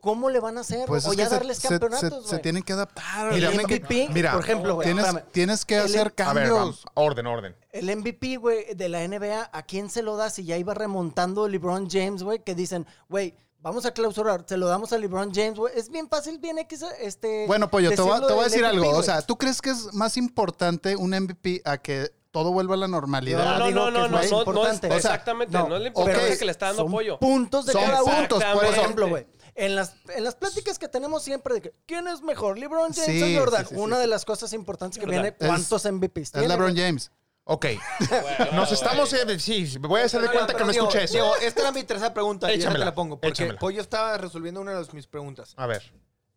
¿Cómo 0.00 0.30
le 0.30 0.40
van 0.40 0.56
a 0.56 0.60
hacer? 0.60 0.86
Pues 0.86 1.04
es 1.16 1.18
ya 1.18 1.24
que 1.24 1.28
se- 1.30 1.36
darles 1.36 1.58
se, 1.58 1.68
campeonatos, 1.68 2.24
se- 2.24 2.30
se 2.30 2.38
tienen 2.38 2.62
que 2.62 2.72
adaptar. 2.72 3.32
El 3.32 3.40
tienen 3.48 3.66
que- 3.66 3.74
MVP, 3.80 4.08
mira, 4.12 4.32
por 4.32 4.42
ejemplo, 4.42 4.74
güey, 4.76 4.86
tienes, 4.86 5.06
tienes 5.32 5.64
que 5.64 5.76
El- 5.76 5.82
hacer 5.84 6.00
A 6.00 6.04
ver, 6.04 6.14
cambios. 6.14 6.50
vamos, 6.50 6.84
orden, 6.94 7.26
orden. 7.26 7.56
El 7.72 7.90
MVP, 7.90 8.36
güey, 8.36 8.74
de 8.74 8.88
la 8.88 9.02
NBA, 9.02 9.50
¿a 9.52 9.62
quién 9.62 9.90
se 9.90 10.02
lo 10.02 10.16
da 10.16 10.30
si 10.30 10.44
ya 10.44 10.56
iba 10.56 10.74
remontando 10.74 11.48
LeBron 11.48 11.88
James, 11.90 12.22
güey? 12.22 12.38
Que 12.42 12.54
dicen, 12.54 12.86
güey, 13.08 13.34
vamos 13.60 13.84
a 13.84 13.90
clausurar, 13.92 14.44
se 14.46 14.56
lo 14.56 14.66
damos 14.68 14.92
a 14.92 14.98
LeBron 14.98 15.32
James, 15.34 15.56
güey. 15.58 15.72
Es 15.76 15.90
bien 15.90 16.08
fácil, 16.08 16.38
bien 16.38 16.58
X, 16.58 16.84
este... 17.00 17.46
Bueno, 17.46 17.68
Pollo, 17.68 17.90
te 17.90 18.00
voy, 18.00 18.10
a- 18.12 18.14
decirlo 18.14 18.26
te 18.28 18.32
voy 18.34 18.40
a 18.40 18.44
del 18.44 18.52
decir 18.52 18.64
MVP, 18.66 18.86
algo. 18.86 18.98
O 18.98 19.02
sea, 19.02 19.22
¿tú 19.22 19.36
crees 19.36 19.60
que 19.60 19.70
es 19.70 19.92
más 19.92 20.16
importante 20.16 20.94
un 20.96 21.10
MVP 21.14 21.62
a 21.64 21.76
que 21.78 22.10
todo 22.30 22.52
vuelva 22.52 22.74
a 22.74 22.78
la 22.78 22.86
normalidad? 22.88 23.58
No, 23.58 23.70
no, 23.70 23.90
no, 23.90 23.90
no, 23.90 23.90
es 23.90 23.92
no, 23.94 24.08
no, 24.08 24.08
no 24.08 24.20
es- 24.20 24.30
importante. 24.30 24.86
O 24.86 24.90
sea, 24.90 24.96
exactamente, 24.96 25.52
no, 25.56 25.68
no, 25.68 25.76
es 25.76 25.82
la 25.82 25.88
importancia 25.88 26.38
que 26.38 26.44
le 26.44 26.50
está 26.52 26.66
dando 26.66 26.82
son 26.82 26.92
apoyo. 26.92 27.18
puntos 27.18 27.66
de 27.66 27.72
Son 27.72 27.82
cada 27.82 28.02
uno. 28.04 28.14
puntos, 28.16 28.44
por 28.44 28.64
ejemplo, 28.66 29.08
güey, 29.08 29.26
en 29.56 29.74
las, 29.74 29.94
en 30.14 30.22
las 30.24 30.34
pláticas 30.36 30.78
que 30.78 30.88
tenemos 30.88 31.22
siempre 31.22 31.54
de 31.54 31.62
que, 31.62 31.74
¿quién 31.86 32.06
es 32.08 32.20
mejor, 32.22 32.58
LeBron 32.58 32.92
James 32.92 33.04
Sí, 33.22 33.36
o 33.36 33.40
Jordan? 33.40 33.66
sí, 33.66 33.74
sí, 33.74 33.80
Una 33.80 33.96
sí. 33.96 34.02
de 34.02 34.06
las 34.08 34.24
cosas 34.24 34.52
importantes 34.52 34.98
que 34.98 35.06
Jordan. 35.06 35.22
viene, 35.22 35.36
Es- 35.40 35.46
¿cuántos 35.46 35.84
MVPs 35.84 36.16
Es 36.22 36.32
tiene? 36.32 36.48
LeBron 36.48 36.72
güey? 36.72 36.84
James. 36.84 37.10
Ok. 37.44 37.66
Nos 38.54 38.72
estamos... 38.72 39.12
eh, 39.12 39.38
sí, 39.38 39.78
voy 39.78 40.00
a 40.00 40.04
hacer 40.04 40.20
de 40.20 40.28
cuenta 40.30 40.54
que 40.54 40.64
no 40.64 40.70
escuché 40.70 41.04
eso. 41.04 41.12
Diego, 41.14 41.36
esta 41.36 41.60
era 41.62 41.72
mi 41.72 41.84
tercera 41.84 42.12
pregunta 42.12 42.48
y 42.48 42.54
ya 42.54 42.54
te 42.54 42.60
Échamela, 42.64 42.84
la 42.86 42.94
pongo. 42.94 43.16
Porque 43.20 43.28
échamela. 43.44 43.58
Pollo 43.58 43.80
estaba 43.80 44.18
resolviendo 44.18 44.60
una 44.60 44.78
de 44.80 44.86
mis 44.92 45.06
preguntas. 45.06 45.54
A 45.56 45.66
ver. 45.66 45.82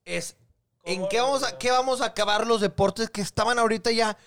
Es, 0.05 0.37
¿en 0.83 1.07
qué 1.09 1.19
vamos, 1.19 1.43
a, 1.43 1.57
qué 1.57 1.71
vamos 1.71 2.01
a 2.01 2.05
acabar 2.05 2.45
los 2.47 2.61
deportes 2.61 3.09
que 3.09 3.21
estaban 3.21 3.59
ahorita 3.59 3.91
ya 3.91 4.17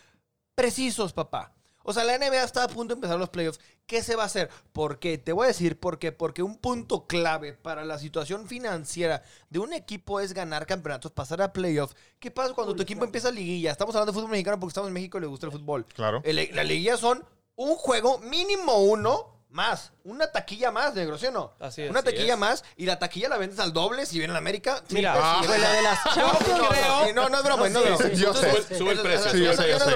precisos, 0.55 1.13
papá? 1.13 1.53
O 1.85 1.93
sea, 1.93 2.05
la 2.05 2.17
NBA 2.19 2.43
está 2.45 2.65
a 2.65 2.69
punto 2.69 2.95
de 2.95 2.99
empezar 2.99 3.19
los 3.19 3.29
playoffs. 3.31 3.61
¿Qué 3.87 4.03
se 4.03 4.17
va 4.17 4.23
a 4.23 4.27
hacer? 4.27 4.49
¿Por 4.73 4.99
qué? 4.99 5.19
Te 5.19 5.33
voy 5.33 5.45
a 5.45 5.49
decir 5.49 5.79
por 5.79 5.99
qué. 5.99 6.13
Porque 6.13 6.43
un 6.43 6.57
punto 6.57 7.07
clave 7.07 7.53
para 7.53 7.85
la 7.85 7.99
situación 7.99 8.47
financiera 8.47 9.23
de 9.51 9.59
un 9.59 9.73
equipo 9.73 10.21
es 10.21 10.33
ganar 10.35 10.67
campeonatos, 10.67 11.13
pasar 11.13 11.43
a 11.43 11.53
playoffs. 11.53 11.97
¿Qué 12.19 12.31
pasa 12.31 12.55
cuando 12.55 12.75
tu 12.77 12.83
equipo 12.83 13.05
empieza 13.05 13.31
liguilla? 13.31 13.71
Estamos 13.73 13.95
hablando 13.95 14.13
de 14.13 14.17
fútbol 14.17 14.31
mexicano 14.31 14.59
porque 14.61 14.71
estamos 14.71 14.89
en 14.89 14.95
México 14.95 15.19
y 15.19 15.23
le 15.23 15.27
gusta 15.27 15.47
el 15.47 15.53
fútbol. 15.53 15.85
Claro. 15.87 16.21
El- 16.25 16.51
la 16.55 16.65
liguilla 16.65 16.97
son 16.97 17.25
un 17.57 17.75
juego 17.77 18.19
mínimo 18.19 18.79
uno 18.79 19.32
más. 19.53 19.93
Una 20.05 20.27
taquilla 20.33 20.71
más, 20.73 20.95
negro, 20.95 21.17
¿sí 21.19 21.27
o 21.27 21.31
no? 21.31 21.53
Así 21.61 21.83
es. 21.83 21.91
Una 21.91 22.01
Así 22.01 22.07
taquilla 22.11 22.33
es. 22.35 22.39
más 22.39 22.65
y 22.77 22.87
la 22.87 22.99
taquilla 22.99 23.29
la 23.29 23.37
vendes 23.39 23.59
al 23.61 23.73
doble 23.73 24.07
si 24.07 24.19
viene 24.19 24.33
a 24.33 24.35
la 24.35 24.39
América. 24.39 24.83
Mira, 24.89 25.13
Sí, 25.15 25.21
ah, 25.23 25.43
la 25.59 25.73
de 25.73 25.83
las 25.83 26.05
Champions, 26.15 26.69
creo. 26.71 27.13
No, 27.15 27.29
no 27.29 27.37
es 27.39 27.45
broma, 27.45 27.69
no, 27.69 27.79
es 27.81 27.85
sí, 27.85 28.05
broma. 28.05 28.15
sí, 28.17 28.23
Yo 28.23 28.35
sé. 28.35 28.79
Sube 28.79 28.93
el 28.93 29.01
precio. 29.01 29.31
Sí, 29.31 29.45
yo 29.45 29.53
sé, 29.55 29.69
yo 29.71 29.79
sé, 29.79 29.91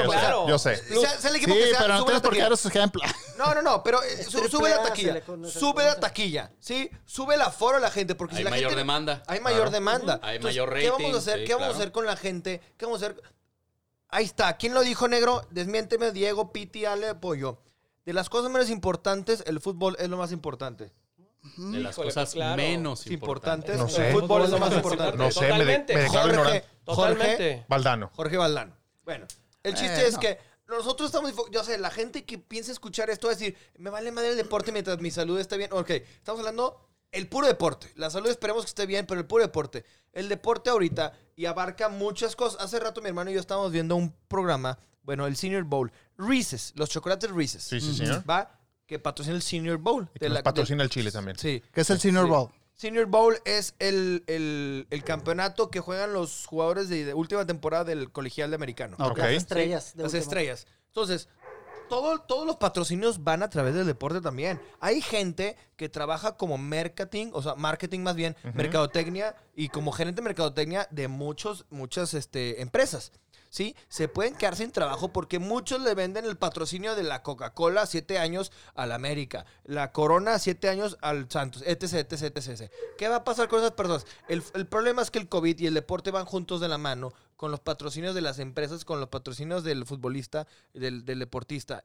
yo 0.49 0.59
sé. 0.59 0.77
Sea, 0.77 1.11
sea 1.19 1.31
el 1.31 1.37
equipo 1.37 1.53
Sí, 1.55 1.59
que 1.61 1.67
sea, 1.71 1.79
pero 1.81 1.95
no 1.95 2.01
sube 2.01 2.13
la 2.13 2.21
tienes 2.21 2.23
por 2.23 2.23
qué 2.23 2.29
taquilla. 2.29 2.43
dar 2.45 2.53
esos 2.53 2.67
ejemplos. 2.75 3.11
No, 3.37 3.55
no, 3.55 3.61
no, 3.61 3.83
pero 3.83 4.03
eh, 4.03 4.25
sube 4.25 4.71
la 4.71 4.77
A 4.77 4.83
se 4.85 4.89
taquilla. 4.89 5.15
se 5.45 5.59
Sube 5.61 5.85
la 5.85 6.01
taquilla, 6.01 6.53
¿sí? 6.59 6.91
Sube 7.05 7.35
el 7.35 7.43
aforo 7.43 7.77
a 7.77 7.81
la 7.81 7.91
gente 7.91 8.15
porque 8.15 8.35
Hay 8.35 8.39
si 8.39 8.45
la 8.45 8.49
mayor 8.51 8.71
gente- 8.71 8.79
demanda. 8.81 9.23
Hay 9.27 9.41
mayor 9.41 9.69
demanda. 9.69 10.19
Hay 10.23 10.39
mayor 10.39 10.73
¿Qué 10.73 10.89
vamos 10.91 11.01
a 11.03 11.07
rating, 11.09 11.19
hacer? 11.19 11.45
¿Qué 11.45 11.53
vamos 11.55 11.69
a 11.69 11.73
hacer 11.79 11.93
con 11.93 12.07
la 12.07 12.17
gente? 12.17 12.63
¿Qué 12.79 12.87
vamos 12.87 13.03
a 13.03 13.07
hacer? 13.07 13.23
Ahí 14.09 14.25
está. 14.25 14.57
¿Quién 14.57 14.73
lo 14.73 14.81
dijo, 14.81 15.07
negro? 15.07 15.47
Desmiénteme, 15.51 16.13
Diego, 16.13 16.51
Piti, 16.51 16.87
Ale, 16.87 17.15
Pollo. 17.15 17.59
De 18.07 18.13
las 18.15 18.31
cosas 18.31 18.51
menos 18.51 18.71
importantes, 18.71 19.43
el 19.47 19.61
fútbol 19.61 19.97
es 19.99 20.09
lo 20.09 20.17
más 20.17 20.33
importante. 20.33 20.93
De 21.57 21.79
las 21.81 21.93
Híjole, 21.93 22.09
cosas 22.09 22.15
pues, 22.31 22.35
claro. 22.35 22.57
menos 22.57 23.07
Importantes. 23.07 23.79
el 23.99 24.13
fútbol 24.13 24.43
es 24.45 24.51
lo 24.51 24.59
más 24.59 24.73
importante. 24.73 25.17
No 25.17 25.31
sé, 25.31 25.41
me, 25.43 25.47
de- 25.47 25.53
Totalmente. 25.53 25.95
me 25.95 26.01
declaro 26.03 26.23
Jorge, 26.29 26.37
ignorante. 26.41 26.67
Totalmente. 26.85 27.65
Valdano. 27.69 28.11
Jorge 28.15 28.37
Valdano. 28.37 28.77
Bueno, 29.05 29.27
el 29.63 29.75
chiste 29.75 30.03
Eh, 30.03 30.07
es 30.09 30.15
no. 30.15 30.21
que 30.21 30.39
nosotros 30.69 31.07
estamos, 31.09 31.33
yo 31.53 31.63
sé, 31.63 31.79
la 31.79 31.91
gente 31.91 32.25
que 32.25 32.39
piensa 32.39 32.73
escuchar 32.73 33.11
esto 33.11 33.27
va 33.29 33.33
a 33.35 33.37
decir, 33.37 33.57
me 33.79 33.91
vale 33.91 34.11
madre 34.11 34.31
el 34.31 34.37
deporte 34.37 34.73
mientras 34.73 34.99
mi 35.01 35.11
salud 35.13 35.39
esté 35.39 35.57
bien. 35.57 35.71
Ok, 35.73 35.91
estamos 35.91 36.41
hablando 36.41 36.81
el 37.13 37.29
puro 37.29 37.47
deporte. 37.47 37.93
La 37.95 38.11
salud 38.11 38.29
esperemos 38.29 38.65
que 38.65 38.69
esté 38.71 38.87
bien, 38.87 39.07
pero 39.07 39.21
el 39.21 39.27
puro 39.27 39.43
deporte. 39.45 39.85
El 40.13 40.29
deporte 40.29 40.71
ahorita 40.71 41.13
y 41.37 41.47
abarca 41.47 41.89
muchas 41.89 42.35
cosas. 42.35 42.61
Hace 42.61 42.81
rato 42.81 43.01
mi 43.03 43.09
hermano 43.09 43.31
y 43.31 43.35
yo 43.35 43.41
estábamos 43.41 43.71
viendo 43.71 43.95
un 43.95 44.13
programa, 44.27 44.79
bueno, 45.03 45.27
el 45.29 45.37
Senior 45.37 45.63
Bowl. 45.63 45.93
Reese's, 46.19 46.73
los 46.77 46.89
chocolates 46.91 47.31
Reese's. 47.31 47.63
Sí, 47.63 47.81
sí, 47.81 47.95
señor. 47.95 48.29
Va, 48.29 48.59
que 48.87 48.99
patrocina 48.99 49.37
el 49.37 49.43
Senior 49.43 49.79
Bowl. 49.79 50.09
Y 50.15 50.19
que 50.19 50.25
de 50.27 50.29
nos 50.31 50.35
la- 50.39 50.43
patrocina 50.43 50.83
el 50.83 50.91
Chile 50.91 51.11
también. 51.11 51.39
sí. 51.39 51.63
¿Qué 51.73 51.81
es 51.81 51.91
el 51.91 51.99
Senior 52.01 52.25
Sí. 52.25 52.31
Bowl? 52.31 52.51
Senior 52.75 53.07
Bowl 53.07 53.37
es 53.47 53.75
el, 53.79 54.23
el- 54.27 54.87
el 54.91 55.03
campeonato 55.05 55.71
que 55.71 55.81
juegan 55.81 56.13
los 56.13 56.45
jugadores 56.47 56.89
de, 56.89 57.05
de 57.07 57.15
última 57.15 57.47
temporada 57.47 57.85
del 57.85 58.13
colegial 58.13 58.51
de 58.51 58.57
americano. 58.57 58.97
Ok. 59.01 59.19
Las 59.19 59.31
estrellas. 59.33 59.95
de 59.97 60.03
Las 60.03 60.13
última. 60.13 60.23
estrellas. 60.23 60.67
Entonces, 60.89 61.29
todo- 61.89 62.19
todos 62.21 62.47
los 62.47 62.57
patrocinios 62.57 63.23
van 63.25 63.43
a 63.43 63.49
través 63.51 63.75
del 63.75 63.87
deporte 63.87 64.21
también. 64.21 64.61
Hay 64.81 65.01
gente 65.01 65.57
que 65.77 65.89
trabaja 65.89 66.37
como 66.37 66.59
marketing, 66.59 67.29
o 67.33 67.43
sea, 67.43 67.55
marketing 67.55 68.01
más 68.01 68.15
bien, 68.17 68.37
mercadotecnia 68.55 69.35
y 69.55 69.69
como 69.69 69.93
gerente 69.93 70.21
de 70.21 70.25
mercadotecnia 70.25 70.87
de 70.91 71.09
muchos, 71.09 71.65
muchas 71.71 72.13
este, 72.15 72.61
empresas. 72.61 73.13
¿Sí? 73.51 73.77
Se 73.89 74.09
pueden 74.09 74.35
quedar 74.35 74.57
sin 74.57 74.71
trabajo 74.71 75.13
porque 75.13 75.39
muchos 75.39 75.81
le 75.81 75.95
venden 75.95 76.25
el 76.25 76.37
patrocinio 76.37 76.95
de 76.95 77.03
la 77.03 77.23
Coca-Cola 77.23 77.87
siete 77.87 78.19
años 78.19 78.53
al 78.75 78.93
América, 78.93 79.47
la 79.65 79.93
Corona 79.93 80.39
siete 80.39 80.69
años 80.69 80.97
al 81.01 81.31
Santos, 81.31 81.63
etc, 81.67 82.13
etc, 82.13 82.37
etc. 82.37 82.71
¿Qué 82.99 83.09
va 83.09 83.17
a 83.17 83.25
pasar 83.25 83.49
con 83.49 83.61
esas 83.61 83.73
personas? 83.73 84.07
El, 84.29 84.43
problema 84.67 85.03
es 85.03 85.11
que 85.11 85.19
el 85.19 85.29
COVID 85.29 85.59
y 85.59 85.67
el 85.67 85.75
deporte 85.75 86.11
van 86.11 86.27
juntos 86.27 86.61
de 86.61 86.69
la 86.69 86.79
mano 86.79 87.13
con 87.37 87.51
los 87.51 87.61
patrocinios 87.61 88.15
de 88.15 88.23
las 88.23 88.39
empresas, 88.39 88.85
con 88.85 88.99
los 88.99 89.09
patrocinios 89.09 89.63
del 89.63 89.85
futbolista, 89.85 90.47
del, 90.73 91.05
deportista. 91.05 91.85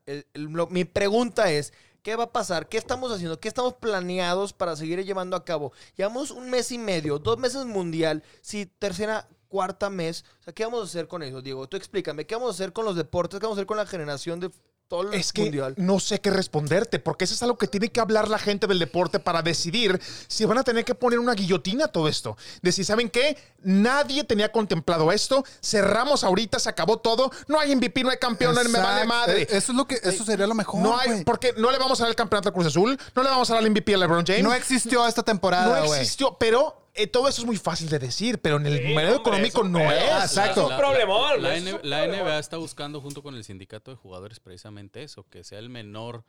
Mi 0.70 0.86
pregunta 0.86 1.52
es, 1.52 1.74
¿qué 2.04 2.16
va 2.16 2.26
a 2.26 2.32
pasar? 2.32 2.70
¿Qué 2.70 2.78
estamos 2.78 3.12
haciendo? 3.12 3.40
¿Qué 3.40 3.48
estamos 3.48 3.74
planeados 3.74 4.54
para 4.54 4.76
seguir 4.76 5.04
llevando 5.04 5.36
a 5.36 5.44
cabo? 5.46 5.74
Llevamos 5.98 6.32
un 6.32 6.50
mes 6.50 6.72
y 6.72 6.78
medio, 6.78 7.20
dos 7.20 7.38
meses 7.38 7.66
mundial, 7.66 8.24
si 8.42 8.66
tercera, 8.66 9.28
cuarta 9.52 9.90
mes, 9.90 10.24
o 10.40 10.44
sea, 10.46 10.54
¿qué 10.54 10.64
vamos 10.64 10.82
a 10.82 10.86
hacer 10.86 11.08
con 11.10 11.22
eso, 11.24 11.42
Diego? 11.42 11.68
Tú 11.68 11.76
explícame, 11.76 12.26
¿qué 12.26 12.36
vamos 12.36 12.52
a 12.52 12.54
hacer 12.54 12.72
con 12.72 12.86
los 12.86 12.96
deportes? 12.96 13.38
¿Qué 13.40 13.46
vamos 13.46 13.58
a 13.58 13.60
hacer 13.60 13.68
con 13.68 13.76
la 13.78 13.86
generación 13.86 14.40
de 14.40 14.50
todo 14.88 15.04
el 15.04 15.14
Es 15.14 15.32
que 15.34 15.44
mundial? 15.44 15.74
no 15.78 16.00
sé 16.00 16.20
qué 16.22 16.30
responderte, 16.32 17.00
porque 17.00 17.26
eso 17.26 17.34
es 17.34 17.44
algo 17.44 17.58
que 17.58 17.68
tiene 17.68 17.90
que 17.92 18.00
hablar 18.00 18.28
la 18.30 18.38
gente 18.40 18.66
del 18.68 18.80
deporte 18.80 19.20
para 19.20 19.42
decidir 19.42 20.02
si 20.28 20.46
van 20.46 20.58
a 20.58 20.64
tener 20.64 20.84
que 20.86 20.96
poner 20.96 21.20
una 21.20 21.34
guillotina 21.34 21.86
a 21.86 21.88
todo 21.90 22.08
esto. 22.08 22.38
Decir, 22.62 22.86
¿saben 22.86 23.10
qué? 23.10 23.38
Nadie 23.62 24.24
tenía 24.24 24.52
contemplado 24.52 25.12
esto. 25.12 25.44
Cerramos 25.62 26.24
ahorita, 26.24 26.60
se 26.60 26.70
acabó 26.70 26.98
todo. 26.98 27.30
No 27.48 27.60
hay 27.60 27.76
MVP, 27.76 28.04
no 28.04 28.10
hay 28.10 28.18
campeón, 28.18 28.54
no 28.56 28.64
me 28.66 28.80
vale 28.80 29.06
madre. 29.06 29.42
Eh, 29.44 29.48
Eso 29.52 29.72
es 29.72 29.78
lo 29.78 29.86
que, 29.88 29.96
eso 30.02 30.26
sería 30.26 30.48
lo 30.48 30.56
mejor. 30.56 30.82
No 30.82 30.98
hay, 30.98 31.24
porque 31.24 31.54
no 31.58 31.72
le 31.72 31.78
vamos 31.78 32.00
a 32.00 32.04
dar 32.04 32.10
el 32.10 32.16
campeonato 32.16 32.50
al 32.50 32.54
Cruz 32.54 32.68
Azul, 32.68 32.98
no 33.16 33.24
le 33.24 33.30
vamos 33.30 33.50
a 33.50 33.54
dar 33.56 33.64
el 33.64 33.72
MVP 33.72 33.94
a 33.94 33.98
LeBron 33.98 34.26
James. 34.26 34.44
No 34.44 34.54
existió 34.54 35.06
esta 35.08 35.24
temporada, 35.24 35.80
No 35.80 35.94
existió, 35.96 36.36
pero 36.38 36.81
eh, 36.94 37.08
todo 37.08 37.28
eso 37.28 37.42
es 37.42 37.46
muy 37.48 37.58
fácil 37.58 37.90
de 37.90 38.00
decir, 38.00 38.40
pero 38.42 38.58
en 38.58 38.66
el 38.68 38.78
Sí, 38.78 38.84
medio 38.84 39.00
hombre, 39.00 39.16
económico 39.16 39.60
es 39.60 39.66
un 39.66 39.72
no 39.72 39.80
pedo. 39.80 39.92
es. 39.92 40.24
Exacto. 40.26 40.66
Es 40.66 40.72
un 40.72 40.78
problemón, 40.78 41.42
La, 41.44 41.56
es 41.56 41.64
un 41.64 41.80
la 41.90 42.00
problemón. 42.04 42.26
NBA 42.28 42.40
está 42.40 42.58
buscando 42.58 43.00
junto 43.02 43.22
con 43.24 43.36
el 43.36 43.44
sindicato 43.44 43.92
de 43.92 43.98
jugadores 43.98 44.40
precisamente 44.40 45.04
eso, 45.04 45.26
que 45.30 45.44
sea 45.44 45.60
el 45.60 45.70
menor 45.70 46.24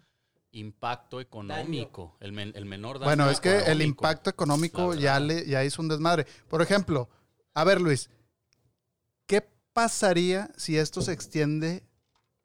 impacto 0.53 1.21
económico, 1.21 2.17
el, 2.21 2.33
men- 2.33 2.53
el 2.55 2.67
menor 2.67 2.99
daño 2.99 3.07
Bueno, 3.09 3.31
es 3.31 3.41
que 3.41 3.51
el 3.51 3.59
económico. 3.63 3.85
impacto 3.87 4.31
económico 4.31 4.95
La 4.95 5.01
ya, 5.01 5.13
verdad. 5.19 5.27
le, 5.27 5.47
ya 5.47 5.65
hizo 5.65 5.81
un 5.83 5.89
desmadre. 5.89 6.27
Por 6.49 6.61
ejemplo, 6.63 7.09
a 7.55 7.65
ver, 7.65 7.81
Luis, 7.81 8.11
¿qué 9.27 9.43
pasaría 9.73 10.51
si 10.57 10.77
esto 10.77 11.01
se 11.01 11.13
extiende 11.13 11.83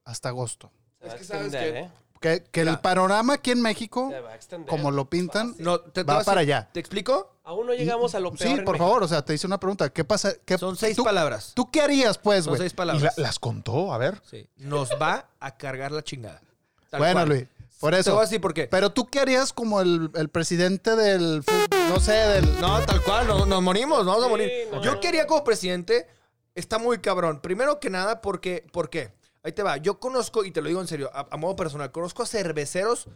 hasta 0.05 0.29
agosto? 0.29 0.71
Se 1.01 1.07
va 1.07 1.11
a 1.11 1.15
Es 1.15 1.19
que 1.21 1.27
sabes 1.27 1.45
extender, 1.53 1.73
que- 1.73 1.79
¿eh? 1.79 1.91
Que, 2.19 2.43
que 2.49 2.61
el 2.61 2.79
panorama 2.79 3.33
aquí 3.35 3.51
en 3.51 3.61
México, 3.61 4.09
Se 4.09 4.19
va 4.21 4.31
a 4.31 4.35
extender. 4.35 4.67
como 4.67 4.89
lo 4.89 5.07
pintan, 5.07 5.53
No, 5.59 5.79
te- 5.79 5.91
te 5.91 6.03
va 6.03 6.15
voy 6.15 6.21
a 6.23 6.25
para 6.25 6.41
decir- 6.41 6.55
allá. 6.55 6.69
¿Te 6.71 6.79
explico? 6.79 7.36
Aún 7.47 7.65
no 7.65 7.73
llegamos 7.73 8.13
a 8.13 8.19
lo 8.19 8.31
peor. 8.33 8.39
Sí, 8.39 8.55
por 8.57 8.73
México. 8.73 8.77
favor, 8.77 9.03
o 9.03 9.07
sea, 9.07 9.23
te 9.23 9.33
hice 9.33 9.47
una 9.47 9.57
pregunta. 9.57 9.89
¿Qué 9.89 10.03
pasa? 10.03 10.33
¿Qué, 10.43 10.57
Son 10.57 10.75
seis 10.75 10.97
tú, 10.97 11.03
palabras. 11.05 11.53
¿Tú 11.55 11.71
qué 11.71 11.79
harías, 11.81 12.17
pues, 12.17 12.43
Son 12.43 12.51
güey? 12.51 12.59
seis 12.59 12.73
Y 12.73 12.75
palabras. 12.75 13.17
la- 13.17 13.23
las 13.23 13.39
contó, 13.39 13.93
a 13.93 13.97
ver. 13.97 14.21
Sí. 14.29 14.49
Nos 14.57 14.89
va 15.01 15.29
a 15.39 15.55
cargar 15.57 15.93
la 15.93 16.03
chingada. 16.03 16.41
Tal 16.89 16.99
Bueno, 16.99 17.13
cual. 17.13 17.29
Luis, 17.29 17.45
por 17.79 17.93
Te 17.93 17.99
eso. 17.99 18.11
voy 18.11 18.19
a 18.19 18.23
decir 18.23 18.41
por 18.41 18.53
qué. 18.53 18.67
Pero 18.67 18.89
tú 18.91 19.07
qué 19.07 19.21
harías 19.21 19.53
como 19.53 19.79
el, 19.79 20.11
el 20.15 20.27
presidente 20.27 20.97
del, 20.97 21.41
no 21.87 21.99
sé, 22.01 22.11
del... 22.11 22.59
No, 22.59 22.81
tal 22.85 23.01
cual, 23.01 23.25
no- 23.27 23.45
nos 23.45 23.61
morimos, 23.63 23.99
nos 24.05 24.07
vamos 24.07 24.23
a 24.23 24.25
Sí, 24.25 24.29
morir. 24.31 24.51
no. 24.73 24.81
Yo 24.83 24.99
quería 24.99 25.25
como 25.25 25.45
presidente, 25.45 26.05
está 26.53 26.77
muy 26.79 26.97
cabrón. 26.99 27.39
Primero 27.39 27.79
que 27.79 27.89
nada, 27.89 28.19
porque, 28.19 28.65
¿por 28.73 28.89
qué? 28.89 29.13
Ahí 29.41 29.53
te 29.53 29.63
va. 29.63 29.77
Yo 29.77 30.01
conozco, 30.01 30.43
y 30.43 30.51
te 30.51 30.61
lo 30.61 30.67
digo 30.67 30.81
en 30.81 30.87
serio, 30.87 31.09
a, 31.13 31.27
a 31.31 31.37
modo 31.37 31.55
personal, 31.55 31.93
conozco 31.93 32.23
a 32.23 32.25
cerveceros 32.25 33.07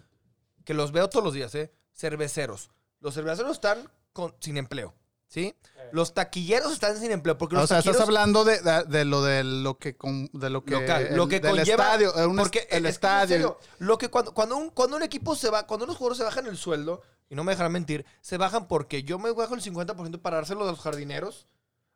que 0.63 0.73
los 0.73 0.93
veo 0.93 1.09
todos 1.09 1.25
los 1.25 1.33
días, 1.33 1.53
¿eh? 1.55 1.69
Cerveceros. 1.93 2.69
Los 3.01 3.15
cerveceros 3.15 3.51
están 3.53 3.89
con- 4.13 4.33
sin 4.39 4.57
empleo, 4.57 4.93
¿sí? 5.27 5.55
Los 5.91 6.13
taquilleros 6.13 6.71
están 6.71 6.97
sin 6.97 7.11
empleo. 7.11 7.37
Porque 7.37 7.55
los 7.55 7.65
O 7.65 7.67
sea, 7.67 7.79
estás 7.79 7.99
hablando 7.99 8.43
de, 8.45 8.59
de- 8.61 8.83
de 8.85 9.05
lo 9.05 9.21
de 9.21 9.43
lo 9.43 9.77
que 9.77 9.95
con- 9.97 10.29
de 10.33 10.49
lo 10.49 10.63
que 10.63 10.71
local, 10.79 11.07
el- 11.07 11.17
lo 11.17 11.27
que 11.27 11.39
del 11.39 11.51
conlleva 11.57 11.83
estadio, 11.85 12.15
eh, 12.15 12.25
est- 12.25 12.37
porque 12.37 12.59
el 12.59 12.65
es 12.65 12.69
que, 12.69 12.77
en 12.77 12.85
estadio. 12.85 13.27
serio, 13.35 13.59
lo 13.79 13.97
que 13.97 14.09
cuando, 14.09 14.33
cuando 14.33 14.55
un 14.57 14.69
cuando 14.69 14.95
un 14.97 15.03
equipo 15.03 15.35
se 15.35 15.49
va, 15.49 15.67
cuando 15.67 15.85
unos 15.85 15.97
jugadores 15.97 16.17
se 16.19 16.23
bajan 16.23 16.47
el 16.47 16.57
sueldo 16.57 17.01
y 17.29 17.35
no 17.35 17.43
me 17.43 17.51
dejarán 17.51 17.71
mentir, 17.73 18.05
se 18.21 18.37
bajan 18.37 18.67
porque 18.67 19.03
yo 19.03 19.19
me 19.19 19.31
bajo 19.31 19.53
el 19.55 19.61
50% 19.61 20.21
para 20.21 20.37
dárselo 20.37 20.63
a 20.63 20.71
los 20.71 20.79
jardineros, 20.79 21.47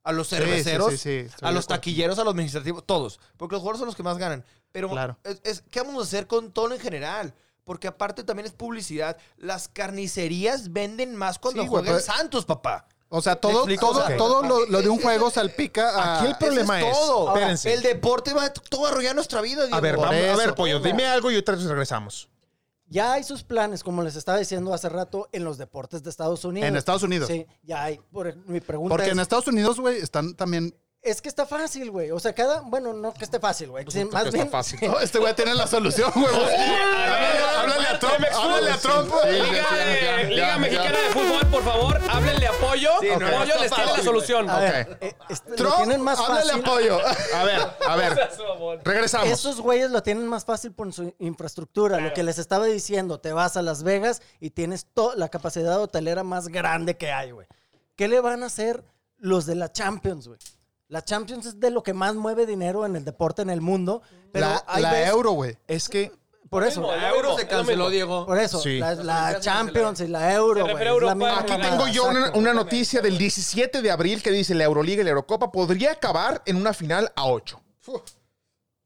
a 0.04 0.12
los 0.12 0.28
Sí, 0.28 0.36
sí, 0.36 0.41
cerveceros, 0.41 0.91
sí, 0.91 0.97
sí, 0.97 1.10
estoy 1.28 1.47
a 1.47 1.51
los 1.51 1.67
taquilleros, 1.67 2.19
a 2.19 2.23
los 2.23 2.32
administrativos, 2.32 2.86
todos, 2.86 3.19
porque 3.38 3.54
los 3.54 3.62
jugadores 3.62 3.80
son 3.80 3.88
los 3.88 3.95
que 3.95 4.04
más 4.04 4.17
ganan. 4.17 4.43
Pero 4.71 4.89
Claro. 4.89 5.17
es, 5.23 5.39
es- 5.43 5.63
¿qué 5.71 5.82
vamos 5.82 6.04
a 6.04 6.08
hacer 6.08 6.28
con 6.28 6.51
todo 6.51 6.73
en 6.73 6.80
general? 6.82 7.34
Porque 7.65 7.88
aparte 7.88 8.23
también 8.23 8.45
es 8.45 8.54
publicidad. 8.54 9.17
Las 9.38 9.67
carnicerías 9.67 10.71
venden 10.71 11.15
más 11.15 11.38
cuando 11.39 11.63
Sí, 11.63 11.67
güey, 11.67 11.82
juega 11.84 11.97
el 11.97 12.04
pero- 12.04 12.17
Santos, 12.17 12.45
papá. 12.45 12.88
O 13.10 13.21
sea, 13.21 13.34
¿Me 13.34 13.39
todo, 13.39 13.65
todo, 13.78 14.04
todo 14.17 14.41
lo, 14.43 14.65
lo 14.65 14.82
de 14.82 14.89
un 14.89 14.97
es- 14.97 15.04
juego 15.04 15.28
es- 15.28 15.34
salpica 15.34 15.89
a... 15.89 16.19
Aquí 16.19 16.28
el 16.32 16.38
problema 16.38 16.80
Eso 16.80 16.88
es, 16.89 16.93
todo. 16.97 17.30
Ahora, 17.30 17.34
espérense. 17.41 17.73
el 17.73 17.82
deporte 17.82 18.34
va 18.34 18.49
todo 18.54 18.86
a 18.86 18.89
arruinar 18.89 19.15
nuestra 19.15 19.41
vida. 19.41 19.63
A 19.71 19.80
ver, 19.80 19.97
vamos, 19.97 20.13
a 20.13 20.36
ver, 20.36 20.56
pollo, 20.56 20.80
dime 20.80 21.06
algo 21.06 21.30
y 21.32 21.36
otra 21.38 21.56
vez 21.56 21.65
regresamos. 21.65 22.30
Ya 22.88 23.13
hay 23.13 23.23
sus 23.23 23.43
planes, 23.43 23.84
como 23.84 24.04
les 24.04 24.15
estaba 24.15 24.38
diciendo 24.38 24.71
hace 24.73 24.89
rato, 24.89 25.28
en 25.32 25.43
los 25.43 25.58
deportes 25.58 26.04
de 26.04 26.10
Estados 26.12 26.45
Unidos. 26.45 26.67
En 26.67 26.75
Estados 26.75 27.01
Unidos. 27.01 27.28
Sí, 27.28 27.47
ya 27.63 27.84
hay. 27.84 27.99
Por, 28.12 28.36
mi 28.47 28.60
pregunta 28.60 28.93
Porque 28.93 29.08
es, 29.08 29.12
en 29.13 29.19
Estados 29.19 29.47
Unidos, 29.47 29.80
güey, 29.80 29.97
están 29.97 30.36
también... 30.36 30.75
es 31.06 31.22
que 31.22 31.30
está 31.30 31.46
fácil, 31.46 31.91
güey. 31.91 32.12
O 32.12 32.20
sea, 32.20 32.34
cada, 32.34 32.62
bueno, 32.62 32.91
no 32.94 33.13
que 33.13 33.24
esté 33.24 33.39
fácil, 33.39 33.70
güey. 33.70 33.86
Sí, 33.89 34.04
más 34.06 34.32
bien, 34.32 34.50
fácil. 34.50 34.80
No, 34.82 35.00
este 35.00 35.20
güey 35.20 35.34
tiene 35.36 35.54
la 35.54 35.68
solución, 35.68 36.12
güey. 36.13 36.26
Háblale 37.58 37.88
a 37.88 38.00
Trump, 38.00 38.26
háblale 38.34 38.72
a 38.72 38.78
Trump. 38.78 39.12
Liga, 39.26 39.46
de- 39.72 40.24
Liga 40.26 40.48
ya, 40.48 40.58
Mexicana 40.58 40.91
ya. 40.91 41.02
de 41.08 41.10
Fútbol, 41.10 41.48
por 41.52 41.63
favor, 41.63 42.02
háblenle 42.10 42.48
apoyo. 42.48 42.89
Sí, 43.02 43.08
no, 43.20 43.28
está 43.28 43.56
les 43.62 43.72
tiene 43.72 43.91
la 43.98 44.04
solución. 44.04 44.50
a 44.50 44.60
ver, 44.60 44.89
Ok. 44.91 44.98
eh, 45.02 45.15
este, 45.30 45.50
lo 45.52 45.56
Trump, 45.56 45.76
tienen 45.78 46.02
más 46.02 46.20
háblale 46.20 46.52
fácil. 46.52 46.65
apoyo. 46.65 47.00
A 47.36 47.44
ver, 47.44 47.60
a 47.88 47.96
ver, 47.96 48.30
regresamos. 48.84 49.28
Esos 49.30 49.62
güeyes 49.62 49.89
lo 49.91 50.04
tienen 50.04 50.28
más 50.28 50.46
fácil 50.46 50.74
por 50.74 50.91
su 50.94 51.13
infraestructura. 51.20 52.00
Lo 52.00 52.13
que 52.13 52.24
les 52.24 52.38
estaba 52.39 52.65
diciendo, 52.65 53.20
te 53.20 53.32
vas 53.34 53.58
a 53.58 53.62
Las 53.62 53.84
Vegas 53.84 54.22
y 54.39 54.50
tienes 54.52 54.86
la 55.15 55.30
capacidad 55.30 55.80
hotelera 55.82 56.24
más 56.24 56.48
grande 56.48 56.98
que 56.98 57.12
hay, 57.12 57.32
güey. 57.32 57.48
¿Qué 57.96 58.08
le 58.08 58.20
van 58.20 58.44
a 58.44 58.48
hacer 58.48 58.84
los 59.18 59.46
de 59.46 59.56
la 59.56 59.72
Champions, 59.72 60.28
güey? 60.28 60.39
La 60.88 61.04
Champions 61.04 61.45
es 61.48 61.60
de 61.60 61.71
lo 61.71 61.82
que 61.82 61.93
más 61.93 62.15
mueve 62.15 62.45
dinero 62.45 62.86
en 62.86 62.95
el 62.95 63.04
deporte 63.04 63.41
en 63.41 63.50
el 63.50 63.62
mundo. 63.62 64.02
Pero 64.32 64.48
La, 64.48 64.63
hay 64.67 64.84
la 64.84 64.91
veces- 64.91 65.10
euro, 65.10 65.32
güey. 65.32 65.58
Es 65.67 65.89
que 65.89 66.12
Por 66.50 66.63
eso. 66.63 66.82
mismo, 66.82 66.95
La 66.95 67.10
euro 67.10 67.36
se 67.38 67.48
canceló, 67.48 67.89
Diego. 67.89 68.26
Por 68.26 68.38
eso. 68.38 68.60
Sí. 68.62 68.78
La, 68.78 68.93
la 68.95 69.39
Champions 69.39 70.00
y 70.02 70.08
la 70.08 70.34
Euro, 70.34 70.67
la 70.67 70.84
Europa, 70.84 71.15
misma 71.15 71.39
aquí 71.39 71.54
tengo 71.60 71.88
yo 71.88 72.06
una, 72.36 72.54
noticia 72.54 73.02
del 73.02 73.17
17 73.17 73.82
de 73.82 73.91
abril 73.91 74.21
que 74.21 74.32
dice 74.32 74.54
la 74.54 74.65
Euroliga 74.65 75.02
y 75.02 75.04
la 75.06 75.10
Eurocopa 75.10 75.52
podría 75.52 75.91
acabar 75.91 76.43
en 76.45 76.58
una 76.58 76.74
final 76.74 77.12
a 77.15 77.26
8. 77.26 77.60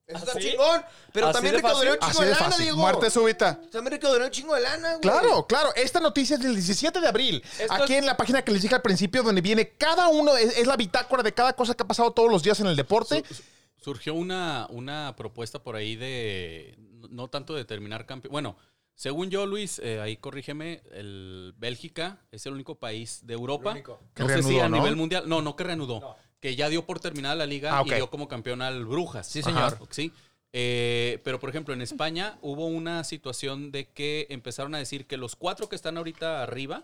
Eso 0.09 0.17
está 0.25 0.31
¿Así? 0.39 0.49
chingón. 0.49 0.81
Pero 1.13 1.27
¿Así 1.27 1.33
también 1.33 1.55
de 1.55 1.61
recaudaría 1.61 1.93
un 1.93 1.99
fácil? 1.99 2.11
chingo 2.13 2.21
Así 2.21 2.23
de 2.23 2.25
de 2.25 2.33
lana, 2.39 2.45
fácil. 2.51 2.63
Diego. 2.65 2.77
Muerte 2.77 3.09
súbita. 3.11 3.61
También 3.71 3.91
recaudaría 3.91 4.25
un 4.25 4.31
chingo 4.31 4.55
de 4.55 4.61
lana, 4.61 4.89
güey. 4.89 5.01
Claro, 5.01 5.45
claro. 5.47 5.69
Esta 5.75 5.99
noticia 5.99 6.35
es 6.35 6.41
del 6.41 6.55
17 6.55 6.99
de 6.99 7.07
abril. 7.07 7.43
Esto 7.59 7.73
Aquí 7.73 7.93
es- 7.93 7.99
en 7.99 8.05
la 8.05 8.17
página 8.17 8.41
que 8.41 8.51
les 8.51 8.61
dije 8.61 8.73
al 8.75 8.81
principio, 8.81 9.21
donde 9.23 9.41
viene 9.41 9.69
cada 9.77 10.07
uno, 10.07 10.35
es, 10.35 10.57
es 10.57 10.65
la 10.67 10.75
bitácora 10.77 11.21
de 11.23 11.33
cada 11.33 11.53
cosa 11.53 11.73
que 11.75 11.83
ha 11.83 11.87
pasado 11.87 12.11
todos 12.11 12.31
los 12.31 12.41
días 12.43 12.59
en 12.59 12.67
el 12.67 12.75
deporte. 12.75 13.23
Su- 13.29 13.43
surgió 13.81 14.13
una, 14.13 14.67
una 14.71 15.15
propuesta 15.15 15.59
por 15.59 15.75
ahí 15.75 15.95
de 15.95 16.75
no- 17.09 17.27
tanto 17.29 17.53
de 17.53 17.63
terminar 17.65 18.05
campeón. 18.05 18.31
Bueno, 18.31 18.57
según 18.95 19.29
yo, 19.29 19.45
Luis, 19.45 19.79
eh, 19.79 20.01
ahí 20.01 20.17
corrígeme, 20.17 20.81
el 20.91 21.53
Bélgica 21.57 22.17
es 22.31 22.45
el 22.45 22.53
único 22.53 22.75
país 22.75 23.19
de 23.25 23.35
Europa. 23.35 23.71
único. 23.71 23.99
Que 24.13 24.23
No 24.23 24.29
sé 24.29 24.43
si 24.43 24.49
reanudó, 24.57 24.63
a 24.65 24.69
¿no? 24.69 24.77
nivel 24.77 24.95
mundial. 24.95 25.23
No, 25.29 25.41
no 25.41 25.55
que 25.55 25.63
reanudó. 25.63 26.17
Que 26.39 26.55
ya 26.55 26.69
dio 26.69 26.85
por 26.85 26.99
terminada 26.99 27.35
la 27.35 27.45
liga 27.45 27.77
Ah, 27.77 27.83
y 27.85 27.89
dio 27.93 28.09
como 28.09 28.27
campeón 28.27 28.61
al 28.61 28.85
Brujas. 28.85 29.27
Sí, 29.27 29.41
señor. 29.43 29.73
Ajá, 29.75 29.79
Sí. 29.89 30.11
Eh, 30.51 31.19
pero, 31.23 31.39
por 31.39 31.49
ejemplo, 31.49 31.73
en 31.73 31.81
España 31.81 32.37
hubo 32.41 32.65
una 32.65 33.03
situación 33.03 33.71
de 33.71 33.89
que 33.89 34.25
empezaron 34.29 34.73
a 34.73 34.79
decir 34.79 35.05
que 35.05 35.17
los 35.17 35.35
cuatro 35.35 35.69
que 35.69 35.75
están 35.75 35.97
ahorita 35.97 36.41
arriba, 36.41 36.83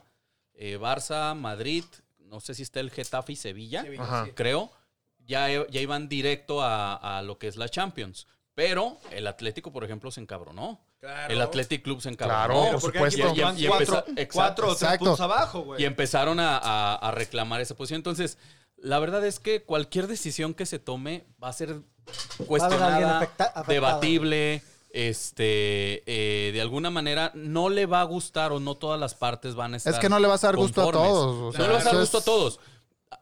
eh, 0.53 0.77
Barça, 0.79 1.35
Madrid, 1.35 1.83
no 2.19 2.39
sé 2.41 2.53
si 2.53 2.61
está 2.63 2.79
el 2.79 2.91
Getafe 2.91 3.33
y 3.33 3.35
Sevilla, 3.35 3.83
creo, 4.35 4.71
ya, 5.25 5.47
ya 5.67 5.81
iban 5.81 6.07
directo 6.09 6.61
a, 6.61 7.17
a 7.17 7.21
lo 7.23 7.37
que 7.39 7.47
es 7.47 7.55
la 7.55 7.67
Champions. 7.69 8.27
Pero 8.53 8.97
el 9.11 9.25
Atlético, 9.27 9.71
por 9.73 9.83
ejemplo, 9.83 10.11
se 10.11 10.21
encabronó. 10.21 10.79
Claro. 10.99 11.33
El 11.33 11.41
Athletic 11.41 11.83
Club 11.83 12.01
se 12.01 12.09
encabronó. 12.09 12.61
Claro, 12.61 12.71
por 12.73 12.81
Porque 12.81 12.97
supuesto. 12.99 13.33
Y- 13.35 13.63
y 13.65 13.67
cuatro, 13.67 13.97
empezó- 13.97 14.05
exacto, 14.11 14.33
cuatro 14.33 14.65
o 14.67 14.69
tres 14.75 14.81
exacto. 14.83 15.05
puntos 15.05 15.19
abajo, 15.21 15.61
güey. 15.61 15.81
Y 15.81 15.85
empezaron 15.85 16.39
a, 16.39 16.57
a- 16.57 16.95
a 16.95 17.11
reclamar 17.11 17.59
esa 17.61 17.75
posición. 17.75 17.97
Entonces, 17.99 18.37
la 18.85 18.99
verdad 18.99 19.25
es 19.25 19.39
que 19.39 19.63
cualquier 19.63 20.07
decisión 20.07 20.53
que 20.53 20.65
se 20.65 20.79
tome 20.79 21.25
va 21.43 21.49
a 21.49 21.53
ser 21.53 21.81
cuestionada, 22.47 23.19
afecta- 23.19 23.43
afectado. 23.45 23.65
debatible. 23.67 24.61
Este, 24.91 26.03
eh, 26.05 26.51
de 26.53 26.61
alguna 26.61 26.89
manera, 26.89 27.31
no 27.35 27.67
le 27.69 27.85
va 27.85 27.99
a 27.99 28.03
gustar 28.05 28.51
o 28.53 28.59
no 28.61 28.75
todas 28.75 28.97
las 28.99 29.13
partes 29.13 29.53
van 29.53 29.73
a 29.73 29.77
estar. 29.77 29.93
Es 29.93 29.99
que 29.99 30.07
no 30.07 30.19
le 30.19 30.27
vas 30.27 30.43
a 30.43 30.47
dar 30.47 30.55
gusto 30.55 30.87
a 30.87 30.91
todos, 30.91 31.35
o 31.35 31.51
sea, 31.51 31.61
no 31.61 31.67
le 31.67 31.73
vas 31.73 31.85
a 31.85 31.89
dar 31.91 31.99
gusto 31.99 32.17
es- 32.19 32.23
a 32.23 32.25
todos. 32.25 32.59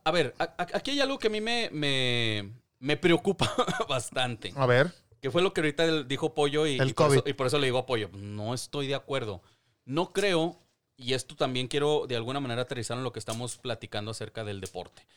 A 0.04 0.12
ver, 0.12 0.36
a- 0.38 0.44
a- 0.44 0.68
aquí 0.74 0.92
hay 0.92 1.02
algo 1.02 1.18
que 1.18 1.28
a 1.28 1.30
mí 1.32 1.42
me, 1.42 1.70
me, 1.72 2.52
me 2.80 2.96
preocupa 2.98 3.52
bastante. 3.90 4.54
A 4.56 4.66
ver. 4.66 4.94
Que 5.20 5.32
fue 5.32 5.42
lo 5.42 5.52
que 5.54 5.62
ahorita 5.62 6.04
dijo 6.04 6.34
Pollo 6.34 6.68
y, 6.68 6.78
El 6.78 6.90
y 6.90 6.94
por 6.94 7.12
eso, 7.12 7.24
y 7.26 7.34
por 7.34 7.48
eso 7.48 7.58
le 7.58 7.66
digo 7.68 7.80
a 7.80 7.86
Pollo. 7.88 8.10
No 8.14 8.54
estoy 8.54 8.88
de 8.88 8.96
acuerdo. 8.96 9.42
No 9.86 10.14
creo, 10.14 10.60
y 10.96 11.14
esto 11.14 11.36
también 11.36 11.68
quiero 11.68 12.06
de 12.08 12.16
alguna 12.18 12.40
manera 12.40 12.62
aterrizar 12.64 12.98
en 12.98 13.04
lo 13.04 13.12
que 13.14 13.20
estamos 13.20 13.58
platicando 13.58 14.12
acerca 14.12 14.44
del 14.44 14.62
deporte. 14.62 15.08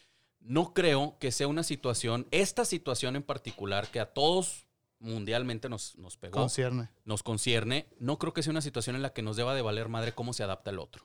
No 0.40 0.74
creo 0.74 1.16
que 1.18 1.32
sea 1.32 1.48
una 1.48 1.62
situación, 1.62 2.26
esta 2.30 2.64
situación 2.64 3.16
en 3.16 3.22
particular, 3.22 3.88
que 3.90 4.00
a 4.00 4.12
todos 4.12 4.66
mundialmente 4.98 5.68
nos, 5.68 5.96
nos 5.98 6.16
pegó, 6.16 6.40
Concierne. 6.40 6.90
nos 7.04 7.22
concierne, 7.22 7.86
no 7.98 8.18
creo 8.18 8.32
que 8.32 8.42
sea 8.42 8.50
una 8.50 8.62
situación 8.62 8.96
en 8.96 9.02
la 9.02 9.12
que 9.12 9.22
nos 9.22 9.36
deba 9.36 9.54
de 9.54 9.62
valer 9.62 9.88
madre 9.88 10.12
cómo 10.12 10.32
se 10.32 10.42
adapta 10.42 10.70
el 10.70 10.78
otro. 10.78 11.04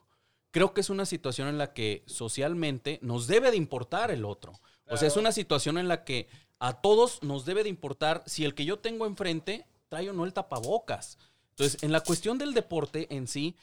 Creo 0.50 0.74
que 0.74 0.82
es 0.82 0.90
una 0.90 1.06
situación 1.06 1.48
en 1.48 1.58
la 1.58 1.72
que 1.72 2.02
socialmente 2.06 2.98
nos 3.02 3.26
debe 3.26 3.50
de 3.50 3.56
importar 3.56 4.10
el 4.10 4.24
otro. 4.24 4.52
O 4.88 4.96
sea, 4.98 5.08
es 5.08 5.16
una 5.16 5.32
situación 5.32 5.78
en 5.78 5.88
la 5.88 6.04
que 6.04 6.28
a 6.58 6.80
todos 6.80 7.22
nos 7.22 7.46
debe 7.46 7.62
de 7.62 7.70
importar 7.70 8.22
si 8.26 8.44
el 8.44 8.54
que 8.54 8.66
yo 8.66 8.78
tengo 8.78 9.06
enfrente 9.06 9.66
trae 9.88 10.10
o 10.10 10.12
no 10.12 10.24
el 10.24 10.34
tapabocas. 10.34 11.18
Entonces, 11.50 11.82
en 11.82 11.90
la 11.90 12.00
cuestión 12.00 12.38
del 12.38 12.52
deporte 12.54 13.14
en 13.14 13.26
sí, 13.26 13.56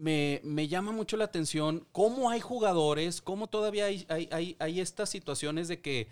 me, 0.00 0.40
me 0.44 0.66
llama 0.68 0.92
mucho 0.92 1.16
la 1.16 1.24
atención 1.26 1.86
cómo 1.92 2.30
hay 2.30 2.40
jugadores, 2.40 3.20
cómo 3.20 3.46
todavía 3.48 3.84
hay, 3.86 4.06
hay, 4.08 4.28
hay- 4.32 4.56
hay 4.58 4.80
estas 4.80 5.10
situaciones 5.10 5.68
de 5.68 5.80
que 5.80 6.08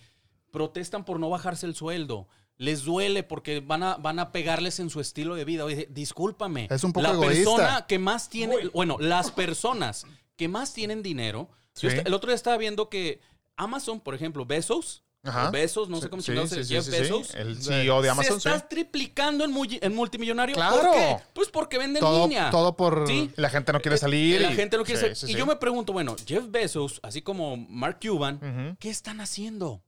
protestan 0.50 1.04
por 1.04 1.18
no 1.20 1.30
bajarse 1.30 1.66
el 1.66 1.74
sueldo. 1.74 2.28
Les 2.56 2.82
duele 2.84 3.22
porque 3.22 3.60
van 3.60 3.82
a, 3.84 3.96
van 3.96 4.18
a 4.18 4.32
pegarles 4.32 4.80
en 4.80 4.90
su 4.90 5.00
estilo 5.00 5.34
de 5.36 5.44
vida. 5.44 5.64
Oye, 5.64 5.86
discúlpame. 5.90 6.66
Es 6.70 6.82
un 6.84 6.92
poco 6.92 7.06
la 7.06 7.12
egoísta. 7.12 7.34
persona 7.56 7.86
que 7.86 7.98
más 7.98 8.28
tiene, 8.28 8.68
bueno, 8.74 8.96
las 8.98 9.30
personas 9.30 10.06
que 10.36 10.48
más 10.48 10.72
tienen 10.74 11.02
dinero. 11.02 11.48
Sí. 11.74 11.86
el 11.86 12.12
otro 12.12 12.28
día 12.30 12.34
estaba 12.34 12.56
viendo 12.56 12.88
que 12.88 13.20
Amazon, 13.56 14.00
por 14.00 14.14
ejemplo, 14.16 14.44
Besos, 14.44 15.04
Ajá. 15.24 15.48
o 15.48 15.52
Besos, 15.52 15.88
no 15.88 16.00
sé 16.00 16.08
cómo 16.08 16.22
sí, 16.22 16.26
chingados 16.26 16.50
sí, 16.50 16.64
Jeff 16.64 16.84
sí, 16.84 16.92
sí. 16.92 16.98
Bezos. 17.00 17.34
El 17.34 17.60
CEO 17.62 18.00
de 18.02 18.08
Amazon, 18.10 18.40
Se 18.40 18.48
sí. 18.48 18.54
está 18.54 18.68
triplicando 18.68 19.44
en, 19.44 19.52
multi- 19.52 19.78
en 19.82 19.94
multimillonario. 19.94 20.54
Claro. 20.54 20.76
¿Por 20.80 20.92
qué? 20.92 21.16
Pues 21.34 21.48
porque 21.50 21.76
vende 21.78 21.98
en 21.98 22.04
Todo, 22.04 22.22
línea. 22.26 22.50
todo 22.50 22.76
por. 22.76 23.06
Sí. 23.06 23.30
La 23.36 23.50
gente 23.50 23.72
no 23.72 23.80
quiere 23.80 23.98
salir. 23.98 24.40
La 24.40 24.52
y- 24.52 24.56
gente 24.56 24.76
no 24.76 24.84
quiere 24.84 25.14
sí, 25.14 25.26
y 25.26 25.32
sí. 25.32 25.34
yo 25.38 25.44
me 25.44 25.56
pregunto, 25.56 25.92
bueno, 25.92 26.14
Jeff 26.26 26.44
Bezos, 26.50 27.00
así 27.02 27.20
como 27.22 27.56
Mark 27.56 27.98
Cuban. 28.00 28.76
¿qué 28.78 28.90
están 28.90 29.20
haciendo? 29.20 29.82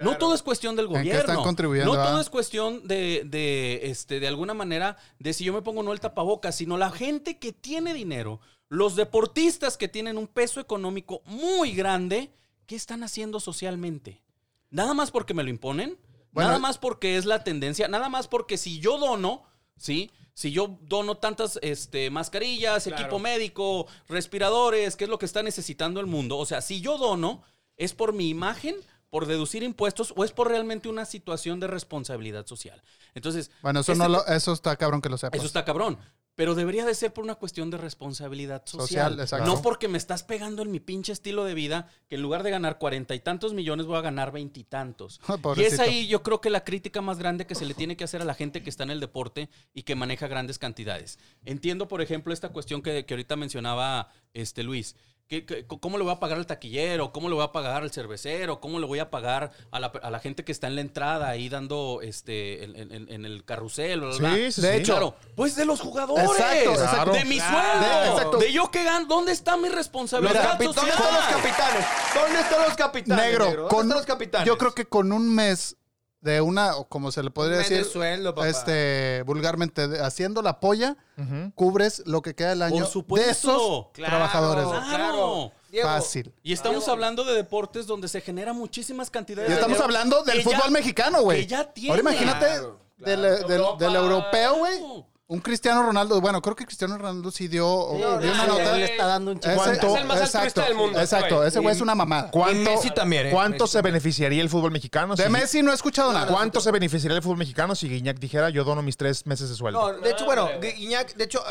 No 0.00 0.16
todo 0.16 0.32
es 0.32 0.42
cuestión 0.42 0.76
del 0.76 0.86
¿En 0.86 0.92
qué 0.92 0.98
gobierno. 1.00 1.20
están 1.20 1.42
contribuyendo, 1.42 1.92
no 1.92 2.00
todo 2.04 2.18
ah? 2.18 2.20
es 2.20 2.30
cuestión 2.30 2.86
de, 2.86 3.22
de, 3.26 3.80
este, 3.90 4.20
de 4.20 4.28
alguna 4.28 4.54
manera, 4.54 4.96
de 5.18 5.32
si 5.32 5.42
yo 5.42 5.52
me 5.52 5.60
pongo 5.60 5.80
o 5.80 5.82
no 5.82 5.92
el 5.92 5.98
tapabocas, 5.98 6.54
sino 6.54 6.78
la 6.78 6.92
gente 6.92 7.38
que 7.38 7.52
tiene 7.52 7.92
dinero, 7.94 8.40
los 8.68 8.94
deportistas 8.94 9.76
que 9.76 9.88
tienen 9.88 10.16
un 10.16 10.28
peso 10.28 10.60
económico 10.60 11.20
muy 11.26 11.72
grande, 11.72 12.30
¿qué 12.66 12.76
están 12.76 13.02
haciendo 13.02 13.40
socialmente? 13.40 14.22
Nada 14.70 14.94
más 14.94 15.10
porque 15.10 15.34
me 15.34 15.42
lo 15.42 15.50
imponen, 15.50 15.98
Bueno, 16.30 16.48
nada 16.48 16.60
más 16.60 16.78
porque 16.78 17.16
es 17.16 17.24
la 17.24 17.42
tendencia, 17.44 17.88
nada 17.88 18.08
más 18.08 18.28
porque 18.28 18.58
si 18.58 18.80
yo 18.80 18.98
dono, 18.98 19.44
¿sí? 19.76 20.10
Si 20.34 20.52
yo 20.52 20.78
dono 20.82 21.16
tantas 21.16 21.58
este, 21.62 22.10
mascarillas, 22.10 22.86
equipo 22.86 23.18
médico, 23.18 23.86
respiradores, 24.08 24.94
que 24.94 25.04
es 25.04 25.10
lo 25.10 25.18
que 25.18 25.26
está 25.26 25.42
necesitando 25.42 25.98
el 26.00 26.06
mundo, 26.06 26.36
o 26.36 26.46
sea, 26.46 26.60
si 26.60 26.80
yo 26.80 26.96
dono, 26.98 27.42
¿es 27.76 27.92
por 27.92 28.12
mi 28.12 28.28
imagen, 28.28 28.76
por 29.10 29.26
deducir 29.26 29.62
impuestos 29.62 30.12
o 30.16 30.22
es 30.24 30.32
por 30.32 30.48
realmente 30.48 30.88
una 30.88 31.06
situación 31.06 31.58
de 31.60 31.66
responsabilidad 31.66 32.46
social? 32.46 32.82
Entonces, 33.14 33.50
Bueno, 33.62 33.80
eso, 33.80 33.92
este 33.92 34.04
no 34.04 34.10
lo, 34.10 34.26
eso 34.26 34.52
está 34.52 34.76
cabrón 34.76 35.00
que 35.00 35.08
lo 35.08 35.18
sepas. 35.18 35.38
eso 35.38 35.46
está 35.46 35.64
cabrón. 35.64 35.98
Pero 36.38 36.54
debería 36.54 36.86
de 36.86 36.94
ser 36.94 37.12
por 37.12 37.24
una 37.24 37.34
cuestión 37.34 37.68
de 37.68 37.78
responsabilidad 37.78 38.62
social. 38.64 38.86
Social, 38.86 39.20
exacto. 39.20 39.44
no 39.44 39.60
porque 39.60 39.88
me 39.88 39.98
estás 39.98 40.22
pegando 40.22 40.62
en 40.62 40.70
mi 40.70 40.78
pinche 40.78 41.12
estilo 41.12 41.42
de 41.42 41.52
vida, 41.52 41.88
que 42.08 42.14
en 42.14 42.22
lugar 42.22 42.44
de 42.44 42.52
ganar 42.52 42.78
cuarenta 42.78 43.16
y 43.16 43.18
tantos 43.18 43.54
millones 43.54 43.86
voy 43.86 43.96
a 43.96 44.02
ganar 44.02 44.30
veintitantos. 44.30 45.20
Y 45.56 45.62
es 45.62 45.80
ahí 45.80 46.06
yo 46.06 46.22
creo 46.22 46.40
que 46.40 46.48
la 46.48 46.62
crítica 46.62 47.00
más 47.00 47.18
grande 47.18 47.44
que 47.44 47.56
se 47.56 47.66
le 47.66 47.74
tiene 47.74 47.96
que 47.96 48.04
hacer 48.04 48.22
a 48.22 48.24
la 48.24 48.34
gente 48.34 48.62
que 48.62 48.70
está 48.70 48.84
en 48.84 48.90
el 48.90 49.00
deporte 49.00 49.50
y 49.74 49.82
que 49.82 49.96
maneja 49.96 50.28
grandes 50.28 50.60
cantidades. 50.60 51.18
Entiendo, 51.44 51.88
por 51.88 52.02
ejemplo, 52.02 52.32
esta 52.32 52.50
cuestión 52.50 52.82
que, 52.82 53.04
que 53.04 53.14
ahorita 53.14 53.34
mencionaba 53.34 54.08
este 54.32 54.62
Luis. 54.62 54.94
¿Qué- 55.28 55.44
qué- 55.44 55.66
¿Cómo 55.66 55.98
le 55.98 56.04
voy 56.04 56.12
a 56.14 56.18
pagar 56.20 56.38
al 56.38 56.46
taquillero? 56.46 57.12
¿Cómo 57.12 57.28
le 57.28 57.34
voy 57.34 57.44
a 57.44 57.52
pagar 57.52 57.82
al 57.82 57.90
cervecero? 57.90 58.60
¿Cómo 58.60 58.78
le 58.78 58.86
voy 58.86 58.98
a 58.98 59.10
pagar 59.10 59.50
a 59.70 59.78
la, 59.78 59.88
a 59.88 60.10
la 60.10 60.20
gente 60.20 60.42
que 60.42 60.52
está 60.52 60.68
en 60.68 60.74
la 60.76 60.80
entrada 60.80 61.28
ahí 61.28 61.50
dando 61.50 62.00
este 62.02 62.64
en, 62.64 62.74
en- 62.76 63.08
en 63.12 63.24
el 63.26 63.44
carrusel? 63.44 64.00
bla, 64.00 64.08
bla, 64.08 64.18
bla? 64.18 64.34
Sí, 64.36 64.52
sí, 64.52 64.60
De 64.62 64.72
sí. 64.72 64.78
hecho, 64.78 64.92
Claro, 64.94 65.16
pues 65.36 65.54
de 65.54 65.66
los 65.66 65.80
jugadores. 65.82 66.24
Exacto, 66.30 66.70
exacto. 66.72 67.12
De 67.12 67.24
mi 67.26 67.36
Claro. 67.36 67.58
sueldo. 67.60 68.00
De- 68.04 68.08
exacto. 68.10 68.36
De 68.38 68.52
yo 68.54 68.70
que 68.70 68.84
gano. 68.84 69.04
¿Dónde 69.06 69.32
está 69.32 69.58
mi 69.58 69.64
Los 69.68 69.74
responsabilidad 69.76 70.58
capi- 70.58 70.64
¿Dónde 70.72 70.90
están 70.92 71.14
los 71.14 71.24
capitanes? 71.26 71.86
¿Dónde 72.14 72.40
están 72.40 72.62
los 72.62 72.74
capitanes? 72.74 73.24
negro, 73.26 73.44
¿Dónde 73.44 73.68
con, 73.68 73.80
están 73.82 73.88
los 73.98 74.06
capitanes? 74.06 74.46
yo 74.46 74.56
creo 74.56 74.74
que 74.74 74.86
con 74.86 75.12
un 75.12 75.34
mes 75.34 75.76
de 76.20 76.40
una, 76.40 76.76
o 76.76 76.88
como 76.88 77.12
se 77.12 77.22
le 77.22 77.30
podría 77.30 77.58
decir, 77.58 77.84
sueldo, 77.84 78.34
papá. 78.34 78.48
este, 78.48 79.22
vulgarmente, 79.24 79.86
de- 79.86 80.00
haciendo 80.04 80.42
la 80.42 80.58
polla, 80.60 80.96
Ujú. 81.16 81.52
cubres 81.54 82.02
lo 82.06 82.22
que 82.22 82.34
queda 82.34 82.50
del 82.50 82.62
año 82.62 82.86
supuesto. 82.86 83.26
de 83.26 83.32
esos 83.32 83.86
Claro, 83.92 84.10
trabajadores. 84.16 84.64
güey. 84.64 84.80
Claro. 84.80 85.52
Diego, 85.70 85.86
Fácil. 85.88 86.32
Y 86.42 86.54
estamos 86.54 86.88
hablando 86.88 87.24
de 87.24 87.34
deportes 87.34 87.86
donde 87.86 88.08
se 88.08 88.20
genera 88.22 88.52
muchísimas 88.54 89.10
cantidades 89.10 89.48
Y 89.50 89.52
de 89.52 89.58
estamos 89.60 89.76
dinero 89.76 89.84
hablando 89.84 90.22
del 90.24 90.38
que 90.38 90.44
fútbol 90.44 90.60
ya- 90.64 90.70
mexicano, 90.70 91.22
güey. 91.22 91.40
que 91.42 91.46
ya 91.46 91.72
tiene. 91.72 91.90
Ahora 91.90 92.00
imagínate 92.00 92.46
Claro, 92.46 92.80
del, 92.96 93.20
claro. 93.20 93.76
del- 93.76 93.94
Europa. 93.94 93.98
europeo, 93.98 94.56
güey. 94.56 94.78
Claro. 94.78 95.06
Un 95.30 95.40
Cristiano 95.40 95.82
Ronaldo. 95.82 96.22
Bueno, 96.22 96.40
creo 96.40 96.56
que 96.56 96.64
Cristiano 96.64 96.96
Ronaldo 96.96 97.30
sí 97.30 97.48
dio, 97.48 97.88
Sí, 97.92 97.98
dio 97.98 98.32
una 98.32 98.46
nota. 98.46 98.76
él 98.76 98.82
está 98.82 99.06
dando 99.06 99.32
un 99.32 99.36
Ese- 99.36 99.50
chico. 99.50 99.62
¿Cuánto? 99.62 99.86
Es 99.94 100.00
el 100.00 100.06
más 100.06 100.34
altruista 100.34 100.64
del 100.64 100.74
mundo, 100.74 100.98
Exacto, 100.98 101.36
güey. 101.36 101.48
ese 101.48 101.58
güey 101.60 101.74
es 101.74 101.80
una 101.82 101.94
mamada. 101.94 102.30
¿Cuánto, 102.30 102.58
Y 102.58 102.64
Messi 102.74 102.90
también, 102.92 103.26
¿eh? 103.26 103.30
¿cuánto 103.30 103.64
Messi 103.64 103.72
se 103.72 103.82
beneficiaría 103.82 104.40
el 104.40 104.48
fútbol 104.48 104.70
mexicano? 104.72 105.14
De 105.16 105.24
si- 105.24 105.28
Messi 105.30 105.62
no 105.62 105.70
he 105.70 105.74
escuchado 105.74 106.14
nada. 106.14 106.28
¿Cuánto 106.28 106.62
se 106.62 106.70
beneficiaría 106.70 107.18
el 107.18 107.22
fútbol 107.22 107.36
mexicano 107.36 107.74
si 107.74 107.90
Guiñac 107.90 108.18
dijera 108.18 108.48
yo 108.48 108.64
dono 108.64 108.80
mis 108.80 108.96
tres 108.96 109.26
meses 109.26 109.50
de 109.50 109.54
sueldo? 109.54 109.92
No, 109.92 109.98
de 109.98 110.10
hecho, 110.10 110.24
bueno, 110.24 110.48
Guiñac, 110.62 111.14
de 111.14 111.24
hecho, 111.24 111.44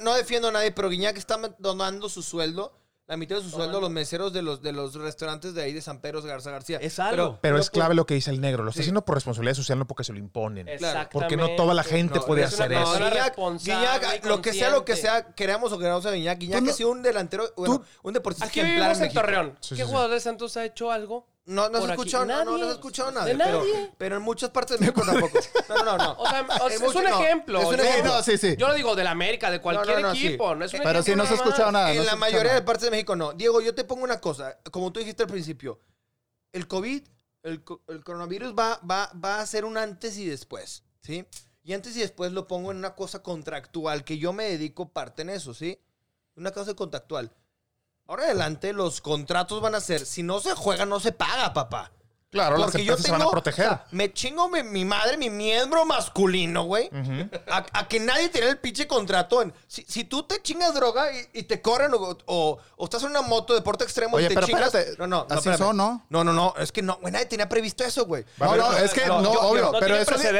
no 0.00 0.14
defiendo 0.14 0.48
a 0.48 0.52
nadie, 0.52 0.72
pero 0.72 0.88
Guiñac 0.88 1.18
está 1.18 1.38
donando 1.58 2.08
su 2.08 2.22
sueldo, 2.22 2.72
la 3.08 3.16
mitad 3.16 3.36
de 3.36 3.42
su 3.42 3.50
sueldo 3.50 3.80
los 3.80 3.90
meseros 3.90 4.32
de 4.32 4.40
los, 4.42 4.62
de 4.62 4.72
los 4.72 4.94
restaurantes 4.94 5.54
de 5.54 5.62
ahí 5.62 5.72
de 5.72 5.82
San 5.82 6.00
Pedro 6.00 6.22
Garza 6.22 6.50
García. 6.50 6.78
Es 6.80 6.98
algo. 6.98 7.38
Pero 7.42 7.58
es 7.58 7.68
por- 7.68 7.74
clave 7.74 7.94
lo 7.94 8.06
que 8.06 8.14
dice 8.14 8.30
el 8.30 8.40
negro. 8.40 8.62
Lo 8.62 8.70
está 8.70 8.78
Sí. 8.78 8.84
haciendo 8.84 9.04
por 9.04 9.16
responsabilidad 9.16 9.54
social, 9.56 9.78
no 9.78 9.86
porque 9.86 10.04
se 10.04 10.12
lo 10.12 10.18
imponen. 10.18 10.66
Porque 11.10 11.36
no 11.36 11.50
toda 11.56 11.74
la 11.74 11.82
gente 11.82 12.20
No, 12.20 12.24
puede 12.24 12.42
es 12.44 12.54
hacer 12.54 12.72
eso. 12.72 12.94
Guiñac, 12.94 13.36
Guiñac, 13.36 14.24
lo 14.24 14.40
que 14.40 14.52
sea, 14.52 14.70
lo 14.70 14.84
que 14.84 14.96
sea, 14.96 15.34
queramos 15.34 15.72
o 15.72 15.78
queramos 15.78 16.06
a 16.06 16.12
Guiñac. 16.12 16.38
Guiñac 16.38 16.62
no- 16.62 16.70
ha 16.70 16.74
sido 16.74 16.90
un 16.90 17.02
delantero, 17.02 17.52
bueno, 17.56 17.82
un 18.02 18.12
deportista 18.14 18.46
Aquí 18.46 18.60
ejemplar 18.60 18.92
en 18.92 19.00
México. 19.00 19.20
Torreón. 19.20 19.58
Sí, 19.60 19.70
¿Qué 19.70 19.76
sí, 19.76 19.82
sí. 19.82 19.88
jugador 19.88 20.10
de 20.10 20.20
Santos 20.20 20.56
ha 20.56 20.64
hecho 20.64 20.90
algo? 20.90 21.26
No, 21.44 21.68
no 21.68 21.78
aquí. 21.78 21.90
escuchado, 21.90 22.24
no, 22.24 22.36
no, 22.38 22.44
no 22.44 22.50
Nadie. 22.52 22.64
has 22.68 22.74
escuchado 22.74 23.10
De 23.10 23.14
nadie. 23.16 23.36
Pero, 23.36 23.58
nadie. 23.58 23.92
pero 23.98 24.16
en 24.16 24.22
muchas 24.22 24.50
partes 24.50 24.78
de 24.78 24.86
México 24.86 25.02
tampoco. 25.06 25.38
No, 25.68 25.82
no, 25.84 25.98
no. 25.98 26.12
O 26.18 26.28
sea, 26.28 26.42
o 26.42 26.56
sea, 26.56 26.66
es 26.68 26.80
mucho- 26.80 26.98
un 26.98 27.04
no, 27.04 27.20
ejemplo. 27.22 27.60
es 27.60 27.66
un 27.66 27.76
Yo- 27.76 27.82
ejemplo. 27.82 28.12
no, 28.14 28.22
sí, 28.22 28.38
sí. 28.38 28.54
Yo 28.56 28.68
lo 28.68 28.74
digo 28.74 28.94
de 28.94 29.02
la 29.04 29.10
América, 29.10 29.50
de 29.50 29.60
cualquier 29.60 29.96
No, 29.96 30.02
no, 30.02 30.08
no, 30.10 30.14
sí. 30.14 30.26
equipo. 30.28 30.54
No 30.54 30.64
es 30.64 30.72
un 30.72 30.80
Pero 30.82 31.02
sí, 31.02 31.16
no 31.16 31.26
se 31.26 31.32
ha 31.32 31.36
escuchado 31.36 31.72
nada. 31.72 31.90
en 31.92 31.98
se 31.98 32.04
la 32.04 32.12
ha 32.12 32.16
mayoría 32.16 32.52
de 32.52 32.60
nada. 32.60 32.64
partes 32.64 32.84
de 32.84 32.90
México 32.92 33.16
no. 33.16 33.32
Diego, 33.32 33.60
yo 33.60 33.74
te 33.74 33.82
pongo 33.82 34.04
una 34.04 34.20
cosa. 34.20 34.58
Como 34.70 34.92
tú 34.92 35.00
dijiste 35.00 35.24
al 35.24 35.28
principio, 35.28 35.80
el 36.52 36.68
COVID, 36.68 37.02
el, 37.42 37.64
el 37.88 38.04
coronavirus 38.04 38.54
va, 38.56 38.78
va, 38.88 39.10
va 39.22 39.40
a 39.40 39.46
ser 39.46 39.64
un 39.64 39.76
antes 39.76 40.16
y 40.18 40.26
después, 40.26 40.84
¿sí? 41.00 41.26
Y 41.64 41.72
antes 41.72 41.96
y 41.96 42.00
después 42.00 42.30
lo 42.30 42.46
pongo 42.46 42.70
en 42.70 42.76
una 42.76 42.94
cosa 42.94 43.20
contractual, 43.22 44.04
que 44.04 44.18
yo 44.18 44.32
me 44.32 44.44
dedico 44.44 44.90
parte 44.90 45.22
en 45.22 45.30
eso, 45.30 45.54
¿sí? 45.54 45.76
Una 46.36 46.52
cosa 46.52 46.74
contractual. 46.74 47.32
Ahora 48.06 48.24
adelante 48.24 48.72
los 48.72 49.00
contratos 49.00 49.60
van 49.60 49.74
a 49.74 49.80
ser, 49.80 50.04
si 50.04 50.22
no 50.22 50.40
se 50.40 50.54
juega, 50.54 50.84
no 50.84 51.00
se 51.00 51.12
paga, 51.12 51.52
papá. 51.52 51.92
Claro, 52.32 52.56
las 52.56 52.70
Porque 52.70 52.84
yo 52.84 52.94
empresas 52.94 53.04
tengo, 53.04 53.16
se 53.18 53.24
van 53.24 53.28
a 53.28 53.30
proteger. 53.30 53.66
o 53.66 53.68
sea, 53.68 53.84
me 53.90 54.10
chingo 54.12 54.48
mi, 54.48 54.62
mi 54.62 54.84
madre, 54.86 55.18
mi 55.18 55.28
miembro 55.28 55.84
masculino, 55.84 56.64
güey. 56.64 56.88
a, 57.50 57.64
a 57.74 57.88
que 57.88 58.00
nadie 58.00 58.30
tiene 58.30 58.48
el 58.48 58.56
pinche 58.58 58.86
contrato. 58.88 59.42
En, 59.42 59.52
si, 59.66 59.84
si 59.86 60.04
tú 60.04 60.22
te 60.22 60.40
chingas 60.40 60.72
droga 60.74 61.12
y, 61.12 61.28
y 61.34 61.42
te 61.42 61.60
corren 61.60 61.92
o, 61.94 62.16
o- 62.26 62.58
o 62.76 62.84
estás 62.84 63.02
en 63.02 63.10
una 63.10 63.20
moto, 63.22 63.54
deporte 63.54 63.84
extremo 63.84 64.16
Oye, 64.16 64.26
y 64.26 64.28
te 64.30 64.34
pero 64.34 64.46
chingas. 64.46 64.74
espérate, 64.74 64.96
no, 64.98 65.06
no, 65.06 65.26
no, 65.28 65.34
así 65.36 65.52
son, 65.58 65.76
¿no? 65.76 66.06
No, 66.08 66.24
no, 66.24 66.32
no. 66.32 66.54
Es 66.58 66.72
que 66.72 66.80
no, 66.82 66.96
güey, 67.02 67.12
nadie 67.12 67.26
tenía 67.26 67.46
previsto 67.48 67.84
eso, 67.84 68.06
güey. 68.06 68.24
No, 68.38 68.56
no, 68.56 68.72
es 68.78 68.92
que 68.94 69.04
no, 69.06 69.22
yo- 69.22 69.32
yo- 69.34 69.40
obvio, 69.42 69.72
no 69.72 69.78
pero 69.78 69.96
eso 69.96 70.14
es- 70.14 70.22
de 70.22 70.28
yo 70.28 70.32
no, 70.32 70.38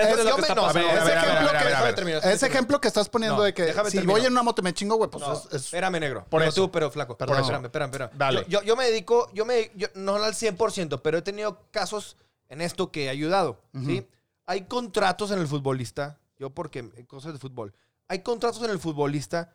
ese 2.30 2.46
ejemplo 2.46 2.80
que- 2.80 2.88
estás 2.88 3.08
poniendo 3.08 3.36
No, 3.36 3.42
de 3.42 3.54
que 3.54 3.72
si 3.90 4.00
voy 4.00 4.24
en 4.24 4.32
una 4.32 4.42
moto 4.42 4.60
y 4.62 4.64
me 4.64 4.72
chingo, 4.74 4.96
güey, 4.96 5.10
pues 5.10 5.24
No, 5.26 5.32
es, 5.34 5.46
es- 5.46 5.54
espérame, 5.64 6.00
negro. 6.00 6.24
Por 6.28 6.42
eso. 6.42 6.54
tú, 6.62 6.70
pero 6.70 6.90
flaco. 6.90 7.12
Espérame, 7.12 7.64
espérame, 7.66 7.90
espérame. 7.90 8.10
Dale. 8.14 8.40
Yo, 8.48 8.60
yo, 8.60 8.62
yo 8.62 8.76
me 8.76 8.86
dedico, 8.86 9.30
yo 9.34 9.44
me, 9.44 9.70
yo, 9.74 9.88
no 9.94 10.16
al 10.16 10.34
100%, 10.34 11.00
pero 11.02 11.18
he 11.18 11.22
tenido 11.22 11.58
casos 11.82 12.16
en 12.48 12.60
esto 12.60 12.90
que 12.92 13.04
he 13.06 13.08
ayudado, 13.08 13.60
¿sí? 13.84 14.06
Hay 14.46 14.62
contratos 14.66 15.30
en 15.30 15.38
el 15.40 15.46
futbolista, 15.48 16.18
yo 16.38 16.50
porque, 16.50 16.88
cosas 17.06 17.32
de 17.32 17.38
fútbol, 17.38 17.74
hay 18.08 18.20
contratos 18.22 18.62
en 18.62 18.70
el 18.70 18.78
futbolista 18.78 19.54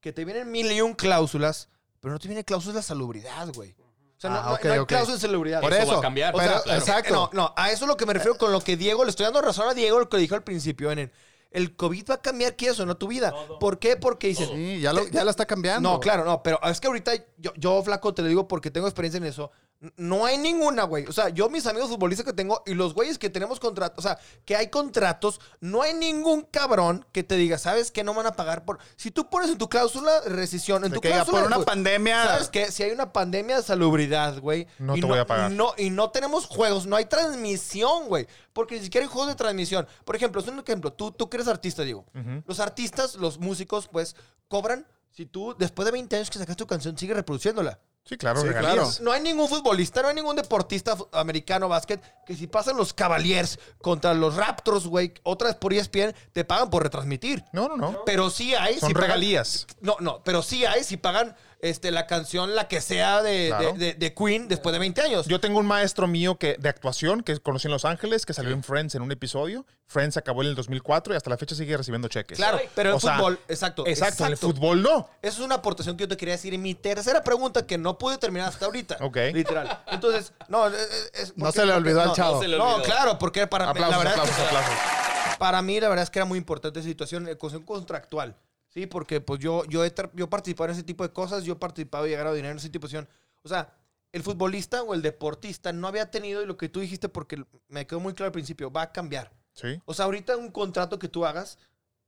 que 0.00 0.12
te 0.12 0.24
vienen 0.24 0.50
mil 0.50 0.70
y 0.72 0.80
un 0.80 0.94
cláusulas, 0.94 1.68
pero 2.00 2.12
no 2.12 2.18
te 2.18 2.28
vienen 2.28 2.44
cláusulas 2.44 2.76
de 2.76 2.82
salubridad, 2.82 3.48
güey. 3.54 3.74
O 3.80 4.20
sea, 4.20 4.30
no, 4.30 4.36
Ah, 4.38 4.42
no- 4.46 4.54
ok, 4.54 4.64
no 4.64 4.72
hay 4.72 4.78
ok. 4.80 4.88
cláusulas 4.88 5.20
de 5.20 5.28
salubridad. 5.28 5.60
Por 5.60 5.72
Eso 5.72 5.82
eso. 5.82 5.92
va 5.92 5.98
a 5.98 6.02
cambiar. 6.02 6.34
O 6.34 6.38
sea, 6.38 6.48
Pero- 6.48 6.62
claro. 6.62 6.78
exacto. 6.80 7.14
No, 7.14 7.30
no, 7.32 7.54
a 7.56 7.70
eso 7.70 7.84
es 7.84 7.88
lo 7.88 7.96
que 7.96 8.06
me 8.06 8.12
refiero 8.14 8.36
con 8.38 8.50
lo 8.52 8.60
que 8.60 8.76
Diego, 8.76 9.04
le 9.04 9.10
estoy 9.10 9.24
dando 9.24 9.40
razón 9.42 9.68
a 9.68 9.74
Diego, 9.74 9.98
lo 10.00 10.08
que 10.08 10.16
dijo 10.16 10.34
al 10.34 10.42
principio, 10.42 10.90
en 10.90 10.98
el, 11.00 11.12
el 11.50 11.76
COVID 11.76 12.10
va 12.10 12.14
a 12.14 12.22
cambiar, 12.22 12.56
¿qué 12.56 12.68
eso? 12.68 12.84
No 12.86 12.96
tu 12.96 13.06
vida. 13.08 13.32
¿Por 13.60 13.78
qué? 13.78 13.96
Porque 13.96 14.26
dices, 14.28 14.48
Sí, 14.48 14.80
ya, 14.80 14.92
lo- 14.92 15.06
ya 15.08 15.22
la 15.24 15.30
está 15.30 15.46
cambiando. 15.46 15.88
no, 15.90 16.00
claro, 16.00 16.24
no, 16.24 16.42
pero 16.42 16.58
es 16.64 16.80
que 16.80 16.86
ahorita 16.88 17.12
yo, 17.36 17.52
yo, 17.56 17.80
flaco, 17.84 18.12
te 18.14 18.22
lo 18.22 18.28
digo 18.28 18.48
porque 18.48 18.70
tengo 18.72 18.86
experiencia 18.88 19.18
en 19.18 19.24
eso. 19.24 19.50
No 19.96 20.26
hay 20.26 20.38
ninguna, 20.38 20.82
güey. 20.82 21.06
O 21.06 21.12
sea, 21.12 21.28
yo 21.28 21.48
mis 21.48 21.64
amigos 21.66 21.88
futbolistas 21.88 22.26
que 22.26 22.32
tengo 22.32 22.64
y 22.66 22.74
los 22.74 22.94
güeyes 22.94 23.16
que 23.16 23.30
tenemos 23.30 23.60
contratos, 23.60 24.04
o 24.04 24.08
sea, 24.08 24.18
que 24.44 24.56
hay 24.56 24.70
contratos, 24.70 25.40
no 25.60 25.82
hay 25.82 25.94
ningún 25.94 26.42
cabrón 26.42 27.06
que 27.12 27.22
te 27.22 27.36
diga, 27.36 27.58
¿sabes 27.58 27.92
qué? 27.92 28.02
No 28.02 28.12
van 28.12 28.26
a 28.26 28.32
pagar 28.32 28.64
por... 28.64 28.80
Si 28.96 29.12
tú 29.12 29.30
pones 29.30 29.50
en 29.50 29.56
tu 29.58 29.68
cláusula 29.68 30.20
rescisión, 30.26 30.84
en 30.84 30.90
tu 30.92 31.00
que 31.00 31.10
cláusula... 31.10 31.38
por 31.38 31.46
una 31.46 31.58
pandemia- 31.64 32.24
¿Sabes 32.26 32.48
qué? 32.48 32.72
Si 32.72 32.82
hay 32.82 32.90
una 32.90 33.12
pandemia 33.12 33.58
de 33.58 33.62
salubridad, 33.62 34.40
güey. 34.40 34.66
No 34.80 34.94
te 34.94 35.06
voy 35.06 35.18
a 35.18 35.26
pagar. 35.26 35.52
No, 35.52 35.72
y 35.78 35.90
no 35.90 36.10
tenemos 36.10 36.46
juegos, 36.46 36.86
no 36.86 36.96
hay 36.96 37.04
transmisión, 37.04 38.08
güey. 38.08 38.26
Porque 38.52 38.76
ni 38.76 38.82
siquiera 38.82 39.04
hay 39.06 39.10
juegos 39.12 39.28
de 39.28 39.36
transmisión. 39.36 39.86
Por 40.04 40.16
ejemplo, 40.16 40.40
es 40.40 40.48
un 40.48 40.58
ejemplo. 40.58 40.92
Tú, 40.92 41.12
tú 41.12 41.30
que 41.30 41.36
eres 41.36 41.46
artista, 41.46 41.82
digo. 41.82 42.04
Los 42.46 42.58
artistas, 42.58 43.14
los 43.14 43.38
músicos, 43.38 43.86
pues, 43.86 44.16
cobran 44.48 44.86
si 45.10 45.24
tú, 45.26 45.54
después 45.56 45.86
de 45.86 45.92
20 45.92 46.16
años 46.16 46.30
que 46.30 46.38
sacas 46.38 46.56
tu 46.56 46.66
canción, 46.66 46.96
sigues 46.98 47.16
reproduciéndola. 47.16 47.78
Sí, 48.08 48.16
claro, 48.16 48.40
Sí, 48.40 48.48
regalías. 48.48 49.00
No 49.00 49.12
hay 49.12 49.20
ningún 49.20 49.48
futbolista, 49.48 50.00
no 50.00 50.08
hay 50.08 50.14
ningún 50.14 50.34
deportista 50.36 50.96
americano 51.12 51.68
básquet 51.68 52.00
que 52.24 52.34
si 52.34 52.46
pasan 52.46 52.76
los 52.78 52.94
Cavaliers 52.94 53.58
contra 53.82 54.14
los 54.14 54.34
Raptors, 54.36 54.86
güey, 54.86 55.12
otra 55.24 55.48
vez 55.48 55.56
por 55.56 55.74
ESPN, 55.74 56.14
te 56.32 56.44
pagan 56.44 56.70
por 56.70 56.82
retransmitir. 56.82 57.44
No, 57.52 57.68
no, 57.68 57.76
no. 57.76 58.04
Pero 58.06 58.30
sí 58.30 58.54
hay. 58.54 58.78
Son 58.78 58.88
si 58.88 58.94
pagan- 58.94 59.08
regalías. 59.08 59.66
no, 59.80 59.96
no, 60.00 60.22
pero 60.24 60.42
sí 60.42 60.64
hay 60.64 60.84
si 60.84 60.96
pagan 60.96 61.36
este, 61.60 61.90
la 61.90 62.06
canción, 62.06 62.54
la 62.54 62.68
que 62.68 62.80
sea 62.80 63.20
de, 63.22 63.48
Claro. 63.48 63.72
de- 63.72 63.78
de- 63.78 63.94
de 63.94 64.14
Queen 64.14 64.46
después 64.48 64.72
de 64.72 64.78
20 64.78 65.00
años. 65.02 65.26
Yo 65.26 65.40
tengo 65.40 65.58
un 65.58 65.66
maestro 65.66 66.06
mío 66.06 66.36
que, 66.38 66.56
de 66.58 66.68
actuación 66.68 67.22
que 67.22 67.36
conocí 67.40 67.66
en 67.66 67.72
Los 67.72 67.84
Ángeles, 67.84 68.24
que 68.26 68.32
salió 68.32 68.52
en 68.52 68.62
Friends 68.62 68.94
en 68.94 69.02
un 69.02 69.10
episodio. 69.10 69.66
Friends 69.86 70.16
acabó 70.16 70.42
en 70.42 70.48
el 70.50 70.54
2004 70.54 71.14
y 71.14 71.16
hasta 71.16 71.30
la 71.30 71.36
fecha 71.36 71.54
sigue 71.56 71.76
recibiendo 71.76 72.06
cheques. 72.08 72.36
claro, 72.38 72.60
pero 72.74 73.00
sea, 73.00 73.16
fútbol, 73.16 73.40
exacto. 73.48 73.86
Exacto, 73.86 74.24
en 74.26 74.32
el 74.32 74.36
fútbol 74.36 74.82
no. 74.82 75.08
Eso 75.22 75.38
es 75.40 75.44
una 75.44 75.56
aportación 75.56 75.96
que 75.96 76.04
yo 76.04 76.08
te 76.08 76.16
quería 76.16 76.34
decir 76.34 76.54
en 76.54 76.62
mi 76.62 76.74
tercera 76.74 77.24
pregunta 77.24 77.66
que 77.66 77.76
no 77.78 77.98
pude 77.98 78.18
terminar 78.18 78.48
hasta 78.50 78.66
ahorita. 78.66 78.98
Ok. 79.00 79.16
Literal. 79.32 79.80
Entonces, 79.88 80.32
no, 80.48 80.68
es- 80.68 81.10
es- 81.14 81.36
No 81.36 81.50
se 81.50 81.64
le 81.66 81.72
olvidó 81.72 82.02
al 82.02 82.08
no, 82.08 82.14
chavo. 82.14 82.34
No 82.36 82.42
se 82.42 82.48
le 82.48 82.58
No, 82.58 82.74
olvidó. 82.74 82.82
claro, 82.84 83.18
porque 83.18 83.46
para 83.46 83.70
Aplausos, 83.70 83.90
la 83.90 83.98
verdad 83.98 84.14
es 84.14 84.20
aplausos, 84.20 84.36
que- 84.50 84.56
aplausos. 84.56 85.38
para 85.38 85.62
mí 85.62 85.80
la 85.80 85.88
verdad 85.88 86.02
es 86.04 86.10
que 86.10 86.18
era 86.18 86.26
muy 86.26 86.38
importante 86.38 86.80
esa 86.80 86.88
situación, 86.88 87.26
eh, 87.28 87.36
cuestión 87.36 87.62
contractual. 87.64 88.36
Sí, 88.68 88.86
porque 88.86 89.20
pues 89.20 89.40
yo, 89.40 89.64
yo, 89.64 89.84
he, 89.84 89.92
yo 90.14 90.24
he 90.26 90.28
participado 90.28 90.66
en 90.70 90.74
ese 90.74 90.82
tipo 90.82 91.02
de 91.02 91.12
cosas, 91.12 91.44
yo 91.44 91.54
he 91.54 91.56
participado 91.56 92.06
y 92.06 92.12
he 92.12 92.16
ganado 92.16 92.34
dinero 92.34 92.52
en 92.52 92.58
esa 92.58 92.68
tipo 92.70 92.86
de 92.86 92.90
situación. 92.90 93.08
O 93.42 93.48
sea, 93.48 93.72
el 94.12 94.22
futbolista 94.22 94.82
o 94.82 94.94
el 94.94 95.02
deportista 95.02 95.72
no 95.72 95.88
había 95.88 96.10
tenido, 96.10 96.42
y 96.42 96.46
lo 96.46 96.56
que 96.56 96.68
tú 96.68 96.80
dijiste, 96.80 97.08
porque 97.08 97.42
me 97.68 97.86
quedó 97.86 98.00
muy 98.00 98.12
claro 98.14 98.26
al 98.28 98.32
principio, 98.32 98.70
va 98.70 98.82
a 98.82 98.92
cambiar. 98.92 99.32
Sí. 99.54 99.80
O 99.86 99.94
sea, 99.94 100.04
ahorita 100.04 100.36
un 100.36 100.50
contrato 100.50 100.98
que 100.98 101.08
tú 101.08 101.24
hagas 101.26 101.58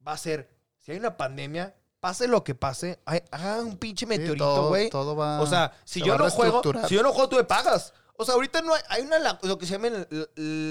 va 0.06 0.12
a 0.12 0.18
ser, 0.18 0.50
si 0.78 0.92
hay 0.92 0.98
una 0.98 1.16
pandemia, 1.16 1.74
pase 1.98 2.28
lo 2.28 2.44
que 2.44 2.54
pase, 2.54 3.00
hay- 3.04 3.22
haga 3.30 3.60
un 3.62 3.76
pinche 3.76 4.06
meteorito, 4.06 4.44
todo- 4.44 4.68
güey. 4.68 4.88
todo 4.90 5.16
va- 5.16 5.40
O 5.40 5.46
sea, 5.46 5.72
si 5.84 6.00
yo 6.02 6.16
no 6.16 6.30
juego, 6.30 6.62
si 6.88 6.94
yo 6.94 7.02
no 7.02 7.12
juego, 7.12 7.28
tú 7.28 7.36
me 7.36 7.44
pagas. 7.44 7.92
O 8.16 8.24
sea, 8.24 8.34
ahorita 8.34 8.60
no 8.62 8.74
hay, 8.74 8.82
hay 8.88 9.02
una, 9.02 9.38
lo 9.42 9.58
que 9.58 9.66
se 9.66 9.72
llama 9.72 9.88
en- 9.88 10.06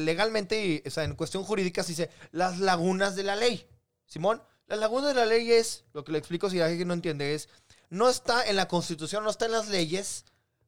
legalmente, 0.06 0.64
y, 0.66 0.84
o 0.88 0.92
sea, 0.92 1.04
en 1.04 1.16
cuestión 1.16 1.44
jurídica 1.44 1.84
se 1.84 1.90
dice 1.90 2.10
las 2.32 2.60
lagunas 2.60 3.16
de 3.16 3.24
la 3.24 3.36
ley. 3.36 3.68
Simón, 4.06 4.42
las 4.70 4.80
lagunas 4.80 5.10
de 5.10 5.16
la 5.16 5.26
ley 5.26 5.52
es, 5.52 5.84
lo 5.94 6.04
que 6.04 6.12
le 6.12 6.20
explico 6.20 6.50
si 6.50 6.62
alguien 6.62 6.88
no 6.88 6.94
entiende, 6.94 7.34
es, 7.34 7.50
no 7.90 8.08
está 8.08 8.46
en 8.48 8.56
la 8.56 8.68
constitución, 8.68 9.24
no 9.24 9.32
está 9.32 9.46
en 9.46 9.52
las 9.52 9.68
leyes, 9.68 10.26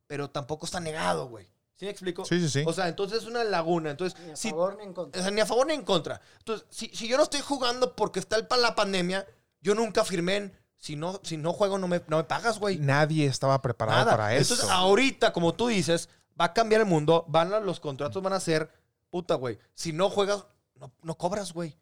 pero 0.07 0.29
tampoco 0.29 0.65
está 0.65 0.79
negado, 0.79 1.27
güey. 1.27 1.45
¿Sí 1.77 1.85
me 1.85 1.91
explico? 1.91 2.25
Sí, 2.25 2.39
sí, 2.39 2.49
sí. 2.49 2.63
O 2.67 2.73
sea, 2.73 2.87
entonces 2.87 3.23
es 3.23 3.27
una 3.27 3.43
laguna. 3.43 3.91
Entonces, 3.91 4.19
Ni 4.23 4.31
a 4.31 4.35
si, 4.35 4.49
favor 4.49 4.77
ni 4.77 4.83
en 4.83 4.93
contra. 4.93 5.19
o 5.19 5.23
sea, 5.23 5.31
ni 5.31 5.41
a 5.41 5.45
favor 5.45 5.65
ni 5.67 5.73
en 5.73 5.83
contra. 5.83 6.21
Entonces, 6.39 6.67
si, 6.69 6.89
si 6.89 7.07
yo 7.07 7.17
no 7.17 7.23
estoy 7.23 7.41
jugando 7.41 7.95
porque 7.95 8.19
está 8.19 8.35
el, 8.35 8.47
la 8.59 8.75
pandemia, 8.75 9.25
yo 9.61 9.73
nunca 9.73 10.03
firmé 10.03 10.35
en, 10.35 10.59
si 10.77 10.95
no, 10.95 11.19
si 11.23 11.37
no 11.37 11.53
juego 11.53 11.77
no 11.77 11.87
me, 11.87 12.01
no 12.07 12.17
me 12.17 12.23
pagas, 12.23 12.59
güey. 12.59 12.77
Nadie 12.77 13.25
estaba 13.25 13.61
preparado 13.61 13.99
Nada. 13.99 14.11
para 14.11 14.35
eso. 14.35 14.53
Entonces, 14.53 14.75
ahorita, 14.75 15.33
como 15.33 15.53
tú 15.53 15.67
dices, 15.67 16.09
va 16.39 16.45
a 16.45 16.53
cambiar 16.53 16.81
el 16.81 16.87
mundo, 16.87 17.25
van 17.27 17.53
a, 17.53 17.59
los 17.59 17.79
contratos 17.79 18.21
van 18.21 18.33
a 18.33 18.39
ser, 18.39 18.71
puta, 19.09 19.35
güey. 19.35 19.57
Si 19.73 19.93
no 19.93 20.09
juegas, 20.09 20.45
no, 20.75 20.91
no 21.03 21.17
cobras, 21.17 21.53
güey. 21.53 21.75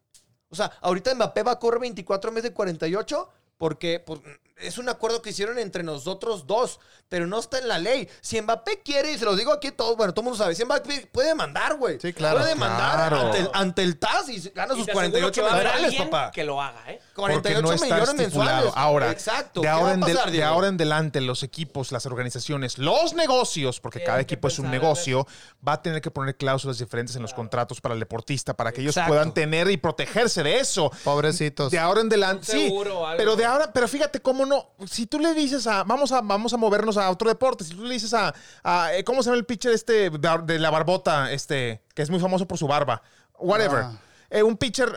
O 0.49 0.55
sea, 0.55 0.71
ahorita 0.81 1.13
Mbappé 1.15 1.43
va 1.43 1.53
a 1.53 1.59
correr 1.59 1.79
24 1.79 2.29
en 2.29 2.35
vez 2.35 2.43
de 2.43 2.53
48 2.53 3.29
porque 3.57 3.99
pues, 3.99 4.19
es 4.61 4.77
un 4.77 4.89
acuerdo 4.89 5.21
que 5.21 5.29
hicieron 5.31 5.57
entre 5.59 5.83
nosotros 5.83 6.47
dos, 6.47 6.79
pero 7.07 7.25
no 7.27 7.39
está 7.39 7.57
en 7.59 7.67
la 7.67 7.79
ley. 7.79 8.07
Si 8.21 8.39
Mbappé 8.41 8.81
quiere, 8.83 9.11
y 9.13 9.17
se 9.17 9.25
los 9.25 9.37
digo 9.37 9.51
aquí 9.51 9.71
todos, 9.71 9.97
bueno, 9.97 10.13
todo 10.13 10.21
el 10.21 10.25
mundo 10.25 10.37
sabe, 10.37 10.55
si 10.55 10.63
Mbappé 10.65 11.09
puede 11.11 11.29
demandar, 11.29 11.75
güey. 11.77 11.99
Sí, 11.99 12.13
claro. 12.13 12.37
Puede 12.37 12.49
demandar 12.49 13.09
Claro. 13.09 13.27
ante, 13.27 13.39
el, 13.39 13.49
ante 13.53 13.83
el 13.83 13.97
TAS 13.97 14.29
y 14.29 14.39
gana 14.49 14.73
Y 14.73 14.77
sus 14.77 14.83
aseguro 14.89 14.93
48 14.93 15.31
que 15.33 15.41
va 15.41 15.47
a 15.49 15.55
haber 15.59 15.75
millones, 15.81 16.01
papá. 16.01 16.31
Que 16.31 16.43
lo 16.43 16.61
haga, 16.61 16.83
¿eh? 16.91 16.99
Porque 17.15 17.33
48 17.33 17.61
no 17.61 17.71
millones 17.83 18.13
mensuales. 18.15 18.71
Ahora, 18.75 19.11
Exacto. 19.11 19.61
de 19.61 19.67
¿Qué 19.67 19.71
va 19.71 19.79
ahora, 19.79 19.91
a 19.91 19.93
en 19.95 19.99
pasar, 20.01 20.31
de, 20.31 20.43
ahora 20.43 20.67
en 20.67 20.75
adelante, 20.75 21.21
los 21.21 21.43
equipos, 21.43 21.91
las 21.91 22.05
organizaciones, 22.05 22.77
los 22.77 23.13
negocios, 23.13 23.79
porque 23.79 24.03
cada 24.03 24.19
equipo 24.19 24.47
es 24.47 24.59
un 24.59 24.69
negocio, 24.69 25.25
va 25.67 25.73
a 25.73 25.81
tener 25.81 26.01
que 26.01 26.11
poner 26.11 26.37
cláusulas 26.37 26.77
diferentes 26.77 27.15
en 27.15 27.21
los 27.21 27.33
contratos 27.33 27.81
para 27.81 27.93
el 27.93 27.99
deportista, 27.99 28.53
para 28.55 28.71
que 28.71 28.81
ellos 28.81 28.95
puedan 29.07 29.33
tener 29.33 29.69
y 29.71 29.77
protegerse 29.77 30.43
de 30.43 30.59
eso. 30.59 30.91
Pobrecitos. 31.03 31.71
De 31.71 31.79
ahora 31.79 32.01
en 32.01 32.07
adelante, 32.07 32.51
Un 32.51 32.59
sí. 32.59 32.65
seguro. 32.67 33.03
Pero 33.17 33.35
de 33.35 33.45
ahora, 33.45 33.71
pero 33.73 33.87
fíjate 33.87 34.21
cómo 34.21 34.45
no. 34.49 34.71
Si 34.85 35.05
tú 35.05 35.19
le 35.19 35.33
dices 35.33 35.65
a, 35.67 35.83
vamos 35.83 36.11
a, 36.11 36.21
vamos 36.21 36.53
a 36.53 36.57
movernos 36.57 36.97
a 36.97 37.09
otro 37.09 37.29
deporte. 37.29 37.63
Si 37.63 37.73
tú 37.73 37.83
le 37.83 37.93
dices 37.93 38.13
a, 38.13 38.33
eh, 38.93 39.03
¿cómo 39.05 39.23
se 39.23 39.29
llama 39.29 39.37
el 39.37 39.45
pitcher 39.45 39.71
este 39.71 40.09
de 40.09 40.59
la 40.59 40.69
barbota, 40.69 41.31
este, 41.31 41.83
que 41.93 42.01
es 42.01 42.09
muy 42.09 42.19
famoso 42.19 42.47
por 42.47 42.57
su 42.57 42.67
barba? 42.67 43.01
Whatever. 43.37 43.83
Ah. 43.83 43.99
Eh, 44.31 44.43
un 44.43 44.57
pitcher, 44.57 44.93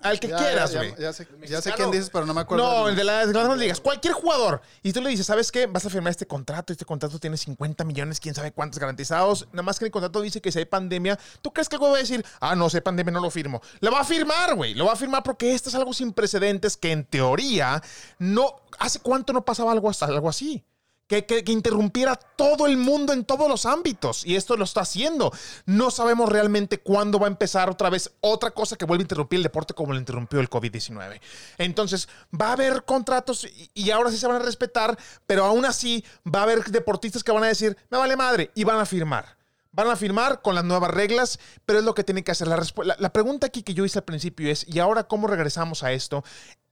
al 0.00 0.18
que 0.18 0.28
Ya, 0.28 0.36
quieras, 0.36 0.74
güey. 0.74 0.90
ya, 0.92 0.98
ya 0.98 1.12
sé, 1.12 1.28
ya 1.46 1.60
sé 1.60 1.72
quién 1.72 1.90
dices, 1.90 2.08
pero 2.10 2.24
no 2.24 2.32
me 2.32 2.40
acuerdo. 2.40 2.64
No, 2.64 2.88
el 2.88 2.96
de 2.96 3.04
las 3.04 3.28
grandes 3.30 3.58
ligas. 3.58 3.80
Cualquier 3.80 4.14
jugador. 4.14 4.62
Y 4.82 4.92
tú 4.92 5.02
le 5.02 5.10
dices, 5.10 5.26
¿sabes 5.26 5.52
qué? 5.52 5.66
Vas 5.66 5.84
a 5.84 5.90
firmar 5.90 6.10
este 6.10 6.26
contrato. 6.26 6.72
Este 6.72 6.84
contrato 6.84 7.18
tiene 7.18 7.36
50 7.36 7.84
millones, 7.84 8.20
quién 8.20 8.34
sabe 8.34 8.52
cuántos 8.52 8.78
garantizados. 8.80 9.46
Nada 9.52 9.62
más 9.62 9.78
que 9.78 9.84
en 9.84 9.88
el 9.88 9.92
contrato 9.92 10.20
dice 10.22 10.40
que 10.40 10.50
si 10.50 10.60
hay 10.60 10.64
pandemia, 10.64 11.18
¿tú 11.42 11.52
crees 11.52 11.68
que 11.68 11.76
el 11.76 11.80
güey 11.80 11.92
va 11.92 11.98
a 11.98 12.00
decir, 12.00 12.24
ah, 12.40 12.54
no, 12.54 12.70
si 12.70 12.78
hay 12.78 12.80
pandemia, 12.82 13.12
no 13.12 13.20
lo 13.20 13.30
firmo? 13.30 13.60
Lo 13.80 13.90
va 13.90 14.00
a 14.00 14.04
firmar, 14.04 14.54
güey. 14.54 14.74
Lo 14.74 14.86
va 14.86 14.94
a 14.94 14.96
firmar 14.96 15.22
porque 15.22 15.54
esto 15.54 15.68
es 15.68 15.74
algo 15.74 15.92
sin 15.92 16.12
precedentes 16.12 16.76
que 16.76 16.92
en 16.92 17.04
teoría 17.04 17.82
no. 18.18 18.56
¿Hace 18.78 19.00
cuánto 19.00 19.32
no 19.32 19.44
pasaba 19.44 19.72
algo 19.72 19.88
así? 20.28 20.64
Que, 21.06 21.26
que- 21.26 21.44
interrumpiera 21.52 22.16
todo 22.16 22.66
el 22.66 22.76
mundo 22.78 23.12
en 23.12 23.24
todos 23.24 23.48
los 23.48 23.66
ámbitos. 23.66 24.24
Y 24.24 24.36
esto 24.36 24.56
lo 24.56 24.64
está 24.64 24.80
haciendo. 24.80 25.32
No 25.66 25.90
sabemos 25.90 26.28
realmente 26.30 26.78
cuándo 26.78 27.18
va 27.18 27.26
a 27.26 27.30
empezar 27.30 27.68
otra 27.68 27.90
vez 27.90 28.10
otra 28.20 28.52
cosa 28.52 28.76
que 28.76 28.86
vuelva 28.86 29.02
a 29.02 29.04
interrumpir 29.04 29.36
el 29.38 29.42
deporte 29.42 29.74
como 29.74 29.92
lo 29.92 29.98
interrumpió 29.98 30.40
el 30.40 30.48
COVID-19. 30.48 31.20
Entonces, 31.58 32.08
va 32.38 32.48
a 32.48 32.52
haber 32.52 32.84
contratos 32.84 33.44
y, 33.44 33.70
y 33.74 33.90
ahora 33.90 34.10
sí 34.10 34.16
se 34.16 34.26
van 34.26 34.36
a 34.36 34.44
respetar, 34.44 34.98
pero 35.26 35.44
aún 35.44 35.64
así 35.66 36.04
va 36.26 36.40
a 36.40 36.42
haber 36.44 36.64
deportistas 36.64 37.22
que 37.22 37.32
van 37.32 37.44
a 37.44 37.48
decir, 37.48 37.76
me 37.90 37.98
vale 37.98 38.16
madre, 38.16 38.50
y 38.54 38.64
van 38.64 38.80
a 38.80 38.86
firmar. 38.86 39.36
Van 39.74 39.90
a 39.90 39.96
firmar 39.96 40.40
con 40.40 40.54
las 40.54 40.64
nuevas 40.64 40.90
reglas, 40.90 41.38
pero 41.66 41.80
es 41.80 41.84
lo 41.84 41.94
que 41.94 42.04
tienen 42.04 42.22
que 42.24 42.30
hacer. 42.32 42.46
La, 42.48 42.56
la- 42.84 42.96
la 42.98 43.12
pregunta 43.12 43.46
aquí 43.48 43.62
que 43.62 43.74
yo 43.74 43.84
hice 43.84 43.98
al 43.98 44.04
principio 44.04 44.48
es, 44.50 44.64
¿y 44.68 44.78
ahora 44.78 45.04
cómo 45.04 45.26
regresamos 45.26 45.82
a 45.82 45.92
esto? 45.92 46.22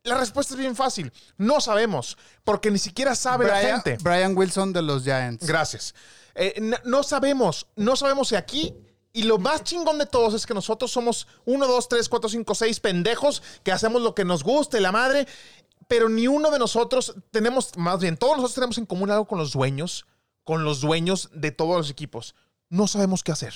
La 0.05 0.17
respuesta 0.19 0.55
es 0.55 0.59
bien 0.61 0.75
fácil. 0.77 1.13
No 1.37 1.61
sabemos, 1.61 2.17
porque 2.45 2.71
ni 2.71 2.79
siquiera 2.79 3.15
sabe 3.15 3.47
la 3.47 3.59
Brian, 3.59 3.83
gente. 3.83 4.03
Brian 4.03 4.37
Wilson 4.37 4.73
de 4.73 4.83
los 4.83 5.03
Giants. 5.05 5.47
Gracias. 5.47 5.95
Eh, 6.35 6.61
no 6.85 7.03
sabemos, 7.03 7.67
no 7.77 7.97
sabemos 7.97 8.29
si 8.29 8.37
aquí. 8.37 8.75
Y 9.13 9.25
lo 9.25 9.39
más 9.39 9.63
chingón 9.63 9.99
de 9.99 10.07
todos 10.07 10.33
es 10.33 10.47
que 10.47 10.55
nosotros 10.55 10.91
somos 10.91 11.27
uno, 11.45 11.67
dos, 11.67 11.89
tres, 11.89 12.09
cuatro, 12.09 12.31
cinco, 12.31 12.55
seis 12.55 12.81
pendejos 12.81 13.43
que 13.63 13.71
hacemos 13.71 14.01
lo 14.01 14.15
que 14.15 14.25
nos 14.25 14.43
guste, 14.43 14.81
la 14.81 14.91
madre. 14.91 15.27
Pero 15.87 16.09
ni 16.09 16.27
uno 16.29 16.51
de 16.51 16.59
nosotros 16.59 17.15
tenemos, 17.31 17.77
más 17.77 17.99
bien, 18.01 18.17
todos 18.17 18.37
nosotros 18.37 18.55
tenemos 18.55 18.79
en 18.79 18.87
común 18.87 19.11
algo 19.11 19.27
con 19.27 19.39
los 19.39 19.53
dueños, 19.53 20.07
con 20.45 20.65
los 20.65 20.81
dueños 20.81 21.29
de 21.35 21.51
todos 21.51 21.77
los 21.77 21.91
equipos. 21.91 22.35
No 22.73 22.87
sabemos 22.87 23.23
qué 23.23 23.33
hacer. 23.33 23.53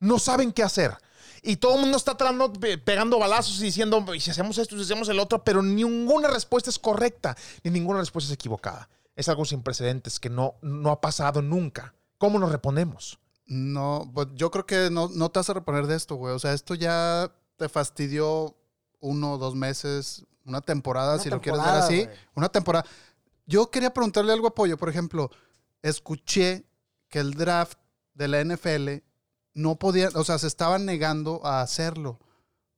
No 0.00 0.18
saben 0.18 0.50
qué 0.50 0.64
hacer. 0.64 0.96
Y 1.44 1.56
todo 1.56 1.74
el 1.76 1.80
mundo 1.82 1.96
está 1.96 2.16
tratando, 2.16 2.52
pe- 2.52 2.76
pegando 2.76 3.18
balazos 3.20 3.60
y 3.60 3.64
diciendo, 3.64 4.04
"Y 4.14 4.20
si 4.20 4.30
hacemos 4.32 4.58
esto, 4.58 4.76
si 4.76 4.82
hacemos 4.82 5.08
el 5.08 5.20
otro, 5.20 5.44
pero 5.44 5.62
ninguna 5.62 6.26
respuesta 6.28 6.68
es 6.68 6.78
correcta, 6.78 7.36
ni 7.62 7.70
ninguna 7.70 8.00
respuesta 8.00 8.28
es 8.30 8.34
equivocada. 8.34 8.88
Es 9.14 9.28
algo 9.28 9.44
sin 9.44 9.62
precedentes 9.62 10.18
que 10.18 10.28
no, 10.28 10.54
no 10.60 10.90
ha 10.90 11.00
pasado 11.00 11.40
nunca. 11.40 11.94
¿Cómo 12.18 12.40
nos 12.40 12.50
reponemos? 12.50 13.20
No, 13.46 14.10
pues 14.12 14.28
yo 14.34 14.50
creo 14.50 14.66
que 14.66 14.88
no, 14.90 15.08
no 15.08 15.30
te 15.30 15.38
vas 15.38 15.50
a 15.50 15.54
reponer 15.54 15.86
de 15.86 15.94
esto, 15.96 16.16
güey. 16.16 16.34
O 16.34 16.38
sea, 16.40 16.52
esto 16.52 16.74
ya 16.74 17.30
te 17.56 17.68
fastidió 17.68 18.56
uno 19.00 19.38
dos 19.38 19.54
meses, 19.54 20.24
una 20.44 20.60
temporada, 20.62 21.14
Una 21.14 21.22
si 21.22 21.30
lo 21.30 21.40
quieres 21.40 21.60
ver 21.62 21.74
así. 21.74 22.04
güey. 22.06 22.16
Una 22.34 22.48
temporada. 22.48 22.86
Yo 23.46 23.70
quería 23.70 23.92
preguntarle 23.94 24.32
algo 24.32 24.48
a 24.48 24.54
Pollo. 24.54 24.76
Por 24.76 24.88
ejemplo, 24.88 25.30
escuché 25.82 26.64
que 27.08 27.18
el 27.18 27.34
draft 27.34 27.78
de 28.14 28.28
la 28.28 28.44
NFL 28.44 29.04
no 29.54 29.76
podía, 29.78 30.08
o 30.14 30.24
sea, 30.24 30.38
se 30.38 30.46
estaban 30.46 30.84
negando 30.86 31.44
a 31.44 31.60
hacerlo. 31.62 32.18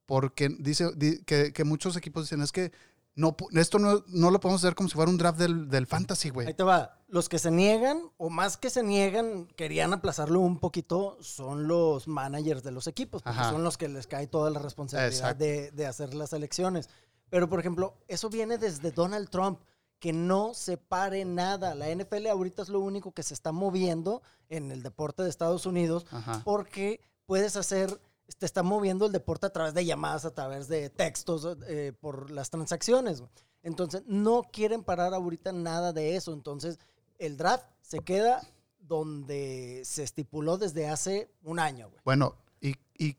Porque 0.06 0.48
dice 0.58 0.90
di- 0.96 1.22
que, 1.24 1.52
que 1.52 1.64
muchos 1.64 1.96
equipos 1.96 2.24
dicen, 2.24 2.42
es 2.42 2.52
que 2.52 2.72
no, 3.14 3.36
esto 3.52 3.78
no, 3.78 4.04
no 4.08 4.30
lo 4.30 4.40
podemos 4.40 4.62
hacer 4.62 4.74
como 4.74 4.88
si 4.88 4.96
fuera 4.96 5.10
un 5.10 5.16
draft 5.16 5.38
del, 5.38 5.68
del 5.70 5.86
fantasy, 5.86 6.28
güey. 6.30 6.48
Ahí 6.48 6.54
te 6.54 6.62
va. 6.64 6.98
Los 7.08 7.28
que 7.28 7.38
se 7.38 7.50
niegan, 7.50 8.02
o 8.16 8.28
más 8.28 8.56
que 8.56 8.68
se 8.70 8.82
niegan, 8.82 9.46
querían 9.56 9.92
aplazarlo 9.92 10.40
un 10.40 10.58
poquito, 10.58 11.16
son 11.20 11.68
los 11.68 12.08
managers 12.08 12.62
de 12.64 12.72
los 12.72 12.86
equipos, 12.88 13.22
porque 13.22 13.38
Ajá. 13.38 13.50
son 13.50 13.62
los 13.64 13.78
que 13.78 13.88
les 13.88 14.06
cae 14.08 14.26
toda 14.26 14.50
la 14.50 14.58
responsabilidad 14.58 15.36
de, 15.36 15.70
de 15.70 15.86
hacer 15.86 16.12
las 16.12 16.32
elecciones. 16.32 16.90
Pero, 17.30 17.48
por 17.48 17.60
ejemplo, 17.60 17.94
eso 18.08 18.28
viene 18.28 18.58
desde 18.58 18.90
Donald 18.90 19.30
Trump, 19.30 19.60
que 20.04 20.12
no 20.12 20.52
se 20.52 20.76
pare 20.76 21.24
nada. 21.24 21.74
La 21.74 21.88
NFL 21.88 22.26
ahorita 22.26 22.60
es 22.60 22.68
lo 22.68 22.80
único 22.80 23.12
que 23.12 23.22
se 23.22 23.32
está 23.32 23.52
moviendo 23.52 24.20
en 24.50 24.70
el 24.70 24.82
deporte 24.82 25.22
de 25.22 25.30
Estados 25.30 25.64
Unidos 25.64 26.04
Ajá. 26.10 26.42
porque 26.44 27.00
puedes 27.24 27.56
hacer, 27.56 27.98
te 28.36 28.44
está 28.44 28.62
moviendo 28.62 29.06
el 29.06 29.12
deporte 29.12 29.46
a 29.46 29.50
través 29.50 29.72
de 29.72 29.86
llamadas, 29.86 30.26
a 30.26 30.34
través 30.34 30.68
de 30.68 30.90
textos, 30.90 31.56
eh, 31.66 31.94
por 31.98 32.30
las 32.30 32.50
transacciones. 32.50 33.22
Entonces, 33.62 34.02
no 34.04 34.42
quieren 34.42 34.84
parar 34.84 35.14
ahorita 35.14 35.52
nada 35.52 35.94
de 35.94 36.16
eso. 36.16 36.34
Entonces, 36.34 36.78
el 37.18 37.38
draft 37.38 37.64
se 37.80 38.00
queda 38.00 38.46
donde 38.78 39.80
se 39.86 40.02
estipuló 40.02 40.58
desde 40.58 40.86
hace 40.86 41.30
un 41.44 41.58
año. 41.58 41.88
güey. 41.88 42.02
Bueno, 42.04 42.34
¿y, 42.60 42.74
¿y 42.98 43.16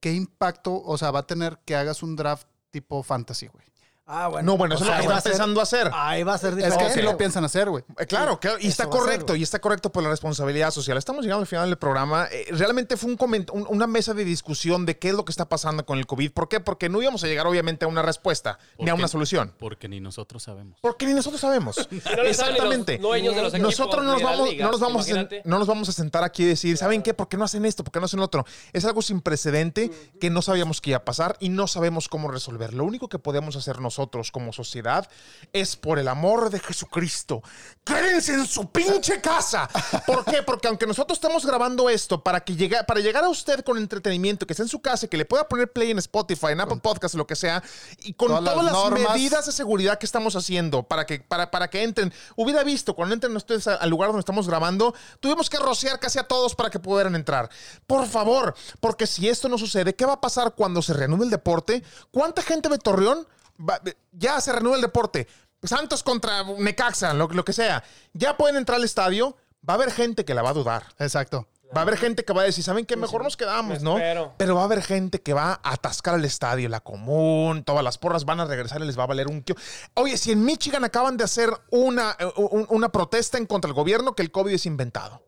qué 0.00 0.12
impacto, 0.12 0.82
o 0.82 0.98
sea, 0.98 1.10
va 1.12 1.20
a 1.20 1.26
tener 1.26 1.60
que 1.64 1.76
hagas 1.76 2.02
un 2.02 2.14
draft 2.14 2.46
tipo 2.70 3.02
fantasy, 3.02 3.46
güey? 3.46 3.64
Ah, 4.06 4.28
bueno. 4.28 4.52
No, 4.52 4.58
bueno, 4.58 4.74
eso 4.74 4.84
o 4.84 4.86
es 4.86 4.90
lo 4.90 4.96
que 4.96 5.02
están 5.02 5.16
a 5.16 5.20
ser- 5.22 5.32
pensando 5.32 5.60
hacer. 5.62 5.90
Ahí 5.94 6.22
va 6.24 6.34
a 6.34 6.38
ser 6.38 6.50
Es 6.50 6.56
diferente. 6.56 6.84
que 6.86 6.92
sí 6.92 7.00
lo 7.00 7.16
piensan 7.16 7.42
hacer, 7.44 7.70
güey. 7.70 7.84
Eh, 7.98 8.04
Claro, 8.06 8.38
claro, 8.38 8.58
y 8.58 8.62
Eso 8.66 8.68
está 8.68 8.82
ser, 8.84 8.90
correcto, 8.92 9.34
y 9.34 9.42
está 9.42 9.58
correcto 9.60 9.90
por 9.90 10.02
la 10.02 10.10
responsabilidad 10.10 10.70
social. 10.72 10.98
Estamos 10.98 11.24
llegando 11.24 11.40
al 11.40 11.46
final 11.46 11.68
del 11.70 11.78
programa. 11.78 12.28
Eh, 12.30 12.46
realmente 12.50 12.98
fue 12.98 13.10
un 13.10 13.16
coment- 13.16 13.50
un- 13.50 13.66
una 13.68 13.86
mesa 13.86 14.12
de 14.12 14.26
discusión 14.26 14.84
de 14.84 14.98
qué 14.98 15.08
es 15.08 15.14
lo 15.14 15.24
que 15.24 15.32
está 15.32 15.48
pasando 15.48 15.86
con 15.86 15.98
el 15.98 16.06
COVID. 16.06 16.32
¿Por 16.32 16.50
qué? 16.50 16.60
Porque 16.60 16.90
no 16.90 17.00
íbamos 17.00 17.24
a 17.24 17.28
llegar, 17.28 17.46
obviamente, 17.46 17.86
a 17.86 17.88
una 17.88 18.02
respuesta 18.02 18.58
ni 18.78 18.90
a 18.90 18.94
una 18.94 19.08
solución. 19.08 19.54
Porque 19.58 19.88
ni 19.88 20.00
nosotros 20.00 20.42
sabemos. 20.42 20.78
Porque 20.82 21.06
ni 21.06 21.14
nosotros 21.14 21.40
sabemos. 21.40 21.76
No 22.04 22.16
los 22.22 22.26
Exactamente. 22.28 22.98
dueños 22.98 23.34
de 23.34 23.42
los 23.42 23.54
equipos 23.54 23.70
Nosotros 23.78 24.04
no 24.04 24.12
nos 24.12 24.22
vamos, 24.22 24.50
no 24.54 24.70
nos 24.70 24.80
vamos, 24.80 25.10
a, 25.10 25.28
no 25.44 25.58
nos 25.58 25.66
vamos 25.66 25.88
a 25.88 25.92
sentar 25.92 26.24
aquí 26.24 26.42
y 26.42 26.46
decir, 26.46 26.76
¿saben 26.76 27.02
qué? 27.02 27.14
¿Por 27.14 27.28
qué 27.28 27.38
no 27.38 27.44
hacen 27.44 27.64
esto? 27.64 27.82
¿Por 27.84 27.92
qué 27.92 28.00
no 28.00 28.04
hacen 28.04 28.18
lo 28.20 28.26
otro? 28.26 28.44
Es 28.74 28.84
algo 28.84 29.00
sin 29.00 29.22
precedente 29.22 29.90
que 30.20 30.28
no 30.28 30.42
sabíamos 30.42 30.82
que 30.82 30.90
iba 30.90 30.98
a 30.98 31.04
pasar 31.06 31.36
y 31.40 31.48
no 31.48 31.66
sabemos 31.66 32.08
cómo 32.10 32.30
resolver. 32.30 32.74
Lo 32.74 32.84
único 32.84 33.08
que 33.08 33.18
podemos 33.18 33.56
hacer 33.56 33.76
nosotros 33.80 33.93
como 34.32 34.52
sociedad 34.52 35.08
es, 35.52 35.76
por 35.76 35.98
el 35.98 36.08
amor 36.08 36.50
de 36.50 36.60
Jesucristo, 36.60 37.42
quédense 37.84 38.34
en 38.34 38.46
su 38.46 38.70
pinche 38.70 39.20
casa. 39.20 39.68
¿Por 40.06 40.24
qué? 40.24 40.42
Porque 40.42 40.68
aunque 40.68 40.86
nosotros 40.86 41.16
estamos 41.16 41.44
grabando 41.44 41.88
esto 41.88 42.22
para, 42.22 42.40
que 42.40 42.56
llegue, 42.56 42.82
para 42.84 43.00
llegar 43.00 43.24
a 43.24 43.28
usted 43.28 43.64
con 43.64 43.78
entretenimiento, 43.78 44.46
que 44.46 44.52
esté 44.52 44.62
en 44.62 44.68
su 44.68 44.80
casa, 44.80 45.06
y 45.06 45.08
que 45.08 45.16
le 45.16 45.24
pueda 45.24 45.48
poner 45.48 45.72
play 45.72 45.90
en 45.90 45.98
Spotify, 45.98 46.48
en 46.48 46.60
Apple 46.60 46.80
Podcast, 46.82 47.14
lo 47.14 47.26
que 47.26 47.36
sea, 47.36 47.62
y 48.00 48.14
con 48.14 48.28
Todas 48.28 48.44
todas, 48.44 48.64
las 48.64 48.72
normas. 48.72 49.14
medidas 49.14 49.46
de 49.46 49.52
seguridad 49.52 49.98
que 49.98 50.06
estamos 50.06 50.36
haciendo 50.36 50.82
para 50.82 51.06
que, 51.06 51.20
para, 51.20 51.50
para 51.50 51.68
que 51.68 51.82
entren. 51.82 52.12
Hubiera 52.36 52.64
visto, 52.64 52.94
cuando 52.94 53.14
entren 53.14 53.34
ustedes 53.36 53.66
al 53.66 53.90
lugar 53.90 54.08
donde 54.08 54.20
estamos 54.20 54.48
grabando, 54.48 54.94
tuvimos 55.20 55.50
que 55.50 55.58
rociar 55.58 56.00
casi 56.00 56.18
a 56.18 56.24
todos 56.24 56.54
para 56.54 56.70
que 56.70 56.78
pudieran 56.78 57.14
entrar. 57.14 57.50
Por 57.86 58.06
favor, 58.06 58.54
porque 58.80 59.06
si 59.06 59.28
esto 59.28 59.48
no 59.48 59.58
sucede, 59.58 59.94
¿qué 59.94 60.04
va 60.06 60.14
a 60.14 60.20
pasar 60.20 60.54
cuando 60.54 60.82
se 60.82 60.94
reanude 60.94 61.24
el 61.24 61.30
deporte? 61.30 61.82
¿Cuánta 62.10 62.42
gente 62.42 62.68
de 62.68 62.78
Torreón 62.78 63.26
va- 63.58 63.80
ya 64.12 64.40
se 64.40 64.52
reanuda 64.52 64.76
el 64.76 64.82
deporte? 64.82 65.26
Santos 65.62 66.02
contra 66.02 66.42
Necaxa, 66.58 67.14
lo, 67.14 67.28
lo 67.28 67.44
que 67.44 67.52
sea. 67.52 67.82
Ya 68.12 68.36
pueden 68.36 68.56
entrar 68.56 68.76
al 68.76 68.84
estadio. 68.84 69.36
Va 69.68 69.74
a 69.74 69.76
haber 69.76 69.90
gente 69.92 70.24
que 70.26 70.34
la 70.34 70.42
va 70.42 70.50
a 70.50 70.54
dudar. 70.54 70.84
Exacto. 70.98 71.48
Va 71.74 71.80
a 71.80 71.82
haber 71.82 71.96
gente 71.96 72.24
que 72.24 72.32
va 72.34 72.42
a 72.42 72.44
decir, 72.44 72.62
¿saben 72.62 72.84
qué? 72.84 72.96
Mejor 72.96 73.24
nos 73.24 73.36
quedamos, 73.36 73.80
¿no? 73.82 73.94
Pero 74.36 74.54
va 74.54 74.60
a 74.60 74.64
haber 74.64 74.82
gente 74.82 75.22
que 75.22 75.32
va 75.32 75.54
a 75.62 75.72
atascar 75.72 76.14
al 76.14 76.24
estadio, 76.24 76.68
la 76.68 76.80
común, 76.80 77.64
todas 77.64 77.82
las 77.82 77.98
porras 77.98 78.24
van 78.26 78.38
a 78.40 78.44
regresar 78.44 78.80
y 78.82 78.84
les 78.84 78.96
va 78.98 79.04
a 79.04 79.06
valer 79.06 79.26
un 79.26 79.42
kilo. 79.42 79.58
Oye, 79.94 80.16
si 80.18 80.30
en 80.32 80.44
Michigan 80.44 80.84
acaban 80.84 81.16
de 81.16 81.24
hacer 81.24 81.50
una, 81.70 82.14
eh, 82.20 82.26
un- 82.36 82.66
una 82.68 82.90
protesta 82.90 83.38
en 83.38 83.46
contra 83.46 83.68
del 83.68 83.74
gobierno 83.74 84.14
que 84.14 84.22
el 84.22 84.30
COVID 84.30 84.52
es 84.52 84.66
inventado. 84.66 85.22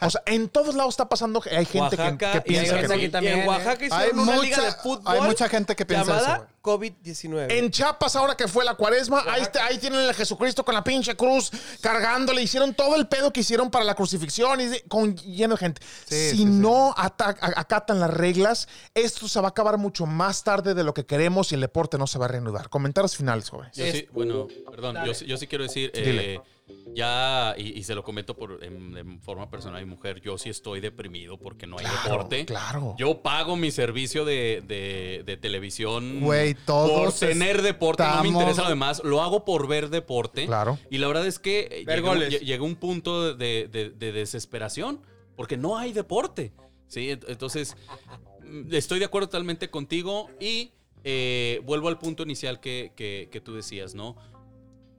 O 0.00 0.10
sea, 0.10 0.22
en 0.26 0.48
todos 0.48 0.74
lados 0.74 0.94
está 0.94 1.08
pasando, 1.08 1.40
que 1.40 1.50
hay 1.50 1.64
gente 1.64 1.96
que- 1.96 2.02
Oaxaca, 2.02 2.32
que, 2.32 2.40
piensa 2.42 2.74
hay 2.76 2.82
que 2.82 2.88
gente 2.88 2.88
no. 2.88 2.94
aquí 3.02 3.08
también, 3.10 3.38
en 3.40 3.48
Oaxaca 3.48 3.84
hicieron 3.86 4.00
Hay 4.02 4.10
una 4.12 4.24
mucha- 4.24 4.42
liga 4.42 4.62
de 4.64 4.72
fútbol 4.72 5.02
hay 5.06 5.20
mucha 5.22 5.48
gente 5.48 5.76
que 5.76 5.86
piensa 5.86 6.06
llamada 6.12 6.34
eso, 6.34 6.44
güey. 6.44 6.58
COVID-19. 6.68 7.46
En 7.58 7.70
Chiapas, 7.70 8.14
ahora 8.16 8.36
que 8.36 8.46
fue 8.46 8.64
la 8.64 8.74
cuaresma, 8.74 9.22
ahí, 9.26 9.42
está- 9.42 9.64
ahí 9.64 9.78
tienen 9.78 10.08
a 10.08 10.12
Jesucristo 10.12 10.64
con 10.64 10.74
la 10.74 10.84
pinche 10.84 11.16
cruz 11.16 11.50
cargándole. 11.80 12.42
Hicieron 12.42 12.74
todo 12.74 12.96
el 12.96 13.06
pedo 13.08 13.32
que 13.32 13.40
hicieron 13.40 13.70
para 13.70 13.84
la 13.84 13.94
crucifixión 13.94 14.60
y 14.60 14.80
con 14.88 15.16
lleno 15.16 15.54
de 15.54 15.58
gente. 15.58 15.82
Sí, 16.06 16.30
si 16.30 16.36
sí, 16.38 16.44
no 16.44 16.94
acatan 16.96 18.00
las 18.00 18.10
reglas, 18.10 18.68
esto 18.94 19.28
se 19.28 19.40
va 19.40 19.46
a 19.46 19.50
acabar 19.50 19.78
mucho 19.78 20.06
más 20.06 20.44
tarde 20.44 20.74
de 20.74 20.84
lo 20.84 20.92
que 20.94 21.06
queremos 21.06 21.52
y 21.52 21.54
el 21.54 21.60
deporte 21.62 21.96
no 21.98 22.06
se 22.06 22.18
va 22.18 22.26
a 22.26 22.28
reanudar. 22.28 22.68
Comentarios 22.68 23.16
finales, 23.16 23.48
jóvenes. 23.48 23.76
Yo 23.76 23.84
sí, 23.90 24.06
bueno, 24.12 24.48
perdón, 24.70 24.98
yo, 25.06 25.14
sí- 25.14 25.24
yo 25.26 25.36
sí 25.36 25.46
quiero 25.46 25.64
decir, 25.64 25.90
Dile. 25.92 26.40
Ya, 26.94 27.54
y, 27.56 27.78
y 27.78 27.82
se 27.84 27.94
lo 27.94 28.02
comento 28.02 28.34
por, 28.36 28.62
en, 28.64 28.96
en 28.96 29.20
forma 29.20 29.50
personal 29.50 29.80
y 29.82 29.84
mujer, 29.86 30.20
yo 30.20 30.36
sí 30.38 30.48
estoy 30.50 30.80
deprimido 30.80 31.38
porque 31.38 31.66
no 31.66 31.78
hay 31.78 31.86
deporte. 32.04 32.44
Claro. 32.46 32.94
Yo 32.98 33.22
pago 33.22 33.56
mi 33.56 33.70
servicio 33.70 34.24
de, 34.24 34.62
de- 34.66 35.22
de 35.24 35.36
televisión 35.36 36.20
Güey, 36.20 36.54
todos 36.54 36.90
por 36.90 37.28
tener 37.28 37.62
deporte, 37.62 38.02
no 38.02 38.22
me 38.22 38.28
interesa 38.28 38.62
lo 38.64 38.68
demás, 38.70 39.02
lo 39.04 39.22
hago 39.22 39.44
por 39.44 39.68
ver 39.68 39.90
deporte. 39.90 40.46
Claro. 40.46 40.78
Y 40.90 40.98
la 40.98 41.06
verdad 41.08 41.26
es 41.26 41.38
que 41.38 41.68
eh, 41.70 41.84
llegó, 42.44 42.64
un 42.64 42.76
punto 42.76 43.34
de, 43.34 43.68
de- 43.70 43.90
de 43.90 44.12
desesperación 44.12 45.00
porque 45.36 45.56
no 45.56 45.78
hay 45.78 45.92
deporte. 45.92 46.52
¿sí? 46.88 47.08
Ent- 47.10 47.24
Entonces, 47.28 47.76
mm, 48.44 48.74
estoy 48.74 48.98
de 48.98 49.04
acuerdo 49.04 49.28
totalmente 49.28 49.70
contigo 49.70 50.28
y 50.40 50.72
eh, 51.04 51.60
vuelvo 51.64 51.88
al 51.88 51.98
punto 51.98 52.24
inicial 52.24 52.58
que, 52.60 52.92
que- 52.96 53.28
que 53.30 53.40
tú 53.40 53.54
decías, 53.54 53.94
¿no? 53.94 54.16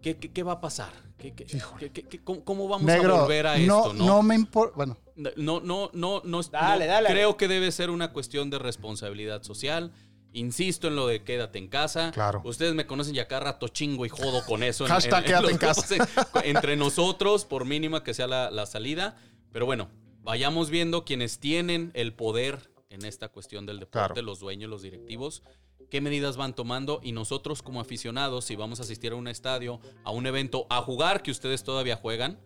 ¿Qué, 0.01 0.17
qué- 0.17 0.31
qué 0.31 0.43
va 0.43 0.53
a 0.53 0.61
pasar? 0.61 0.91
¿Qué- 1.17 1.33
qué- 1.33 1.45
qué- 1.45 1.91
qué- 1.91 2.03
qué- 2.03 2.23
cómo, 2.23 2.43
cómo 2.45 2.67
vamos 2.69 2.89
a 2.89 2.97
volver 3.21 3.47
a 3.47 3.57
no, 3.57 3.87
esto? 3.87 3.93
no 3.93 4.23
me 4.23 4.35
importa. 4.35 4.75
Bueno, 4.77 4.97
No, 5.35 5.59
no, 5.59 5.89
no, 5.93 6.21
no, 6.23 6.41
Dale, 6.43 6.85
no- 6.85 6.91
dale. 6.93 7.09
creo 7.09 7.35
que 7.35 7.49
debe 7.49 7.71
ser 7.73 7.89
una 7.89 8.13
cuestión 8.13 8.49
de 8.49 8.57
responsabilidad 8.59 9.43
social. 9.43 9.91
Insisto 10.31 10.87
en 10.87 10.95
lo 10.95 11.07
de 11.07 11.23
quédate 11.23 11.57
en 11.59 11.67
casa. 11.67 12.11
Claro. 12.11 12.41
Ustedes 12.45 12.73
me 12.75 12.85
conocen 12.85 13.15
ya 13.15 13.27
cada 13.27 13.41
rato 13.41 13.67
chingo 13.67 14.05
y 14.05 14.09
jodo 14.09 14.45
con 14.45 14.63
eso. 14.63 14.85
Hashtag 14.85 15.25
quédate 15.25 15.51
en 15.51 15.57
casa. 15.57 15.95
en- 15.95 16.05
entre 16.55 16.75
nosotros, 16.77 17.43
por 17.45 17.65
mínima 17.65 18.03
que 18.03 18.13
sea 18.13 18.27
la, 18.27 18.49
la 18.51 18.65
salida. 18.65 19.17
Pero 19.51 19.65
bueno, 19.65 19.89
vayamos 20.21 20.69
viendo 20.69 21.03
quienes 21.03 21.39
tienen 21.39 21.91
el 21.95 22.13
poder 22.13 22.71
en 22.89 23.03
esta 23.05 23.27
cuestión 23.29 23.65
del 23.65 23.79
deporte, 23.79 24.13
Claro. 24.13 24.21
los 24.21 24.39
dueños, 24.39 24.69
los 24.69 24.83
directivos, 24.83 25.41
qué 25.89 26.01
medidas 26.01 26.37
van 26.37 26.53
tomando 26.53 26.99
y 27.03 27.11
nosotros 27.11 27.61
como 27.61 27.81
aficionados, 27.81 28.45
si 28.45 28.55
vamos 28.55 28.79
a 28.79 28.83
asistir 28.83 29.11
a 29.11 29.15
un 29.15 29.27
estadio, 29.27 29.79
a 30.03 30.11
un 30.11 30.25
evento, 30.27 30.67
a 30.69 30.81
jugar 30.81 31.21
que 31.23 31.31
ustedes 31.31 31.63
todavía 31.63 31.95
juegan, 31.95 32.39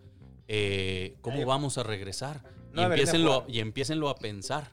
eh, 0.47 1.15
¿cómo 1.21 1.45
vamos 1.45 1.77
a 1.77 1.83
regresar? 1.83 2.43
No 2.71 2.81
y, 2.81 2.85
empiecenlo, 2.85 3.45
y 3.47 3.59
empiecenlo 3.59 4.09
a 4.09 4.15
pensar, 4.15 4.71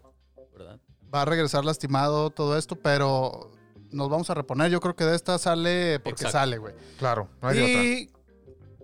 ¿verdad? 0.53 0.79
va 1.15 1.23
a 1.23 1.25
regresar 1.25 1.65
lastimado 1.65 2.31
todo 2.31 2.57
esto, 2.57 2.77
pero 2.77 3.51
nos 3.91 4.09
vamos 4.09 4.31
a 4.31 4.35
reponer. 4.35 4.71
Yo 4.71 4.81
creo 4.81 4.95
que 4.95 5.05
de 5.05 5.17
esta 5.17 5.39
sale 5.39 5.99
porque 6.01 6.23
Exacto. 6.23 6.39
sale, 6.39 6.59
güey. 6.59 6.75
Claro, 6.99 7.29
no 7.43 7.49
hay 7.49 7.59
otra. 7.59 7.83
Y 7.83 8.11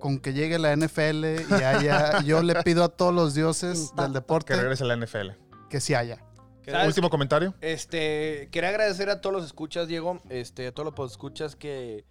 con 0.00 0.18
que 0.18 0.32
llegue 0.32 0.58
la 0.58 0.76
NFL 0.76 1.24
y 1.24 1.62
haya, 1.62 2.20
yo 2.22 2.42
le 2.42 2.62
pido 2.62 2.84
a 2.84 2.88
todos 2.88 3.14
los 3.14 3.34
dioses 3.34 3.94
del 3.96 4.12
deporte 4.12 4.54
Que 4.54 4.60
regrese 4.60 4.84
a 4.84 4.86
la 4.88 4.96
NFL. 4.96 5.30
que 5.70 5.80
sí 5.80 5.94
haya. 5.94 6.22
¿Sabes? 6.66 6.88
Último 6.88 7.10
comentario. 7.10 7.54
Este, 7.60 8.48
quería 8.50 8.70
agradecer 8.70 9.08
a 9.10 9.20
todos 9.20 9.34
los 9.34 9.44
escuchas, 9.44 9.88
Diego, 9.88 10.20
este, 10.28 10.66
a 10.66 10.72
todos 10.72 10.92
los 10.96 11.10
escuchas 11.12 11.56
que 11.56 12.04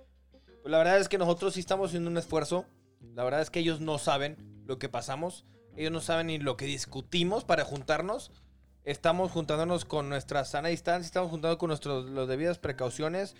pues, 0.65 0.71
la 0.71 0.77
verdad 0.79 0.97
es 0.97 1.09
que 1.09 1.17
nosotros 1.17 1.53
sí 1.53 1.59
estamos 1.59 1.89
haciendo 1.89 2.09
un 2.09 2.17
esfuerzo. 2.17 2.65
La 3.13 3.23
verdad 3.23 3.41
es 3.41 3.51
que 3.51 3.59
ellos 3.59 3.81
no 3.81 3.99
saben 3.99 4.63
lo 4.65 4.79
que 4.79 4.89
pasamos, 4.89 5.45
ellos 5.75 5.91
no 5.91 6.01
saben 6.01 6.27
ni 6.27 6.39
lo 6.39 6.57
que 6.57 6.65
discutimos 6.65 7.43
para 7.43 7.65
juntarnos. 7.65 8.31
Estamos 8.83 9.31
juntándonos 9.31 9.85
con 9.85 10.09
nuestra 10.09 10.43
sana 10.45 10.69
distancia, 10.69 11.05
estamos 11.05 11.29
juntando 11.29 11.57
con 11.57 11.67
nuestras 11.67 12.05
las 12.05 12.27
debidas 12.27 12.57
precauciones 12.57 13.35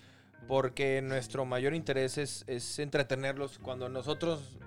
porque 0.48 1.02
nuestro 1.02 1.46
mayor 1.46 1.74
interés 1.74 2.18
es, 2.18 2.44
es 2.48 2.78
entretenerlos 2.80 3.58
cuando 3.60 3.90
nosotros 3.90 4.58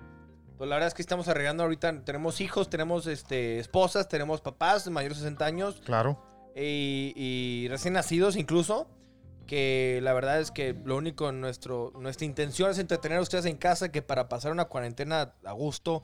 pues 0.57 0.69
la 0.69 0.75
verdad 0.75 0.89
es 0.89 0.93
que 0.93 1.01
estamos 1.01 1.29
arreglando 1.29 1.63
ahorita, 1.63 2.03
tenemos 2.03 2.41
hijos, 2.41 2.69
tenemos 2.69 3.07
este 3.07 3.59
esposas, 3.59 4.09
tenemos 4.09 4.41
papás 4.41 4.83
de 4.83 4.91
mayores 4.91 5.19
de 5.19 5.23
60 5.23 5.45
años 5.45 5.81
Claro. 5.85 6.21
Y, 6.55 7.13
y 7.15 7.67
recién 7.69 7.93
nacidos 7.93 8.35
incluso, 8.35 8.87
que 9.47 9.99
la 10.03 10.13
verdad 10.13 10.39
es 10.39 10.51
que 10.51 10.75
lo 10.85 10.95
único, 10.97 11.31
nuestro, 11.31 11.91
nuestra 11.99 12.25
intención 12.25 12.69
es 12.71 12.77
entretener 12.79 13.17
a 13.17 13.21
ustedes 13.21 13.45
en 13.45 13.57
casa, 13.57 13.89
que 13.91 14.01
para 14.01 14.29
pasar 14.29 14.51
una 14.51 14.65
cuarentena 14.65 15.33
a 15.43 15.51
gusto 15.53 16.03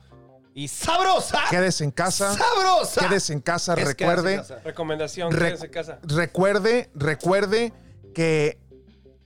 y 0.54 0.68
sabrosa, 0.68 1.40
Quédese 1.50 1.84
en 1.84 1.90
casa. 1.90 2.32
sabrosa. 2.34 3.06
Quédese 3.06 3.32
en 3.34 3.40
casa. 3.40 3.74
Es 3.74 3.86
Recuerde. 3.86 4.32
en 4.34 4.38
casa. 4.40 4.58
Recomendación, 4.64 5.30
Re- 5.32 5.38
quédense 5.46 5.66
en 5.66 5.70
casa. 5.72 5.98
Recuerde, 6.02 6.90
recuerde 6.94 7.72
que 8.14 8.58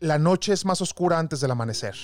la 0.00 0.18
noche 0.18 0.52
es 0.52 0.64
más 0.64 0.80
oscura 0.80 1.18
antes 1.18 1.40
del 1.40 1.52
amanecer. 1.52 1.94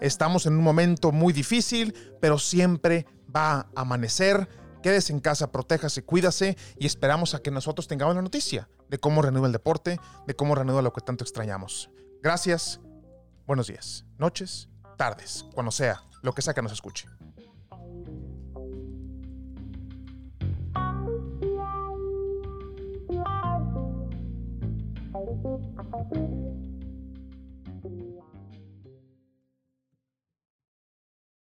Estamos 0.00 0.44
en 0.46 0.52
un 0.54 0.62
momento 0.62 1.12
muy 1.12 1.32
difícil, 1.32 1.94
pero 2.20 2.38
siempre 2.38 3.06
va 3.34 3.52
a 3.60 3.66
amanecer. 3.74 4.46
Quédese 4.84 5.14
en 5.14 5.20
casa, 5.20 5.50
protéjase, 5.50 6.04
cuídase 6.04 6.58
y 6.78 6.84
esperamos 6.84 7.34
a 7.34 7.38
que 7.38 7.50
nosotros 7.50 7.88
tengamos 7.88 8.14
la 8.16 8.20
noticia 8.20 8.68
de 8.90 8.98
cómo 8.98 9.22
renueva 9.22 9.46
el 9.46 9.52
deporte, 9.54 9.98
de 10.26 10.36
cómo 10.36 10.54
renueva 10.54 10.82
lo 10.82 10.92
que 10.92 11.00
tanto 11.00 11.24
extrañamos. 11.24 11.88
Gracias, 12.22 12.80
buenos 13.46 13.68
días, 13.68 14.04
noches, 14.18 14.68
tardes, 14.98 15.46
cuando 15.54 15.72
sea, 15.72 16.02
lo 16.20 16.34
que 16.34 16.42
sea 16.42 16.52
que 16.52 16.60
nos 16.60 16.72
escuche. 16.72 17.08